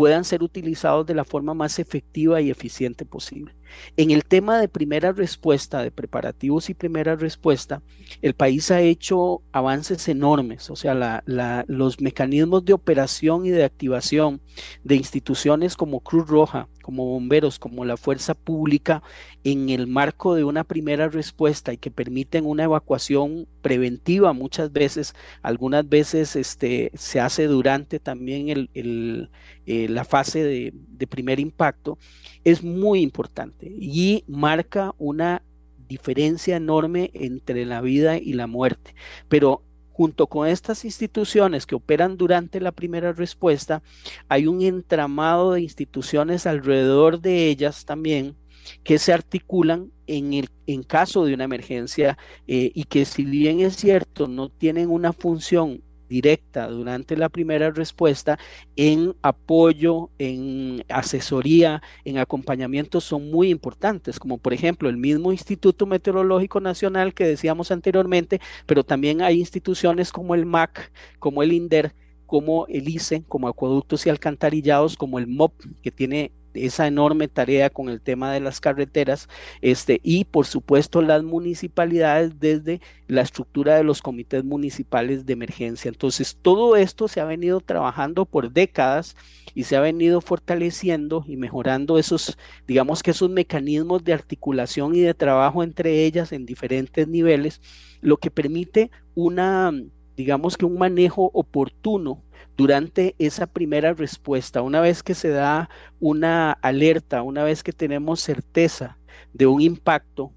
puedan 0.00 0.24
ser 0.24 0.42
utilizados 0.42 1.04
de 1.04 1.14
la 1.14 1.26
forma 1.26 1.52
más 1.52 1.78
efectiva 1.78 2.40
y 2.40 2.48
eficiente 2.48 3.04
posible. 3.04 3.52
En 3.98 4.10
el 4.10 4.24
tema 4.24 4.58
de 4.58 4.66
primera 4.66 5.12
respuesta, 5.12 5.82
de 5.82 5.90
preparativos 5.90 6.70
y 6.70 6.74
primera 6.74 7.16
respuesta, 7.16 7.82
el 8.22 8.32
país 8.32 8.70
ha 8.70 8.80
hecho 8.80 9.42
avances 9.52 10.08
enormes, 10.08 10.70
o 10.70 10.76
sea, 10.76 11.22
los 11.66 12.00
mecanismos 12.00 12.64
de 12.64 12.72
operación 12.72 13.44
y 13.44 13.50
de 13.50 13.62
activación 13.62 14.40
de 14.84 14.96
instituciones 14.96 15.76
como 15.76 16.00
Cruz 16.00 16.26
Roja, 16.26 16.66
como 16.82 17.04
bomberos, 17.04 17.58
como 17.58 17.84
la 17.84 17.98
fuerza 17.98 18.34
pública, 18.34 19.02
en 19.44 19.68
el 19.68 19.86
marco 19.86 20.34
de 20.34 20.44
una 20.44 20.64
primera 20.64 21.08
respuesta 21.08 21.72
y 21.72 21.78
que 21.78 21.90
permiten 21.90 22.46
una 22.46 22.64
evacuación 22.64 23.46
preventiva 23.62 24.32
muchas 24.32 24.72
veces, 24.72 25.14
algunas 25.42 25.88
veces 25.88 26.36
este, 26.36 26.90
se 26.94 27.20
hace 27.20 27.46
durante 27.46 28.00
también 28.00 28.48
el, 28.48 29.30
eh, 29.72 29.88
la 29.88 30.04
fase 30.04 30.42
de, 30.42 31.06
primer 31.06 31.38
impacto, 31.38 31.96
es 32.42 32.64
muy 32.64 33.02
importante 33.02 33.72
y 33.78 34.24
marca 34.26 34.96
una 34.98 35.44
diferencia 35.86 36.56
enorme 36.56 37.12
entre 37.14 37.64
la 37.64 37.80
vida 37.80 38.18
y 38.18 38.32
la 38.32 38.48
muerte. 38.48 38.96
Pero 39.28 39.62
junto 39.92 40.26
con 40.26 40.48
estas 40.48 40.84
instituciones 40.84 41.66
que 41.66 41.76
operan 41.76 42.16
durante 42.16 42.58
la 42.58 42.72
primera 42.72 43.12
respuesta, 43.12 43.80
hay 44.28 44.48
un 44.48 44.60
entramado 44.62 45.52
de 45.52 45.60
instituciones 45.60 46.46
alrededor 46.46 47.20
de 47.20 47.46
ellas 47.46 47.84
también 47.84 48.34
que 48.82 48.98
se 48.98 49.12
articulan 49.12 49.92
en, 50.08 50.32
el, 50.32 50.48
en 50.66 50.82
caso 50.82 51.24
de 51.24 51.34
una 51.34 51.44
emergencia 51.44 52.18
eh, 52.48 52.72
y 52.74 52.84
que 52.86 53.04
si 53.04 53.24
bien 53.24 53.60
es 53.60 53.76
cierto, 53.76 54.26
no 54.26 54.48
tienen 54.48 54.90
una 54.90 55.12
función 55.12 55.80
directa 56.10 56.68
durante 56.68 57.16
la 57.16 57.30
primera 57.30 57.70
respuesta 57.70 58.38
en 58.76 59.14
apoyo, 59.22 60.10
en 60.18 60.84
asesoría, 60.90 61.80
en 62.04 62.18
acompañamiento 62.18 63.00
son 63.00 63.30
muy 63.30 63.48
importantes, 63.48 64.18
como 64.18 64.36
por 64.36 64.52
ejemplo 64.52 64.90
el 64.90 64.98
mismo 64.98 65.32
Instituto 65.32 65.86
Meteorológico 65.86 66.60
Nacional 66.60 67.14
que 67.14 67.24
decíamos 67.26 67.70
anteriormente, 67.70 68.40
pero 68.66 68.84
también 68.84 69.22
hay 69.22 69.38
instituciones 69.38 70.12
como 70.12 70.34
el 70.34 70.44
MAC, 70.44 70.92
como 71.20 71.42
el 71.42 71.52
INDER, 71.52 71.94
como 72.26 72.66
el 72.68 72.88
ICE, 72.88 73.24
como 73.28 73.48
Acueductos 73.48 74.06
y 74.06 74.10
Alcantarillados, 74.10 74.96
como 74.96 75.18
el 75.18 75.26
MOP, 75.26 75.52
que 75.82 75.90
tiene 75.90 76.32
esa 76.54 76.86
enorme 76.86 77.28
tarea 77.28 77.70
con 77.70 77.88
el 77.88 78.00
tema 78.00 78.32
de 78.32 78.40
las 78.40 78.60
carreteras, 78.60 79.28
este, 79.60 80.00
y 80.02 80.24
por 80.24 80.46
supuesto 80.46 81.02
las 81.02 81.22
municipalidades 81.22 82.38
desde 82.40 82.80
la 83.08 83.22
estructura 83.22 83.76
de 83.76 83.84
los 83.84 84.02
comités 84.02 84.44
municipales 84.44 85.26
de 85.26 85.32
emergencia. 85.32 85.88
Entonces, 85.88 86.38
todo 86.40 86.76
esto 86.76 87.08
se 87.08 87.20
ha 87.20 87.24
venido 87.24 87.60
trabajando 87.60 88.24
por 88.26 88.52
décadas 88.52 89.16
y 89.54 89.64
se 89.64 89.76
ha 89.76 89.80
venido 89.80 90.20
fortaleciendo 90.20 91.24
y 91.26 91.36
mejorando 91.36 91.98
esos, 91.98 92.38
digamos 92.66 93.02
que 93.02 93.10
esos 93.10 93.30
mecanismos 93.30 94.04
de 94.04 94.12
articulación 94.12 94.94
y 94.94 95.00
de 95.00 95.14
trabajo 95.14 95.62
entre 95.62 96.04
ellas 96.04 96.32
en 96.32 96.46
diferentes 96.46 97.08
niveles, 97.08 97.60
lo 98.00 98.16
que 98.16 98.30
permite 98.30 98.90
una, 99.14 99.72
digamos 100.20 100.58
que 100.58 100.66
un 100.66 100.76
manejo 100.76 101.30
oportuno 101.32 102.22
durante 102.54 103.14
esa 103.18 103.46
primera 103.46 103.94
respuesta, 103.94 104.60
una 104.60 104.82
vez 104.82 105.02
que 105.02 105.14
se 105.14 105.30
da 105.30 105.70
una 105.98 106.52
alerta, 106.52 107.22
una 107.22 107.42
vez 107.42 107.62
que 107.62 107.72
tenemos 107.72 108.20
certeza 108.20 108.98
de 109.32 109.46
un 109.46 109.62
impacto 109.62 110.30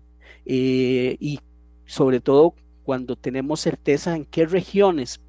eh, 0.46 1.17
y 1.19 1.41
sobre 1.86 2.22
todo 2.22 2.56
cuando 2.86 3.17
tenemos 3.17 3.60
certeza 3.60 4.15
en 4.15 4.24
qué 4.24 4.46
regiones 4.46 5.19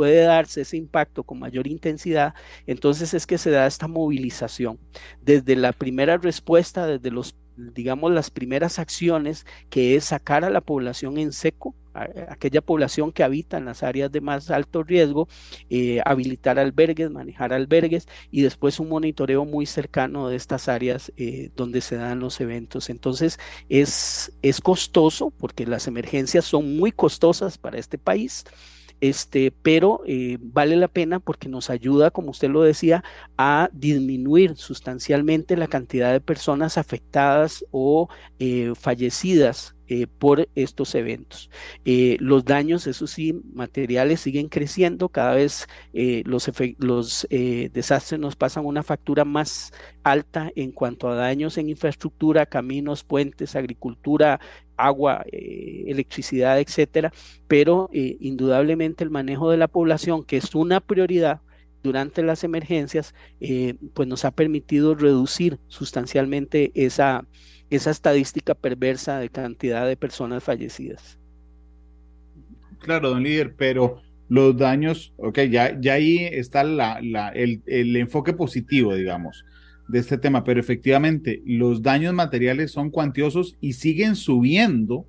puede 0.00 0.22
darse 0.22 0.62
ese 0.62 0.78
impacto 0.78 1.24
con 1.24 1.38
mayor 1.38 1.66
intensidad, 1.66 2.32
entonces 2.66 3.12
es 3.12 3.26
que 3.26 3.36
se 3.36 3.50
da 3.50 3.66
esta 3.66 3.86
movilización. 3.86 4.78
Desde 5.20 5.56
la 5.56 5.74
primera 5.74 6.16
respuesta, 6.16 6.86
desde 6.86 7.10
los 7.10 7.34
digamos, 7.74 8.10
las 8.12 8.30
primeras 8.30 8.78
acciones, 8.78 9.44
que 9.68 9.94
es 9.94 10.04
sacar 10.06 10.42
a 10.46 10.48
la 10.48 10.62
población 10.62 11.18
en 11.18 11.32
seco, 11.32 11.74
aquella 11.92 12.62
población 12.62 13.12
que 13.12 13.22
habita 13.22 13.58
en 13.58 13.66
las 13.66 13.82
áreas 13.82 14.10
de 14.10 14.22
más 14.22 14.50
alto 14.50 14.82
riesgo, 14.82 15.28
eh, 15.68 16.00
habilitar 16.06 16.58
albergues, 16.58 17.10
manejar 17.10 17.52
albergues 17.52 18.08
y 18.30 18.40
después 18.40 18.80
un 18.80 18.88
monitoreo 18.88 19.44
muy 19.44 19.66
cercano 19.66 20.28
de 20.28 20.36
estas 20.36 20.68
áreas 20.68 21.12
eh, 21.18 21.50
donde 21.56 21.82
se 21.82 21.96
dan 21.96 22.20
los 22.20 22.40
eventos. 22.40 22.88
Entonces 22.88 23.38
es, 23.68 24.32
es 24.40 24.62
costoso 24.62 25.30
porque 25.30 25.66
las 25.66 25.86
emergencias 25.88 26.46
son 26.46 26.78
muy 26.78 26.90
costosas 26.90 27.58
para 27.58 27.78
este 27.78 27.98
país 27.98 28.46
este, 29.00 29.52
pero 29.62 30.02
eh, 30.06 30.38
vale 30.40 30.76
la 30.76 30.88
pena 30.88 31.20
porque 31.20 31.48
nos 31.48 31.70
ayuda, 31.70 32.10
como 32.10 32.30
usted 32.30 32.50
lo 32.50 32.62
decía, 32.62 33.02
a 33.38 33.70
disminuir 33.72 34.56
sustancialmente 34.56 35.56
la 35.56 35.68
cantidad 35.68 36.12
de 36.12 36.20
personas 36.20 36.78
afectadas 36.78 37.64
o 37.70 38.08
eh, 38.38 38.72
fallecidas 38.78 39.74
eh, 39.88 40.06
por 40.06 40.48
estos 40.54 40.94
eventos. 40.94 41.50
los 41.84 42.44
daños, 42.44 42.86
eso 42.86 43.06
sí, 43.08 43.40
materiales 43.54 44.20
siguen 44.20 44.48
creciendo, 44.48 45.08
cada 45.08 45.34
vez 45.34 45.66
los, 46.24 46.48
los 46.78 47.26
desastres 47.28 48.20
nos 48.20 48.36
pasan 48.36 48.66
una 48.66 48.84
factura 48.84 49.24
más 49.24 49.72
alta 50.04 50.52
en 50.54 50.70
cuanto 50.70 51.08
a 51.08 51.16
daños 51.16 51.58
en 51.58 51.70
infraestructura, 51.70 52.46
caminos, 52.46 53.02
puentes, 53.02 53.56
agricultura, 53.56 54.38
agua, 54.86 55.24
eh, 55.30 55.84
electricidad, 55.86 56.60
etcétera, 56.60 57.12
pero 57.48 57.90
eh, 57.92 58.16
indudablemente 58.20 59.04
el 59.04 59.10
manejo 59.10 59.50
de 59.50 59.56
la 59.56 59.68
población, 59.68 60.24
que 60.24 60.36
es 60.36 60.54
una 60.54 60.80
prioridad 60.80 61.40
durante 61.82 62.22
las 62.22 62.44
emergencias, 62.44 63.14
eh, 63.40 63.74
pues 63.94 64.08
nos 64.08 64.24
ha 64.24 64.30
permitido 64.30 64.94
reducir 64.94 65.58
sustancialmente 65.68 66.70
esa, 66.74 67.24
esa 67.70 67.90
estadística 67.90 68.54
perversa 68.54 69.18
de 69.18 69.30
cantidad 69.30 69.86
de 69.86 69.96
personas 69.96 70.44
fallecidas. 70.44 71.18
Claro, 72.80 73.10
don 73.10 73.22
líder, 73.22 73.54
pero 73.56 74.02
los 74.28 74.56
daños, 74.56 75.12
ok, 75.16 75.40
ya, 75.50 75.78
ya 75.80 75.94
ahí 75.94 76.18
está 76.18 76.64
la, 76.64 76.98
el, 77.34 77.62
el, 77.66 77.96
enfoque 77.96 78.32
positivo, 78.32 78.94
digamos, 78.94 79.44
de 79.90 79.98
este 79.98 80.18
tema, 80.18 80.44
pero 80.44 80.60
efectivamente 80.60 81.42
los 81.44 81.82
daños 81.82 82.14
materiales 82.14 82.70
son 82.70 82.90
cuantiosos 82.90 83.56
y 83.60 83.74
siguen 83.74 84.16
subiendo. 84.16 85.06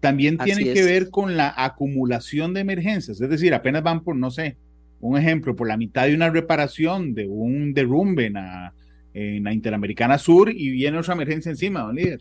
También 0.00 0.38
tiene 0.38 0.72
que 0.72 0.84
ver 0.84 1.10
con 1.10 1.36
la 1.36 1.52
acumulación 1.56 2.54
de 2.54 2.60
emergencias, 2.60 3.20
es 3.20 3.28
decir, 3.28 3.52
apenas 3.52 3.82
van 3.82 4.04
por, 4.04 4.14
no 4.14 4.30
sé, 4.30 4.56
un 5.00 5.18
ejemplo, 5.18 5.56
por 5.56 5.66
la 5.66 5.76
mitad 5.76 6.06
de 6.06 6.14
una 6.14 6.30
reparación 6.30 7.14
de 7.14 7.26
un 7.26 7.72
derrumbe 7.72 8.26
en 8.26 8.34
la, 8.34 8.74
en 9.14 9.44
la 9.44 9.52
Interamericana 9.52 10.18
Sur 10.18 10.50
y 10.54 10.70
viene 10.70 10.98
otra 10.98 11.14
emergencia 11.14 11.50
encima, 11.50 11.80
don 11.80 11.96
líder. 11.96 12.20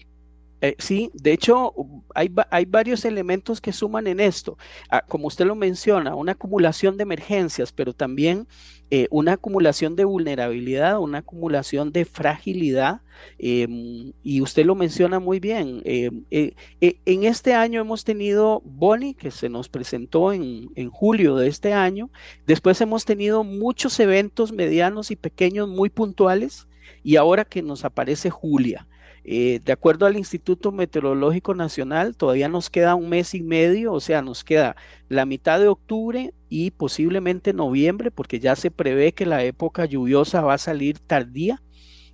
Eh, 0.62 0.76
sí, 0.80 1.12
de 1.14 1.34
hecho, 1.34 1.74
hay, 2.16 2.34
hay, 2.50 2.66
varios 2.66 3.06
elementos 3.06 3.62
que 3.62 3.72
suman 3.72 4.08
en 4.08 4.20
esto. 4.20 4.58
Ah, 4.90 5.04
como 5.08 5.28
usted 5.28 5.46
lo 5.46 5.56
menciona, 5.56 6.16
una 6.16 6.32
acumulación 6.32 6.98
de 6.98 7.04
emergencias, 7.04 7.72
pero 7.72 7.94
también 7.94 8.48
eh, 8.90 9.08
una 9.12 9.34
acumulación 9.34 9.96
de 9.96 10.06
vulnerabilidad, 10.06 11.00
una 11.00 11.20
acumulación 11.20 11.92
de 11.92 12.06
fragilidad. 12.06 13.02
Em, 13.38 14.14
y 14.24 14.42
usted 14.42 14.66
lo 14.66 14.74
menciona 14.76 15.20
muy 15.20 15.40
bien. 15.40 15.82
Em, 15.86 16.24
eh, 16.32 16.54
en 16.82 17.24
este 17.24 17.54
año 17.54 17.82
hemos 17.82 18.04
tenido 18.04 18.62
Boni, 18.66 19.14
que 19.14 19.30
se 19.32 19.50
nos 19.50 19.70
presentó 19.70 20.34
en, 20.34 20.70
en 20.76 20.90
julio 20.90 21.36
de 21.36 21.50
este 21.50 21.74
año. 21.74 22.10
Después 22.48 22.82
hemos 22.82 23.06
tenido 23.06 23.44
muchos 23.44 24.00
eventos 24.00 24.52
medianos 24.52 25.12
y 25.12 25.16
pequeños 25.16 25.70
muy 25.70 25.90
puntuales. 25.90 26.68
Y 27.04 27.18
ahora 27.18 27.46
que 27.46 27.62
nos 27.62 27.86
aparece 27.86 28.30
Julia. 28.32 28.88
Eh, 29.30 29.60
de 29.66 29.74
acuerdo 29.74 30.06
al 30.06 30.16
Instituto 30.16 30.72
Meteorológico 30.72 31.54
Nacional, 31.54 32.16
todavía 32.16 32.48
nos 32.48 32.70
queda 32.70 32.96
un 32.96 33.10
mes 33.10 33.34
y 33.34 33.44
medio, 33.44 33.92
o 33.92 34.00
sea, 34.00 34.22
nos 34.22 34.46
queda 34.46 34.78
la 35.10 35.26
mitad 35.26 35.60
de 35.60 35.68
octubre 35.68 36.34
y 36.48 36.72
posiblemente 36.72 37.52
noviembre, 37.52 38.10
porque 38.10 38.40
ya 38.40 38.56
se 38.56 38.72
prevé 38.72 39.12
que 39.12 39.26
la 39.26 39.44
época 39.44 39.84
lluviosa 39.84 40.42
va 40.44 40.54
a 40.54 40.58
salir 40.58 41.00
tardía. 41.00 41.62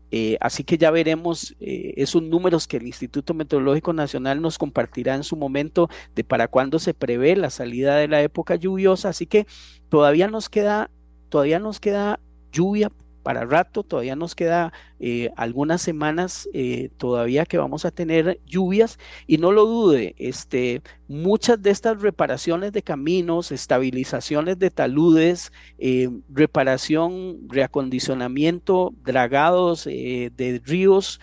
Eh, 0.09 0.38
así 0.41 0.64
que 0.64 0.80
ya 0.80 0.89
veremos 0.89 1.55
eh, 1.59 1.93
esos 1.97 2.24
números 2.24 2.68
que 2.68 2.78
el 2.78 2.88
Instituto 2.88 3.36
Meteorológico 3.36 3.93
Nacional 3.93 4.41
nos 4.41 4.57
compartirá 4.57 5.14
en 5.14 5.24
su 5.24 5.36
momento 5.36 5.89
de 6.16 6.24
para 6.24 6.47
cuándo 6.47 6.80
se 6.80 6.95
prevé 6.95 7.36
la 7.36 7.51
salida 7.51 7.95
de 7.97 8.07
la 8.07 8.24
época 8.24 8.55
lluviosa. 8.55 9.09
Así 9.09 9.28
que 9.28 9.45
todavía 9.88 10.28
nos 10.28 10.49
queda, 10.49 10.89
todavía 11.30 11.59
nos 11.59 11.80
queda 11.80 12.20
lluvia 12.51 12.91
para 13.24 13.46
rato, 13.46 13.84
todavía 13.84 14.16
nos 14.16 14.36
queda 14.36 14.74
eh, 15.00 15.32
algunas 15.38 15.82
semanas 15.82 16.48
eh, 16.54 16.90
todavía 16.98 17.46
que 17.46 17.58
vamos 17.58 17.86
a 17.86 17.92
tener 17.92 18.40
lluvias 18.46 19.00
y 19.28 19.38
no 19.38 19.52
lo 19.52 19.66
dude, 19.66 20.14
este, 20.18 20.82
muchas 21.08 21.62
de 21.62 21.72
estas 21.72 22.02
reparaciones 22.02 22.74
de 22.74 22.84
caminos, 22.84 23.52
estabilizaciones 23.52 24.60
de 24.60 24.70
taludes, 24.70 25.52
eh, 25.78 26.10
reparación, 26.30 27.40
reacondicionamiento, 27.48 28.94
dragados 29.04 29.86
de 29.86 30.62
ríos, 30.66 31.20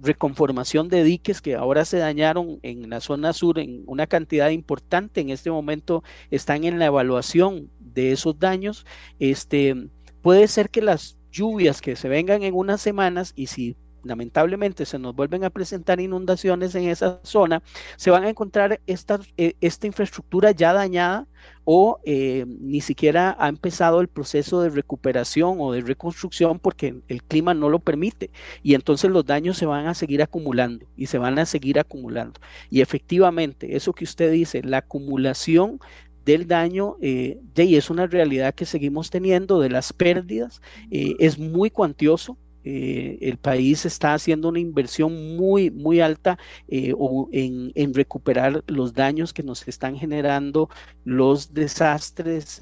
reconformación 0.00 0.88
de 0.88 1.04
diques 1.04 1.40
que 1.40 1.56
ahora 1.56 1.84
se 1.84 1.98
dañaron 1.98 2.60
en 2.62 2.88
la 2.90 3.00
zona 3.00 3.32
sur 3.32 3.58
en 3.58 3.82
una 3.86 4.06
cantidad 4.06 4.50
importante, 4.50 5.20
en 5.20 5.30
este 5.30 5.50
momento 5.50 6.02
están 6.30 6.64
en 6.64 6.78
la 6.78 6.86
evaluación 6.86 7.70
de 7.80 8.12
esos 8.12 8.38
daños, 8.38 8.86
este, 9.18 9.88
puede 10.22 10.48
ser 10.48 10.70
que 10.70 10.82
las 10.82 11.16
lluvias 11.34 11.80
que 11.80 11.96
se 11.96 12.08
vengan 12.08 12.42
en 12.44 12.54
unas 12.54 12.80
semanas 12.80 13.32
y 13.34 13.48
si 13.48 13.76
lamentablemente 14.04 14.84
se 14.84 14.98
nos 14.98 15.14
vuelven 15.16 15.44
a 15.44 15.50
presentar 15.50 16.00
inundaciones 16.00 16.74
en 16.74 16.88
esa 16.88 17.20
zona, 17.24 17.62
se 17.96 18.10
van 18.10 18.24
a 18.24 18.28
encontrar 18.28 18.80
esta, 18.86 19.18
eh, 19.36 19.54
esta 19.60 19.86
infraestructura 19.86 20.50
ya 20.52 20.72
dañada 20.72 21.26
o 21.64 21.98
eh, 22.04 22.44
ni 22.46 22.80
siquiera 22.80 23.36
ha 23.38 23.48
empezado 23.48 24.00
el 24.00 24.08
proceso 24.08 24.60
de 24.60 24.70
recuperación 24.70 25.56
o 25.58 25.72
de 25.72 25.80
reconstrucción 25.80 26.58
porque 26.58 27.02
el 27.08 27.22
clima 27.22 27.54
no 27.54 27.70
lo 27.70 27.78
permite 27.78 28.30
y 28.62 28.74
entonces 28.74 29.10
los 29.10 29.24
daños 29.24 29.56
se 29.56 29.66
van 29.66 29.86
a 29.86 29.94
seguir 29.94 30.22
acumulando 30.22 30.86
y 30.96 31.06
se 31.06 31.18
van 31.18 31.38
a 31.38 31.46
seguir 31.46 31.78
acumulando. 31.78 32.40
Y 32.70 32.82
efectivamente, 32.82 33.76
eso 33.76 33.92
que 33.94 34.04
usted 34.04 34.30
dice, 34.30 34.62
la 34.62 34.78
acumulación 34.78 35.80
del 36.24 36.46
daño, 36.46 36.96
eh, 37.00 37.40
es 37.56 37.90
una 37.90 38.06
realidad 38.06 38.54
que 38.54 38.66
seguimos 38.66 39.10
teniendo, 39.10 39.60
de 39.60 39.70
las 39.70 39.92
pérdidas, 39.92 40.60
eh, 40.90 41.14
es 41.18 41.38
muy 41.38 41.70
cuantioso. 41.70 42.38
Eh, 42.66 43.18
el 43.20 43.36
país 43.36 43.84
está 43.84 44.14
haciendo 44.14 44.48
una 44.48 44.58
inversión 44.58 45.36
muy, 45.36 45.70
muy 45.70 46.00
alta 46.00 46.38
eh, 46.68 46.94
en, 47.32 47.72
en, 47.74 47.92
recuperar 47.92 48.64
los 48.68 48.94
daños 48.94 49.34
que 49.34 49.42
nos 49.42 49.68
están 49.68 49.98
generando 49.98 50.70
los 51.04 51.52
desastres 51.52 52.60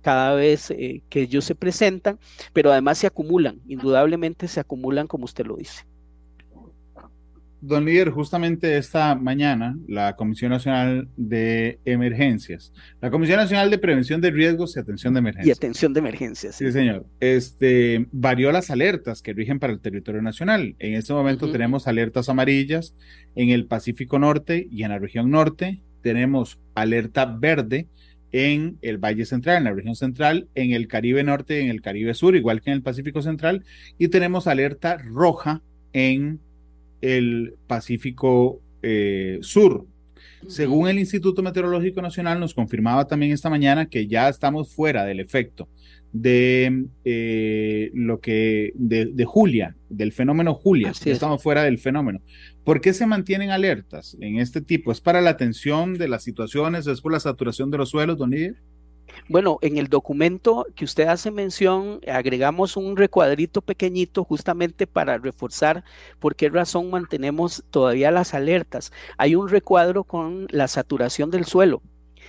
cada 0.00 0.34
vez 0.34 0.68
que 1.08 1.20
ellos 1.20 1.44
se 1.44 1.54
presentan, 1.54 2.18
pero 2.52 2.72
además 2.72 2.98
se 2.98 3.06
acumulan, 3.06 3.60
indudablemente 3.68 4.48
se 4.48 4.58
acumulan 4.58 5.06
como 5.06 5.24
usted 5.24 5.46
lo 5.46 5.56
dice. 5.56 5.84
Don 7.62 7.84
líder, 7.84 8.10
justamente 8.10 8.78
esta 8.78 9.14
mañana 9.14 9.76
la 9.86 10.16
Comisión 10.16 10.50
Nacional 10.50 11.08
de 11.16 11.78
Emergencias, 11.84 12.72
la 13.02 13.10
Comisión 13.10 13.36
Nacional 13.38 13.70
de 13.70 13.76
Prevención 13.76 14.22
de 14.22 14.30
Riesgos 14.30 14.76
y 14.76 14.80
Atención 14.80 15.12
de 15.12 15.18
Emergencias. 15.18 15.56
Y 15.56 15.58
Atención 15.58 15.92
de 15.92 16.00
Emergencias. 16.00 16.54
Sí, 16.56 16.72
señor. 16.72 17.04
Este, 17.20 18.06
varió 18.12 18.50
las 18.50 18.70
alertas 18.70 19.20
que 19.20 19.34
rigen 19.34 19.58
para 19.58 19.74
el 19.74 19.80
territorio 19.80 20.22
nacional. 20.22 20.74
En 20.78 20.94
este 20.94 21.12
momento 21.12 21.52
tenemos 21.52 21.86
alertas 21.86 22.30
amarillas 22.30 22.94
en 23.36 23.50
el 23.50 23.66
Pacífico 23.66 24.18
Norte 24.18 24.66
y 24.70 24.84
en 24.84 24.90
la 24.90 24.98
región 24.98 25.30
norte. 25.30 25.82
Tenemos 26.02 26.58
alerta 26.74 27.26
verde 27.26 27.88
en 28.32 28.78
el 28.80 28.98
Valle 28.98 29.26
Central, 29.26 29.58
en 29.58 29.64
la 29.64 29.72
región 29.72 29.96
central, 29.96 30.48
en 30.54 30.72
el 30.72 30.88
Caribe 30.88 31.24
Norte 31.24 31.60
y 31.60 31.64
en 31.64 31.70
el 31.70 31.82
Caribe 31.82 32.14
Sur, 32.14 32.36
igual 32.36 32.62
que 32.62 32.70
en 32.70 32.76
el 32.76 32.82
Pacífico 32.82 33.22
Central. 33.22 33.64
Y 33.98 34.08
tenemos 34.08 34.46
alerta 34.46 34.96
roja 34.96 35.62
en 35.92 36.40
el 37.00 37.54
Pacífico 37.66 38.60
eh, 38.82 39.38
Sur. 39.42 39.86
Según 40.46 40.88
el 40.88 40.98
Instituto 40.98 41.42
Meteorológico 41.42 42.00
Nacional, 42.00 42.40
nos 42.40 42.54
confirmaba 42.54 43.06
también 43.06 43.32
esta 43.32 43.50
mañana 43.50 43.86
que 43.86 44.06
ya 44.06 44.28
estamos 44.28 44.74
fuera 44.74 45.04
del 45.04 45.20
efecto 45.20 45.68
de 46.12 46.86
eh, 47.04 47.90
lo 47.94 48.20
que 48.20 48.72
de, 48.74 49.24
Julia, 49.24 49.76
del 49.88 50.12
fenómeno 50.12 50.54
Julia. 50.54 50.92
estamos 51.04 51.42
fuera 51.42 51.62
del 51.62 51.78
fenómeno. 51.78 52.20
¿Por 52.64 52.80
qué 52.80 52.92
se 52.92 53.06
mantienen 53.06 53.50
alertas 53.50 54.16
en 54.20 54.38
este 54.38 54.60
tipo? 54.60 54.92
¿Es 54.92 55.00
para 55.00 55.20
la 55.20 55.30
atención 55.30 55.94
de 55.94 56.08
las 56.08 56.24
situaciones? 56.24 56.86
¿Es 56.86 57.00
por 57.00 57.12
la 57.12 57.20
saturación 57.20 57.70
de 57.70 57.78
los 57.78 57.90
suelos, 57.90 58.18
don 58.18 58.30
Lidia? 58.30 58.54
Bueno, 59.28 59.58
en 59.62 59.78
el 59.78 59.88
documento 59.88 60.66
que 60.74 60.84
usted 60.84 61.06
hace 61.08 61.30
mención, 61.30 62.00
agregamos 62.08 62.76
un 62.76 62.96
recuadrito 62.96 63.62
pequeñito 63.62 64.24
justamente 64.24 64.86
para 64.86 65.18
reforzar 65.18 65.84
por 66.18 66.36
qué 66.36 66.48
razón 66.48 66.90
mantenemos 66.90 67.64
todavía 67.70 68.10
las 68.10 68.34
alertas. 68.34 68.92
Hay 69.18 69.34
un 69.34 69.48
recuadro 69.48 70.04
con 70.04 70.46
la 70.50 70.68
saturación 70.68 71.30
del 71.30 71.44
suelo. 71.44 71.82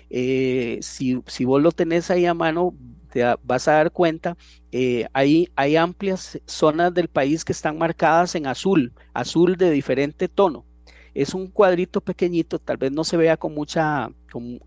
Eh, 0.10 0.80
si, 0.82 1.22
si, 1.28 1.46
vos 1.46 1.62
lo 1.62 1.72
tenés 1.72 2.12
ahí 2.12 2.26
a 2.26 2.34
mano, 2.34 2.76
te 3.12 3.24
vas 3.44 3.68
a 3.68 3.74
dar 3.74 3.92
cuenta, 3.92 4.38
eh, 4.72 5.08
hay, 5.14 5.50
hay 5.56 5.76
amplias 5.76 6.40
zonas 6.46 6.94
del 6.94 7.08
país 7.08 7.46
que 7.46 7.52
están 7.54 7.78
marcadas 7.78 8.36
en 8.36 8.48
azul, 8.48 8.94
azul 9.14 9.58
de 9.58 9.72
diferente 9.72 10.28
tono. 10.28 10.66
Es 11.14 11.34
un 11.34 11.48
cuadrito 11.48 12.02
pequeñito, 12.02 12.60
tal 12.60 12.78
vez 12.78 12.92
no 12.92 13.04
se 13.04 13.18
vea 13.18 13.38
con 13.38 13.54
mucha, 13.54 14.12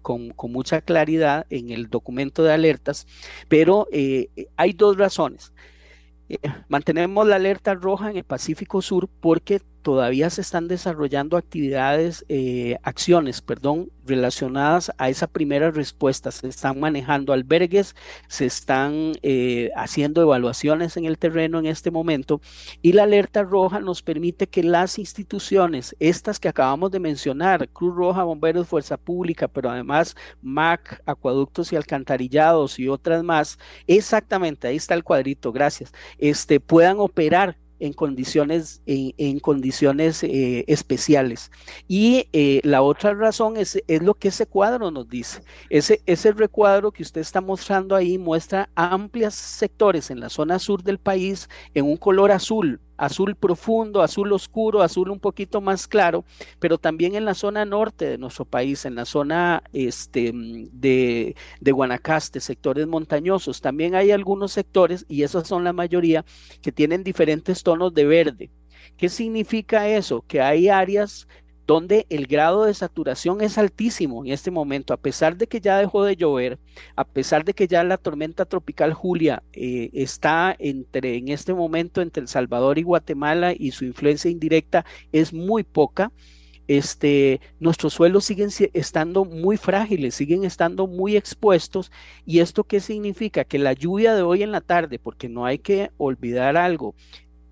con, 0.03 0.35
mucha 0.51 0.81
claridad 0.83 1.47
en 1.51 1.71
el 1.71 1.89
documento 1.89 2.43
de 2.43 2.53
alertas, 2.53 3.07
pero 3.49 3.89
eh, 3.93 4.29
hay 4.57 4.73
dos 4.73 4.97
razones. 4.97 5.53
Eh, 6.29 6.39
mantenemos 6.69 7.27
la 7.27 7.37
alerta 7.37 7.75
roja 7.75 8.11
en 8.11 8.17
el 8.19 8.25
Pacífico 8.25 8.83
Sur 8.83 9.09
porque 9.21 9.61
todavía 9.85 10.31
se 10.31 10.41
están 10.41 10.67
desarrollando 10.67 11.37
actividades, 11.37 12.25
eh, 12.31 12.79
acciones, 12.85 13.43
perdón, 13.43 13.91
relacionadas 14.07 14.91
a 14.97 15.11
esa 15.11 15.27
primera 15.27 15.71
respuesta. 15.71 16.31
Se 16.31 16.49
están 16.49 16.81
manejando 16.81 17.35
albergues, 17.35 17.95
se 18.27 18.47
están 18.47 19.13
eh, 19.23 19.71
haciendo 19.77 20.23
evaluaciones 20.23 20.97
en 20.97 21.05
el 21.05 21.19
terreno 21.19 21.59
en 21.59 21.67
este 21.67 21.91
momento 21.91 22.41
y 22.81 22.93
la 22.93 23.03
alerta 23.03 23.43
roja 23.43 23.79
nos 23.79 24.03
permite 24.03 24.47
que 24.47 24.63
las 24.63 24.99
instituciones, 24.99 25.95
estas 26.01 26.41
que 26.41 26.49
acabamos 26.49 26.91
de 26.91 27.01
mencionar, 27.01 27.69
Cruz 27.69 27.95
Roja, 27.95 28.25
Bomberos, 28.25 28.67
Fuerza 28.67 28.97
Pública, 28.97 29.49
pero 29.49 29.69
además 29.69 30.17
MAC, 30.41 31.03
Acueductos 31.05 31.73
y 31.73 31.77
Alcantarillados 31.77 32.79
y 32.79 32.89
otras 32.89 33.23
más, 33.23 33.59
exactamente, 33.87 34.67
ahí 34.67 34.77
está 34.77 34.95
el 34.95 35.05
cuadrito, 35.05 35.53
gracias, 35.53 35.93
este, 36.19 36.59
puedan 36.59 36.99
operar 37.01 37.59
en 37.85 37.93
condiciones, 37.93 38.81
en, 38.87 39.39
condiciones 39.41 40.23
eh, 40.25 40.65
especiales. 40.69 41.51
Y 41.87 42.29
eh, 42.33 42.61
la 42.65 42.81
otra 42.81 43.13
razón 43.13 43.59
es, 43.59 43.79
es, 43.87 44.03
lo 44.03 44.15
que 44.15 44.29
ese 44.29 44.47
cuadro 44.47 44.91
nos 44.91 45.09
dice. 45.09 45.43
Ese, 45.69 46.01
ese 46.07 46.33
recuadro 46.33 46.93
que 46.93 47.03
usted 47.03 47.21
está 47.21 47.43
mostrando 47.43 47.95
ahí 47.95 48.17
muestra 48.17 48.71
amplios 48.75 49.35
sectores 49.35 50.11
en 50.11 50.21
la 50.21 50.31
zona 50.31 50.59
sur 50.59 50.83
del 50.83 50.99
país 50.99 51.49
en 51.75 51.85
un 51.85 51.99
color 51.99 52.33
azul, 52.33 52.81
azul 52.97 53.35
profundo, 53.37 54.03
azul 54.03 54.33
oscuro, 54.33 54.83
azul 54.83 55.11
un 55.11 55.21
poquito 55.21 55.61
más 55.61 55.87
claro, 55.89 56.25
pero 56.59 56.79
también 56.79 57.15
en 57.15 57.25
la 57.25 57.35
zona 57.35 57.65
norte 57.65 58.07
de 58.07 58.19
nuestro 58.19 58.45
país, 58.45 58.85
en 58.85 58.95
la 58.95 59.05
zona 59.05 59.63
este, 59.73 60.33
de, 60.35 61.37
de 61.61 61.73
Guanacaste, 61.73 62.41
sectores 62.41 62.87
montañosos. 62.87 63.61
También 63.61 63.95
hay 63.95 64.11
algunos 64.11 64.53
sectores, 64.53 65.05
y 65.09 65.23
esas 65.23 65.49
son 65.49 65.65
la 65.65 65.73
mayoría, 65.73 66.25
que 66.63 66.73
tienen 66.73 67.05
diferentes 67.05 67.63
tonos 67.63 67.95
de 67.95 68.05
verde. 68.05 68.51
¿Qué 68.97 69.09
significa 69.09 69.89
eso? 69.89 70.25
Que 70.27 70.41
hay 70.41 70.69
áreas 70.69 71.27
donde 71.67 72.07
el 72.11 72.27
grado 72.27 72.65
de 72.65 72.75
saturación 72.75 73.41
es 73.41 73.57
altísimo 73.57 74.25
en 74.25 74.33
este 74.33 74.51
momento, 74.51 74.93
a 74.93 74.99
pesar 74.99 75.37
de 75.37 75.47
que 75.47 75.61
ya 75.61 75.79
dejó 75.79 76.05
de 76.05 76.17
llover, 76.17 76.59
a 76.97 77.05
pesar 77.05 77.45
de 77.45 77.55
que 77.55 77.67
ya 77.67 77.83
la 77.85 77.97
tormenta 77.97 78.45
tropical 78.45 78.93
Julia 78.93 79.43
eh, 79.53 79.91
está 79.95 80.55
entre, 80.59 81.17
en 81.17 81.29
este 81.29 81.55
momento 81.55 82.03
entre 82.03 82.21
El 82.23 82.29
Salvador 82.29 82.79
y 82.79 82.83
Guatemala 82.83 83.55
y 83.57 83.71
su 83.71 83.85
influencia 83.85 84.31
indirecta 84.31 84.85
es 85.13 85.33
muy 85.33 85.63
poca. 85.65 86.13
Este, 86.67 87.43
nuestros 87.61 87.93
suelos 87.93 88.25
siguen 88.25 88.49
estando 88.73 89.27
muy 89.27 89.59
frágiles, 89.59 90.15
siguen 90.15 90.45
estando 90.45 90.87
muy 90.87 91.17
expuestos. 91.17 91.91
¿Y 92.25 92.41
esto 92.41 92.65
qué 92.65 92.81
significa? 92.81 93.45
Que 93.45 93.59
la 93.59 93.75
lluvia 93.75 94.15
de 94.15 94.23
hoy 94.23 94.43
en 94.43 94.53
la 94.53 94.63
tarde, 94.63 94.99
porque 94.99 95.29
no 95.29 95.45
hay 95.45 95.59
que 95.59 95.91
olvidar 95.99 96.57
algo, 96.57 96.95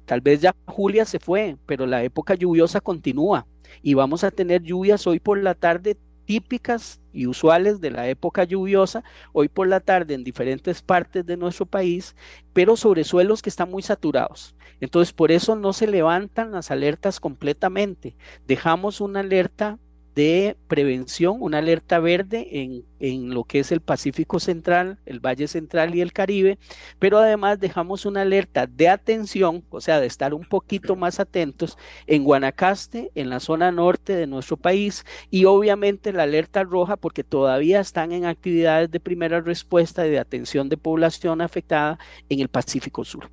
tal 0.07 0.21
vez 0.23 0.41
ya 0.41 0.55
Julia 0.67 1.05
se 1.05 1.19
fue, 1.19 1.57
pero 1.67 1.87
la 1.87 2.03
época 2.05 2.35
lluviosa 2.35 2.81
continúa 2.81 3.47
y 3.83 3.95
vamos 3.95 4.25
a 4.25 4.31
tener 4.31 4.63
lluvias 4.63 5.07
hoy 5.07 5.21
por 5.21 5.39
la 5.39 5.55
tarde 5.55 5.97
típicas 6.25 7.01
y 7.13 7.27
usuales 7.27 7.81
de 7.81 7.91
la 7.91 8.09
época 8.09 8.45
lluviosa, 8.45 9.05
hoy 9.33 9.49
por 9.49 9.69
la 9.69 9.81
tarde 9.81 10.15
en 10.15 10.25
diferentes 10.25 10.83
partes 10.83 11.27
de 11.27 11.37
nuestro 11.37 11.67
país, 11.67 12.17
pero 12.53 12.77
sobre 12.77 13.05
suelos 13.05 13.43
que 13.43 13.51
están 13.51 13.71
muy 13.71 13.83
saturados. 13.83 14.55
Entonces, 14.81 15.13
por 15.13 15.31
eso 15.31 15.57
no 15.57 15.73
se 15.73 15.87
levantan 15.87 16.53
las 16.53 16.71
alertas 16.71 17.21
completamente. 17.21 18.17
Dejamos 18.47 19.01
una 19.01 19.21
alerta 19.21 19.79
de 20.15 20.57
prevención, 20.69 21.37
una 21.41 21.59
alerta 21.59 21.99
verde 21.99 22.49
en, 22.63 22.85
en, 23.01 23.33
lo 23.33 23.45
que 23.45 23.61
es 23.61 23.73
el 23.73 23.81
Pacífico 23.81 24.41
Central, 24.41 24.99
el 25.07 25.21
Valle 25.21 25.49
Central 25.49 25.95
y 25.95 26.01
el 26.01 26.13
Caribe, 26.13 26.59
pero 26.99 27.19
además 27.19 27.61
dejamos 27.61 28.05
una 28.05 28.23
alerta 28.23 28.67
de 28.67 28.89
atención, 28.89 29.65
o 29.71 29.81
sea, 29.81 30.01
de 30.01 30.07
estar 30.07 30.35
un 30.35 30.45
poquito 30.45 30.97
más 30.97 31.21
atentos 31.21 31.79
en 32.07 32.25
Guanacaste, 32.25 33.11
en 33.15 33.31
la 33.31 33.41
zona 33.41 33.73
norte 33.73 34.15
de 34.15 34.27
nuestro 34.27 34.57
país, 34.57 35.05
y 35.31 35.47
obviamente 35.47 36.13
la 36.13 36.25
alerta 36.25 36.63
roja 36.65 36.97
porque 36.97 37.25
todavía 37.25 37.81
están 37.81 38.13
en 38.13 38.27
actividades 38.27 38.91
de 38.91 39.01
primera 39.01 39.41
respuesta 39.41 40.07
y 40.07 40.11
de 40.11 40.19
atención 40.19 40.69
de 40.69 40.77
población 40.77 41.41
afectada 41.41 41.99
en 42.29 42.41
el 42.41 42.49
Pacífico 42.49 43.05
Sur. 43.05 43.31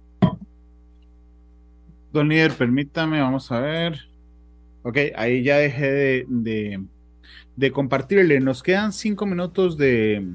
Don 2.12 2.28
líder, 2.28 2.54
permítame, 2.54 3.22
vamos 3.22 3.52
a 3.52 3.60
ver. 3.60 4.09
Ok, 4.84 4.98
ahí 5.16 5.44
ya 5.44 5.58
dejé 5.58 6.26
de, 6.28 7.72
compartirle. 7.72 8.40
Nos 8.40 8.64
quedan 8.64 8.94
cinco 8.94 9.26
minutos 9.26 9.78
de, 9.78 10.26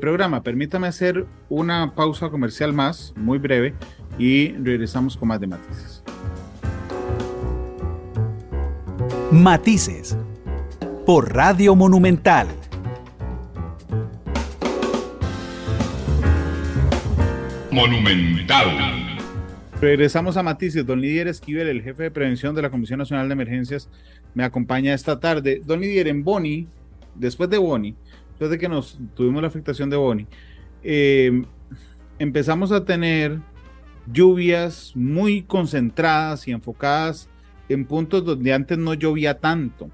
programa. 0.00 0.42
Permítame 0.42 0.86
hacer 0.86 1.26
una 1.48 1.94
pausa 1.94 2.30
comercial 2.30 2.72
más, 2.72 3.12
muy 3.16 3.38
breve, 3.38 3.74
y 4.18 4.52
regresamos 4.52 5.16
con 5.16 5.28
más 5.28 5.40
de 5.40 5.46
matices. 5.46 6.02
Matices 9.30 10.16
por 11.06 11.34
Radio 11.34 11.74
Monumental. 11.76 12.48
Monumental. 17.70 18.99
Regresamos 19.80 20.36
a 20.36 20.42
Matices. 20.42 20.84
Don 20.84 21.00
Lidier 21.00 21.26
Esquivel, 21.26 21.66
el 21.68 21.82
jefe 21.82 22.02
de 22.02 22.10
prevención 22.10 22.54
de 22.54 22.60
la 22.60 22.70
Comisión 22.70 22.98
Nacional 22.98 23.28
de 23.28 23.32
Emergencias, 23.32 23.88
me 24.34 24.44
acompaña 24.44 24.92
esta 24.92 25.18
tarde. 25.18 25.62
Don 25.64 25.80
Lidier, 25.80 26.06
en 26.08 26.22
Boni, 26.22 26.68
después 27.14 27.48
de 27.48 27.56
Boni, 27.56 27.96
después 28.28 28.50
de 28.50 28.58
que 28.58 28.68
nos 28.68 28.98
tuvimos 29.14 29.40
la 29.40 29.48
afectación 29.48 29.88
de 29.88 29.96
Boni, 29.96 30.26
eh, 30.82 31.44
empezamos 32.18 32.72
a 32.72 32.84
tener 32.84 33.38
lluvias 34.12 34.92
muy 34.94 35.44
concentradas 35.44 36.46
y 36.46 36.50
enfocadas 36.50 37.30
en 37.70 37.86
puntos 37.86 38.22
donde 38.22 38.52
antes 38.52 38.76
no 38.76 38.92
llovía 38.92 39.38
tanto. 39.38 39.88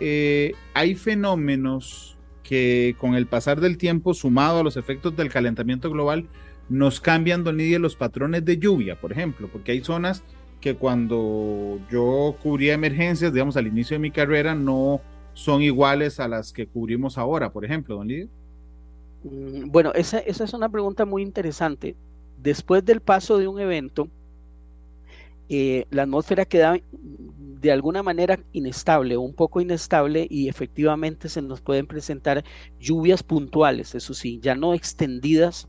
Eh, 0.00 0.52
hay 0.74 0.94
fenómenos 0.94 2.18
que 2.42 2.94
con 2.98 3.14
el 3.14 3.26
pasar 3.26 3.58
del 3.62 3.78
tiempo, 3.78 4.12
sumado 4.12 4.60
a 4.60 4.62
los 4.62 4.76
efectos 4.76 5.16
del 5.16 5.30
calentamiento 5.30 5.90
global, 5.90 6.28
nos 6.68 7.00
cambian, 7.00 7.44
don 7.44 7.56
Lidia, 7.56 7.78
los 7.78 7.96
patrones 7.96 8.44
de 8.44 8.58
lluvia, 8.58 9.00
por 9.00 9.12
ejemplo, 9.12 9.48
porque 9.52 9.72
hay 9.72 9.80
zonas 9.80 10.22
que 10.60 10.74
cuando 10.76 11.78
yo 11.90 12.36
cubría 12.42 12.74
emergencias, 12.74 13.32
digamos, 13.32 13.56
al 13.56 13.66
inicio 13.66 13.94
de 13.94 14.00
mi 14.00 14.10
carrera, 14.10 14.54
no 14.54 15.00
son 15.34 15.62
iguales 15.62 16.18
a 16.18 16.28
las 16.28 16.52
que 16.52 16.66
cubrimos 16.66 17.18
ahora, 17.18 17.52
por 17.52 17.64
ejemplo, 17.64 17.96
don 17.96 18.08
Lidia. 18.08 18.28
Mm, 19.22 19.70
bueno, 19.70 19.92
esa, 19.94 20.18
esa 20.18 20.44
es 20.44 20.54
una 20.54 20.68
pregunta 20.68 21.04
muy 21.04 21.22
interesante. 21.22 21.94
Después 22.42 22.84
del 22.84 23.00
paso 23.00 23.38
de 23.38 23.48
un 23.48 23.60
evento, 23.60 24.08
eh, 25.48 25.86
la 25.90 26.02
atmósfera 26.02 26.44
queda 26.44 26.78
de 27.60 27.72
alguna 27.72 28.02
manera 28.02 28.40
inestable, 28.52 29.16
un 29.16 29.32
poco 29.32 29.60
inestable 29.60 30.26
y 30.28 30.48
efectivamente 30.48 31.28
se 31.28 31.42
nos 31.42 31.60
pueden 31.60 31.86
presentar 31.86 32.44
lluvias 32.80 33.22
puntuales, 33.22 33.94
eso 33.94 34.12
sí, 34.14 34.40
ya 34.42 34.54
no 34.54 34.74
extendidas 34.74 35.68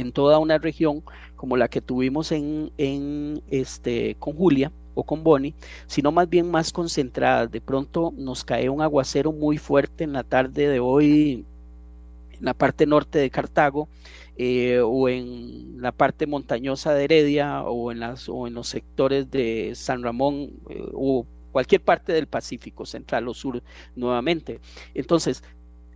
en 0.00 0.12
toda 0.12 0.38
una 0.38 0.58
región 0.58 1.02
como 1.36 1.56
la 1.56 1.68
que 1.68 1.80
tuvimos 1.80 2.32
en, 2.32 3.42
este, 3.48 4.16
con 4.18 4.34
Julia 4.34 4.72
o 4.94 5.04
con 5.04 5.22
Bonnie, 5.22 5.54
sino 5.86 6.12
más 6.12 6.28
bien 6.28 6.50
más 6.50 6.72
concentradas. 6.72 7.50
De 7.50 7.60
pronto 7.60 8.12
nos 8.16 8.44
cae 8.44 8.68
un 8.68 8.82
aguacero 8.82 9.32
muy 9.32 9.58
fuerte 9.58 10.04
en 10.04 10.12
la 10.12 10.24
tarde 10.24 10.68
de 10.68 10.80
hoy 10.80 11.44
en 12.32 12.44
la 12.44 12.54
parte 12.54 12.86
norte 12.86 13.18
de 13.18 13.30
Cartago 13.30 13.88
eh, 14.36 14.80
o 14.80 15.08
en 15.08 15.80
la 15.80 15.92
parte 15.92 16.26
montañosa 16.26 16.94
de 16.94 17.04
Heredia 17.04 17.62
o 17.62 17.90
en, 17.90 18.00
las, 18.00 18.28
o 18.28 18.46
en 18.46 18.54
los 18.54 18.68
sectores 18.68 19.30
de 19.30 19.72
San 19.74 20.02
Ramón 20.02 20.50
eh, 20.70 20.88
o 20.92 21.26
cualquier 21.50 21.82
parte 21.82 22.12
del 22.12 22.26
Pacífico 22.26 22.86
Central 22.86 23.26
o 23.28 23.34
Sur 23.34 23.62
nuevamente. 23.96 24.60
Entonces, 24.94 25.42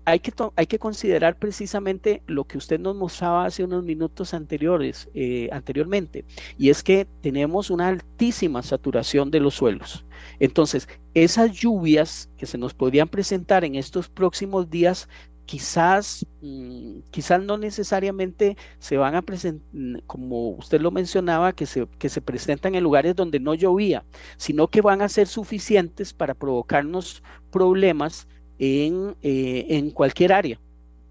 hay 0.05 0.19
que, 0.21 0.79
considerar 0.79 1.39
precisamente 1.39 2.23
lo 2.27 2.45
que 2.45 2.59
usted 2.59 2.81
nos 2.81 2.97
mostraba 2.97 3.45
hace 3.45 3.65
unos 3.65 3.85
minutos 3.85 4.35
anteriores, 4.35 5.09
eh, 5.15 5.49
anteriormente, 5.53 6.25
y 6.59 6.71
es 6.71 6.83
que 6.83 7.07
tenemos 7.21 7.71
una 7.71 7.89
altísima 7.89 8.63
saturación 8.63 9.31
de 9.31 9.41
los 9.41 9.55
suelos. 9.55 10.05
Entonces, 10.41 10.89
esas 11.15 11.53
lluvias 11.53 12.31
que 12.37 12.47
se 12.47 12.59
nos 12.59 12.75
podrían 12.75 13.09
presentar 13.09 13.65
en 13.65 13.77
estos 13.77 14.09
próximos 14.09 14.69
días 14.71 15.09
quizás, 15.45 16.25
mm, 16.41 17.01
quizás 17.11 17.43
no 17.43 17.59
necesariamente 17.59 18.57
se 18.79 18.97
van 18.97 19.15
a 19.15 19.23
presentar, 19.23 19.67
como 20.07 20.51
usted 20.51 20.81
lo 20.81 20.91
mencionaba, 20.91 21.53
que 21.53 21.67
se, 21.67 21.87
que 21.99 22.09
se 22.09 22.21
presentan 22.21 22.75
en 22.75 22.85
lugares 22.85 23.15
donde 23.17 23.41
no 23.41 23.55
llovía, 23.55 24.05
sino 24.37 24.69
que 24.69 24.81
van 24.81 25.03
a 25.03 25.09
ser 25.09 25.27
suficientes 25.27 26.13
para 26.13 26.35
provocarnos 26.35 27.23
problemas 27.51 28.27
en, 28.63 29.17
eh, 29.23 29.67
en 29.71 29.91
cualquier 29.91 30.33
área. 30.33 30.61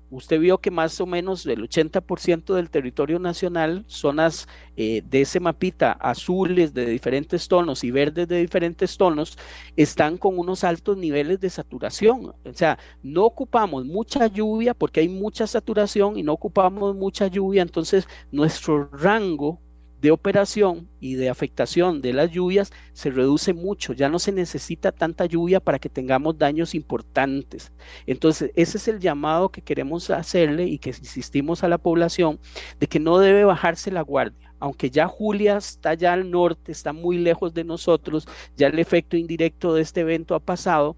Usted 0.10 0.39
vio 0.39 0.58
que 0.58 0.72
más 0.72 0.99
o 1.02 1.06
menos 1.06 1.45
el 1.45 1.62
80% 1.64 2.54
del 2.54 2.70
territorio 2.70 3.20
nacional, 3.20 3.84
zonas 3.88 4.47
eh, 4.78 5.02
de 5.10 5.22
ese 5.22 5.41
mapita 5.41 5.91
azules 5.93 6.74
de 6.74 6.86
diferentes 6.86 7.49
tonos 7.49 7.84
y 7.84 7.91
verdes 7.91 8.28
de 8.30 8.39
diferentes 8.39 8.97
tonos, 8.97 9.38
están 9.76 10.18
con 10.18 10.39
unos 10.39 10.64
altos 10.64 10.97
niveles 10.97 11.41
de 11.41 11.49
saturación. 11.49 12.34
O 12.45 12.54
sea, 12.54 12.78
no 13.04 13.26
ocupamos 13.26 13.86
mucha 13.86 14.28
lluvia 14.28 14.74
porque 14.74 15.02
hay 15.02 15.10
mucha 15.10 15.45
saturación 15.45 16.18
y 16.18 16.24
no 16.24 16.34
ocupamos 16.34 16.95
mucha 16.95 17.28
lluvia, 17.28 17.62
entonces 17.62 18.08
nuestro 18.32 18.89
rango 18.93 19.60
de 20.02 20.12
operación 20.12 20.89
y 20.99 21.14
de 21.14 21.30
afectación 21.30 22.02
de 22.02 22.14
las 22.14 22.32
lluvias 22.32 22.72
se 22.93 23.12
reduce 23.12 23.54
mucho, 23.54 23.93
ya 23.93 24.10
no 24.10 24.18
se 24.18 24.32
necesita 24.32 24.91
tanta 24.91 25.26
lluvia 25.26 25.60
para 25.60 25.78
que 25.78 25.89
tengamos 25.89 26.38
daños 26.38 26.74
importantes. 26.74 27.72
Entonces, 28.08 28.52
ese 28.56 28.78
es 28.78 28.88
el 28.88 28.99
llamado 28.99 29.49
que 29.49 29.62
queremos 29.62 30.10
hacerle 30.10 30.66
y 30.66 30.80
que 30.80 30.89
insistimos 30.89 31.64
a 31.64 31.70
la 31.70 31.78
población 31.78 32.39
de 32.80 32.88
que 32.88 32.99
no 32.99 33.20
debe 33.20 33.45
bajarse 33.45 33.91
la 33.91 34.02
guardia. 34.02 34.54
Aunque 34.60 34.89
ya 34.89 35.08
Julia 35.08 35.58
está 35.58 35.93
ya 35.93 36.14
al 36.14 36.30
norte, 36.30 36.72
está 36.72 36.93
muy 36.93 37.18
lejos 37.18 37.54
de 37.54 37.64
nosotros, 37.64 38.28
ya 38.58 38.68
el 38.68 38.80
efecto 38.80 39.18
indirecto 39.18 39.74
de 39.74 39.82
este 39.82 40.02
evento 40.02 40.36
ha 40.36 40.39
pasado, 40.39 40.95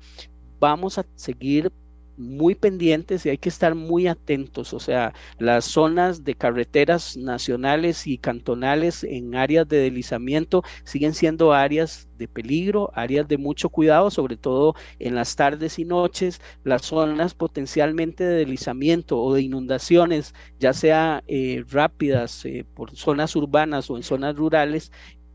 vamos 0.59 0.97
a 0.97 1.05
seguir 1.15 1.71
muy 2.17 2.55
pendientes 2.55 3.25
y 3.25 3.29
hay 3.29 3.37
que 3.37 3.49
estar 3.49 3.75
muy 3.75 4.07
atentos. 4.07 4.73
O 4.73 4.79
sea, 4.79 5.13
las 5.39 5.65
zonas 5.65 6.23
de 6.23 6.35
carreteras 6.35 7.17
nacionales 7.17 8.07
y 8.07 8.17
cantonales 8.17 9.03
en 9.03 9.35
áreas 9.35 9.67
de 9.67 9.77
deslizamiento 9.77 10.63
siguen 10.83 11.13
siendo 11.13 11.53
áreas 11.53 12.09
de 12.17 12.27
peligro, 12.27 12.91
áreas 12.93 13.27
de 13.27 13.37
mucho 13.37 13.69
cuidado, 13.69 14.11
sobre 14.11 14.37
todo 14.37 14.75
en 14.99 15.15
las 15.15 15.35
tardes 15.35 15.79
y 15.79 15.85
noches. 15.85 16.41
Las 16.63 16.83
zonas 16.83 17.33
potencialmente 17.33 18.23
de 18.23 18.37
deslizamiento 18.37 19.19
o 19.19 19.33
de 19.33 19.41
inundaciones, 19.41 20.33
ya 20.59 20.73
sea 20.73 21.23
eh, 21.27 21.63
rápidas 21.69 22.45
eh, 22.45 22.65
por 22.73 22.95
zonas 22.95 23.35
urbanas 23.35 23.89
o 23.89 23.97
en 23.97 24.03
zonas 24.03 24.35
rurales, 24.35 24.91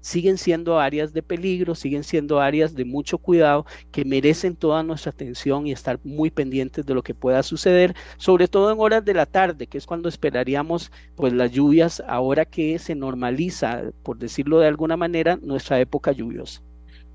siguen 0.09 0.39
siendo 0.39 0.81
áreas 0.81 1.13
de 1.13 1.23
peligro, 1.23 1.75
siguen 1.75 2.03
siendo 2.03 2.41
áreas 2.41 2.75
de 2.75 2.87
mucho 2.87 3.19
cuidado 3.19 3.67
que 3.93 4.07
merecen 4.07 4.57
toda 4.57 4.83
nuestra 4.83 5.11
atención 5.11 5.67
y 5.67 5.73
estar 5.73 6.01
muy 6.03 6.31
pendientes 6.31 6.87
de 6.87 6.95
lo 6.95 7.03
que 7.03 7.15
pueda 7.15 7.43
suceder, 7.43 7.95
sobre 8.17 8.49
todo 8.49 8.73
en 8.73 8.81
horas 8.81 9.05
de 9.05 9.13
la 9.13 9.27
tarde, 9.27 9.67
que 9.67 9.77
es 9.77 9.85
cuando 9.85 10.09
esperaríamos 10.09 10.91
pues 11.15 11.35
las 11.35 11.53
lluvias 11.53 12.03
ahora 12.09 12.47
que 12.47 12.79
se 12.79 12.95
normaliza, 12.95 13.83
por 14.03 14.19
decirlo 14.19 14.61
de 14.61 14.69
alguna 14.69 14.97
manera, 14.97 15.39
nuestra 15.43 15.79
época 15.79 16.13
lluviosa. 16.13 16.63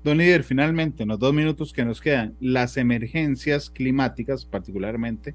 Don 0.04 0.18
líder, 0.18 0.44
finalmente, 0.44 1.02
en 1.02 1.08
los 1.08 1.18
dos 1.18 1.34
minutos 1.34 1.72
que 1.72 1.84
nos 1.84 2.00
quedan, 2.00 2.36
las 2.38 2.76
emergencias 2.76 3.70
climáticas 3.70 4.44
particularmente, 4.44 5.34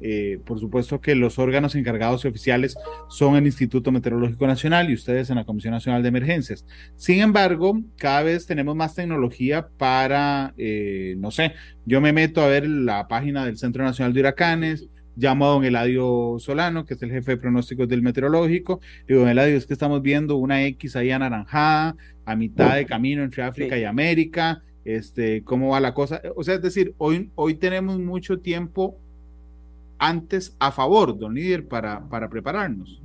eh, 0.00 0.40
por 0.44 0.60
supuesto 0.60 1.00
que 1.00 1.14
los 1.14 1.38
órganos 1.38 1.74
encargados 1.74 2.24
y 2.24 2.28
oficiales 2.28 2.76
son 3.08 3.36
el 3.36 3.46
Instituto 3.46 3.90
Meteorológico 3.90 4.46
Nacional 4.46 4.90
y 4.90 4.94
ustedes 4.94 5.30
en 5.30 5.36
la 5.36 5.44
Comisión 5.44 5.72
Nacional 5.72 6.02
de 6.02 6.08
Emergencias. 6.08 6.64
Sin 6.96 7.20
embargo, 7.20 7.80
cada 7.96 8.22
vez 8.22 8.46
tenemos 8.46 8.76
más 8.76 8.94
tecnología 8.94 9.68
para, 9.76 10.54
eh, 10.56 11.14
no 11.18 11.30
sé, 11.30 11.52
yo 11.84 12.00
me 12.00 12.12
meto 12.12 12.42
a 12.42 12.46
ver 12.46 12.66
la 12.68 13.08
página 13.08 13.44
del 13.44 13.58
Centro 13.58 13.84
Nacional 13.84 14.12
de 14.12 14.20
Huracanes, 14.20 14.88
llamo 15.16 15.46
a 15.46 15.48
don 15.48 15.64
Eladio 15.64 16.36
Solano, 16.38 16.84
que 16.84 16.94
es 16.94 17.02
el 17.02 17.10
jefe 17.10 17.32
de 17.32 17.36
pronósticos 17.38 17.88
del 17.88 18.02
meteorológico, 18.02 18.80
digo, 19.06 19.20
don 19.20 19.28
Eladio, 19.28 19.56
es 19.56 19.66
que 19.66 19.72
estamos 19.72 20.00
viendo 20.00 20.36
una 20.36 20.64
X 20.66 20.94
ahí 20.94 21.10
anaranjada 21.10 21.96
a 22.24 22.36
mitad 22.36 22.76
de 22.76 22.86
camino 22.86 23.22
entre 23.24 23.42
África 23.42 23.76
y 23.76 23.84
América, 23.84 24.62
este, 24.84 25.42
cómo 25.42 25.70
va 25.70 25.80
la 25.80 25.92
cosa. 25.92 26.22
O 26.36 26.44
sea, 26.44 26.54
es 26.54 26.62
decir, 26.62 26.94
hoy, 26.98 27.30
hoy 27.34 27.54
tenemos 27.54 27.98
mucho 27.98 28.38
tiempo 28.38 28.98
antes 29.98 30.56
a 30.58 30.70
favor, 30.72 31.18
don 31.18 31.34
líder, 31.34 31.66
para, 31.68 32.08
para 32.08 32.28
prepararnos. 32.28 33.02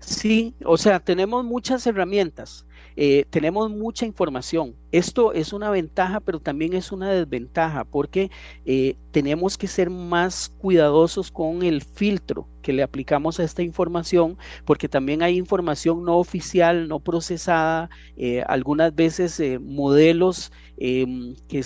Sí, 0.00 0.54
o 0.64 0.76
sea, 0.76 1.00
tenemos 1.00 1.44
muchas 1.44 1.86
herramientas, 1.86 2.66
eh, 2.96 3.26
tenemos 3.30 3.70
mucha 3.70 4.06
información. 4.06 4.74
Esto 4.90 5.32
es 5.32 5.52
una 5.52 5.70
ventaja, 5.70 6.20
pero 6.20 6.40
también 6.40 6.72
es 6.74 6.92
una 6.92 7.10
desventaja, 7.10 7.84
porque 7.84 8.30
eh, 8.64 8.96
tenemos 9.10 9.58
que 9.58 9.66
ser 9.68 9.90
más 9.90 10.48
cuidadosos 10.58 11.30
con 11.30 11.62
el 11.62 11.82
filtro 11.82 12.48
que 12.62 12.72
le 12.72 12.82
aplicamos 12.82 13.38
a 13.38 13.44
esta 13.44 13.62
información, 13.62 14.38
porque 14.64 14.88
también 14.88 15.22
hay 15.22 15.36
información 15.36 16.04
no 16.04 16.16
oficial, 16.16 16.88
no 16.88 17.00
procesada, 17.00 17.90
eh, 18.16 18.42
algunas 18.48 18.94
veces 18.94 19.40
modelos 19.60 20.50
em, 20.76 21.36
que, 21.48 21.62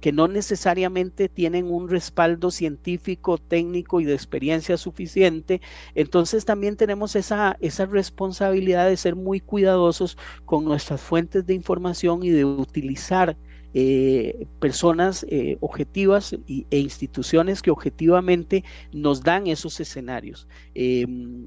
que 0.00 0.12
no 0.12 0.28
necesariamente 0.28 1.28
tienen 1.28 1.70
un 1.70 1.88
respaldo 1.88 2.50
científico, 2.50 3.38
técnico 3.38 4.00
y 4.00 4.04
de 4.04 4.14
experiencia 4.14 4.76
suficiente. 4.76 5.60
Entonces 5.94 6.44
también 6.44 6.76
tenemos 6.76 7.16
esa, 7.16 7.56
esa 7.60 7.86
responsabilidad 7.86 8.88
de 8.88 8.96
ser 8.96 9.16
muy 9.16 9.40
cuidadosos 9.40 10.18
con 10.44 10.64
nuestras 10.64 11.00
fuentes 11.00 11.46
de 11.46 11.54
información 11.54 12.22
y 12.22 12.30
de 12.30 12.44
utilizar 12.44 13.36
eh, 13.74 14.46
personas 14.60 15.24
eh, 15.30 15.56
objetivas 15.60 16.36
e 16.46 16.78
instituciones 16.78 17.62
que 17.62 17.70
objetivamente 17.70 18.64
nos 18.92 19.22
dan 19.22 19.46
esos 19.46 19.80
escenarios. 19.80 20.46
Em, 20.74 21.46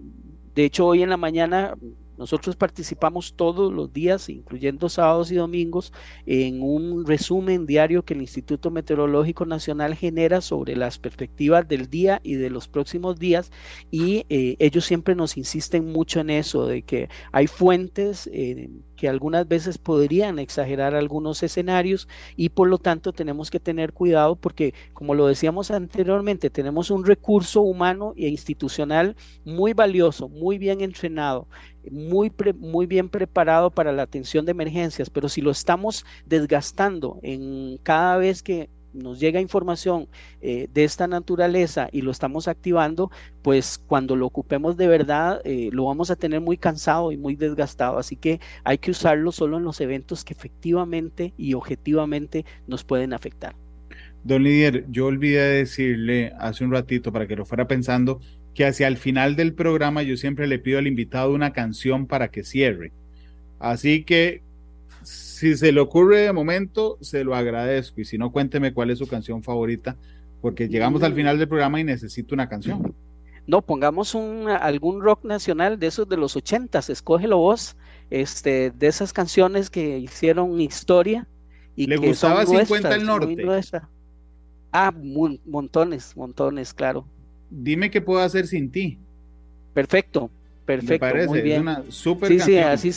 de 0.56 0.66
hecho, 0.66 0.88
hoy 0.88 1.04
en 1.04 1.10
la 1.10 1.18
mañana 1.18 1.76
nosotros 2.18 2.56
participamos 2.56 3.34
todos 3.36 3.72
los 3.72 3.92
días, 3.92 4.30
incluyendo 4.30 4.90
sábados 4.90 5.32
y 5.32 5.36
domingos, 5.36 5.94
en 6.26 6.62
un 6.62 7.06
resumen 7.06 7.66
diario 7.66 8.04
que 8.04 8.14
el 8.14 8.22
Instituto 8.22 8.72
Meteorológico 8.72 9.46
Nacional 9.46 9.96
genera 9.96 10.42
sobre 10.42 10.76
las 10.76 10.98
perspectivas 10.98 11.68
del 11.68 11.90
día 11.90 12.22
y 12.24 12.36
de 12.36 12.50
los 12.50 12.68
próximos 12.68 13.20
días 13.20 13.52
y 13.92 14.26
eh, 14.30 14.56
ellos 14.60 14.86
siempre 14.86 15.16
nos 15.16 15.38
insisten 15.38 15.92
mucho 15.92 16.20
en 16.20 16.30
eso, 16.30 16.68
de 16.68 16.82
que 16.82 17.10
hay 17.32 17.48
fuentes 17.48 18.30
eh, 18.32 18.70
que 18.96 19.10
algunas 19.10 19.48
veces 19.48 19.78
podrían 19.78 20.40
exagerar 20.40 20.96
algunos 20.96 21.44
escenarios 21.44 22.08
y 22.36 22.50
por 22.50 22.70
lo 22.70 22.78
tanto 22.78 23.14
tenemos 23.14 23.52
que 23.52 23.60
tener 23.60 23.94
cuidado 23.94 24.36
porque, 24.36 24.74
como 24.94 25.14
lo 25.14 25.28
decíamos 25.28 25.72
anteriormente, 25.72 26.50
tenemos 26.50 26.92
un 26.92 27.06
recurso 27.06 27.62
humano 27.62 28.14
e 28.16 28.28
institucional 28.30 29.16
muy 29.44 29.74
valioso, 29.74 30.30
muy 30.30 30.58
bien 30.58 30.82
entrenado, 30.82 31.48
muy, 31.92 32.32
muy 32.58 32.86
bien 32.86 33.10
preparado 33.10 33.72
para 33.72 33.92
la 33.92 34.04
atención 34.04 34.46
de 34.46 34.52
emergencias, 34.52 35.10
pero 35.10 35.30
si 35.30 35.42
lo 35.42 35.52
estamos 35.52 36.06
desgastando 36.26 37.20
en 37.24 37.78
cada 37.84 38.18
vez 38.18 38.44
que 38.44 38.70
nos 38.96 39.20
llega 39.20 39.42
información 39.42 40.08
eh, 40.42 40.68
de 40.74 40.84
esta 40.84 41.08
naturaleza 41.08 41.90
y 41.92 42.02
lo 42.02 42.12
estamos 42.12 42.48
activando, 42.48 43.12
pues 43.42 43.78
cuando 43.78 44.16
lo 44.16 44.26
ocupemos 44.26 44.78
de 44.78 44.88
verdad 44.88 45.42
eh, 45.44 45.70
lo 45.72 45.86
vamos 45.86 46.10
a 46.12 46.16
tener 46.16 46.42
muy 46.42 46.58
cansado 46.58 47.12
y 47.12 47.18
muy 47.18 47.36
desgastado. 47.36 47.98
Así 47.98 48.16
que 48.16 48.40
hay 48.64 48.78
que 48.78 48.92
usarlo 48.92 49.32
solo 49.32 49.58
en 49.58 49.64
los 49.64 49.82
eventos 49.82 50.24
que 50.24 50.34
efectivamente 50.34 51.34
y 51.38 51.54
objetivamente 51.54 52.46
nos 52.68 52.84
pueden 52.84 53.14
afectar. 53.14 53.56
Don 54.24 54.42
Lidier, 54.44 54.86
yo 54.90 55.06
olvidé 55.06 55.48
decirle 55.50 56.34
hace 56.40 56.64
un 56.64 56.72
ratito 56.72 57.12
para 57.12 57.28
que 57.28 57.36
lo 57.36 57.46
fuera 57.46 57.68
pensando 57.68 58.20
que 58.56 58.66
hacia 58.66 58.88
el 58.88 58.98
final 58.98 59.36
del 59.36 59.54
programa 59.54 60.02
yo 60.02 60.18
siempre 60.18 60.48
le 60.48 60.58
pido 60.58 60.80
al 60.80 60.88
invitado 60.88 61.34
una 61.34 61.54
canción 61.54 62.08
para 62.08 62.30
que 62.30 62.44
cierre. 62.44 62.94
Así 63.60 64.04
que 64.04 64.42
si 65.04 65.56
se 65.58 65.72
le 65.72 65.82
ocurre 65.82 66.22
de 66.22 66.34
momento, 66.34 66.98
se 67.02 67.24
lo 67.24 67.36
agradezco. 67.36 68.02
Y 68.02 68.06
si 68.06 68.18
no, 68.18 68.32
cuénteme 68.32 68.74
cuál 68.74 68.90
es 68.90 69.00
su 69.00 69.08
canción 69.08 69.44
favorita, 69.44 69.98
porque 70.42 70.70
llegamos 70.70 71.04
al 71.04 71.14
final 71.14 71.38
del 71.38 71.50
programa 71.50 71.80
y 71.80 71.84
necesito 71.84 72.34
una 72.34 72.48
canción. 72.48 72.96
No, 73.46 73.62
pongamos 73.62 74.16
un, 74.16 74.48
algún 74.48 75.02
rock 75.02 75.24
nacional 75.26 75.78
de 75.78 75.88
esos 75.88 76.10
de 76.10 76.18
los 76.18 76.36
ochentas, 76.36 76.90
escógelo 76.90 77.38
vos, 77.38 77.76
este, 78.10 78.72
de 78.72 78.88
esas 78.88 79.14
canciones 79.14 79.70
que 79.70 80.00
hicieron 80.00 80.60
historia. 80.60 81.28
Y 81.76 81.88
¿Le 81.88 81.98
gustaba 81.98 82.46
50 82.46 82.96
el 82.96 83.06
norte? 83.06 83.36
Ah, 84.72 84.94
montones, 85.46 86.16
montones, 86.18 86.74
claro. 86.74 87.06
Dime 87.58 87.90
qué 87.90 88.02
puedo 88.02 88.20
hacer 88.20 88.48
sin 88.48 88.70
ti. 88.70 89.00
Perfecto, 89.74 90.30
perfecto. 90.66 91.06
muy 91.28 91.42
bien. 91.42 91.56
es 91.56 91.62
una 91.62 91.84
super 91.90 92.30
sí, 92.30 92.40
sí, 92.40 92.58
así, 92.58 92.92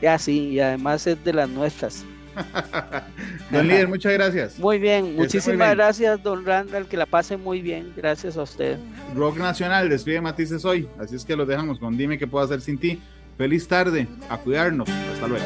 ya 0.00 0.18
sí, 0.18 0.50
y 0.50 0.60
además 0.60 1.06
es 1.06 1.22
de 1.24 1.32
las 1.32 1.48
nuestras. 1.48 2.04
don 3.50 3.66
líder, 3.66 3.88
muchas 3.88 4.12
gracias. 4.12 4.58
Muy 4.58 4.78
bien, 4.78 5.16
muchísimas 5.16 5.74
gracias, 5.74 6.22
don 6.22 6.46
Randall, 6.46 6.86
que 6.86 6.96
la 6.96 7.06
pase 7.06 7.36
muy 7.36 7.60
bien. 7.60 7.92
Gracias 7.96 8.36
a 8.36 8.42
usted. 8.42 8.78
Rock 9.14 9.38
Nacional, 9.38 9.88
despide 9.88 10.20
Matices 10.20 10.64
hoy, 10.64 10.88
así 10.98 11.16
es 11.16 11.24
que 11.24 11.34
los 11.34 11.46
dejamos 11.46 11.78
con 11.78 11.96
Dime 11.96 12.18
qué 12.18 12.26
puedo 12.26 12.44
hacer 12.44 12.60
sin 12.60 12.78
ti. 12.78 13.00
Feliz 13.36 13.66
tarde, 13.66 14.06
a 14.28 14.38
cuidarnos. 14.38 14.88
Hasta 14.88 15.26
luego. 15.26 15.44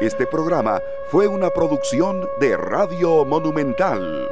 Este 0.00 0.26
programa 0.26 0.80
fue 1.10 1.28
una 1.28 1.50
producción 1.50 2.26
de 2.40 2.56
Radio 2.56 3.24
Monumental. 3.24 4.28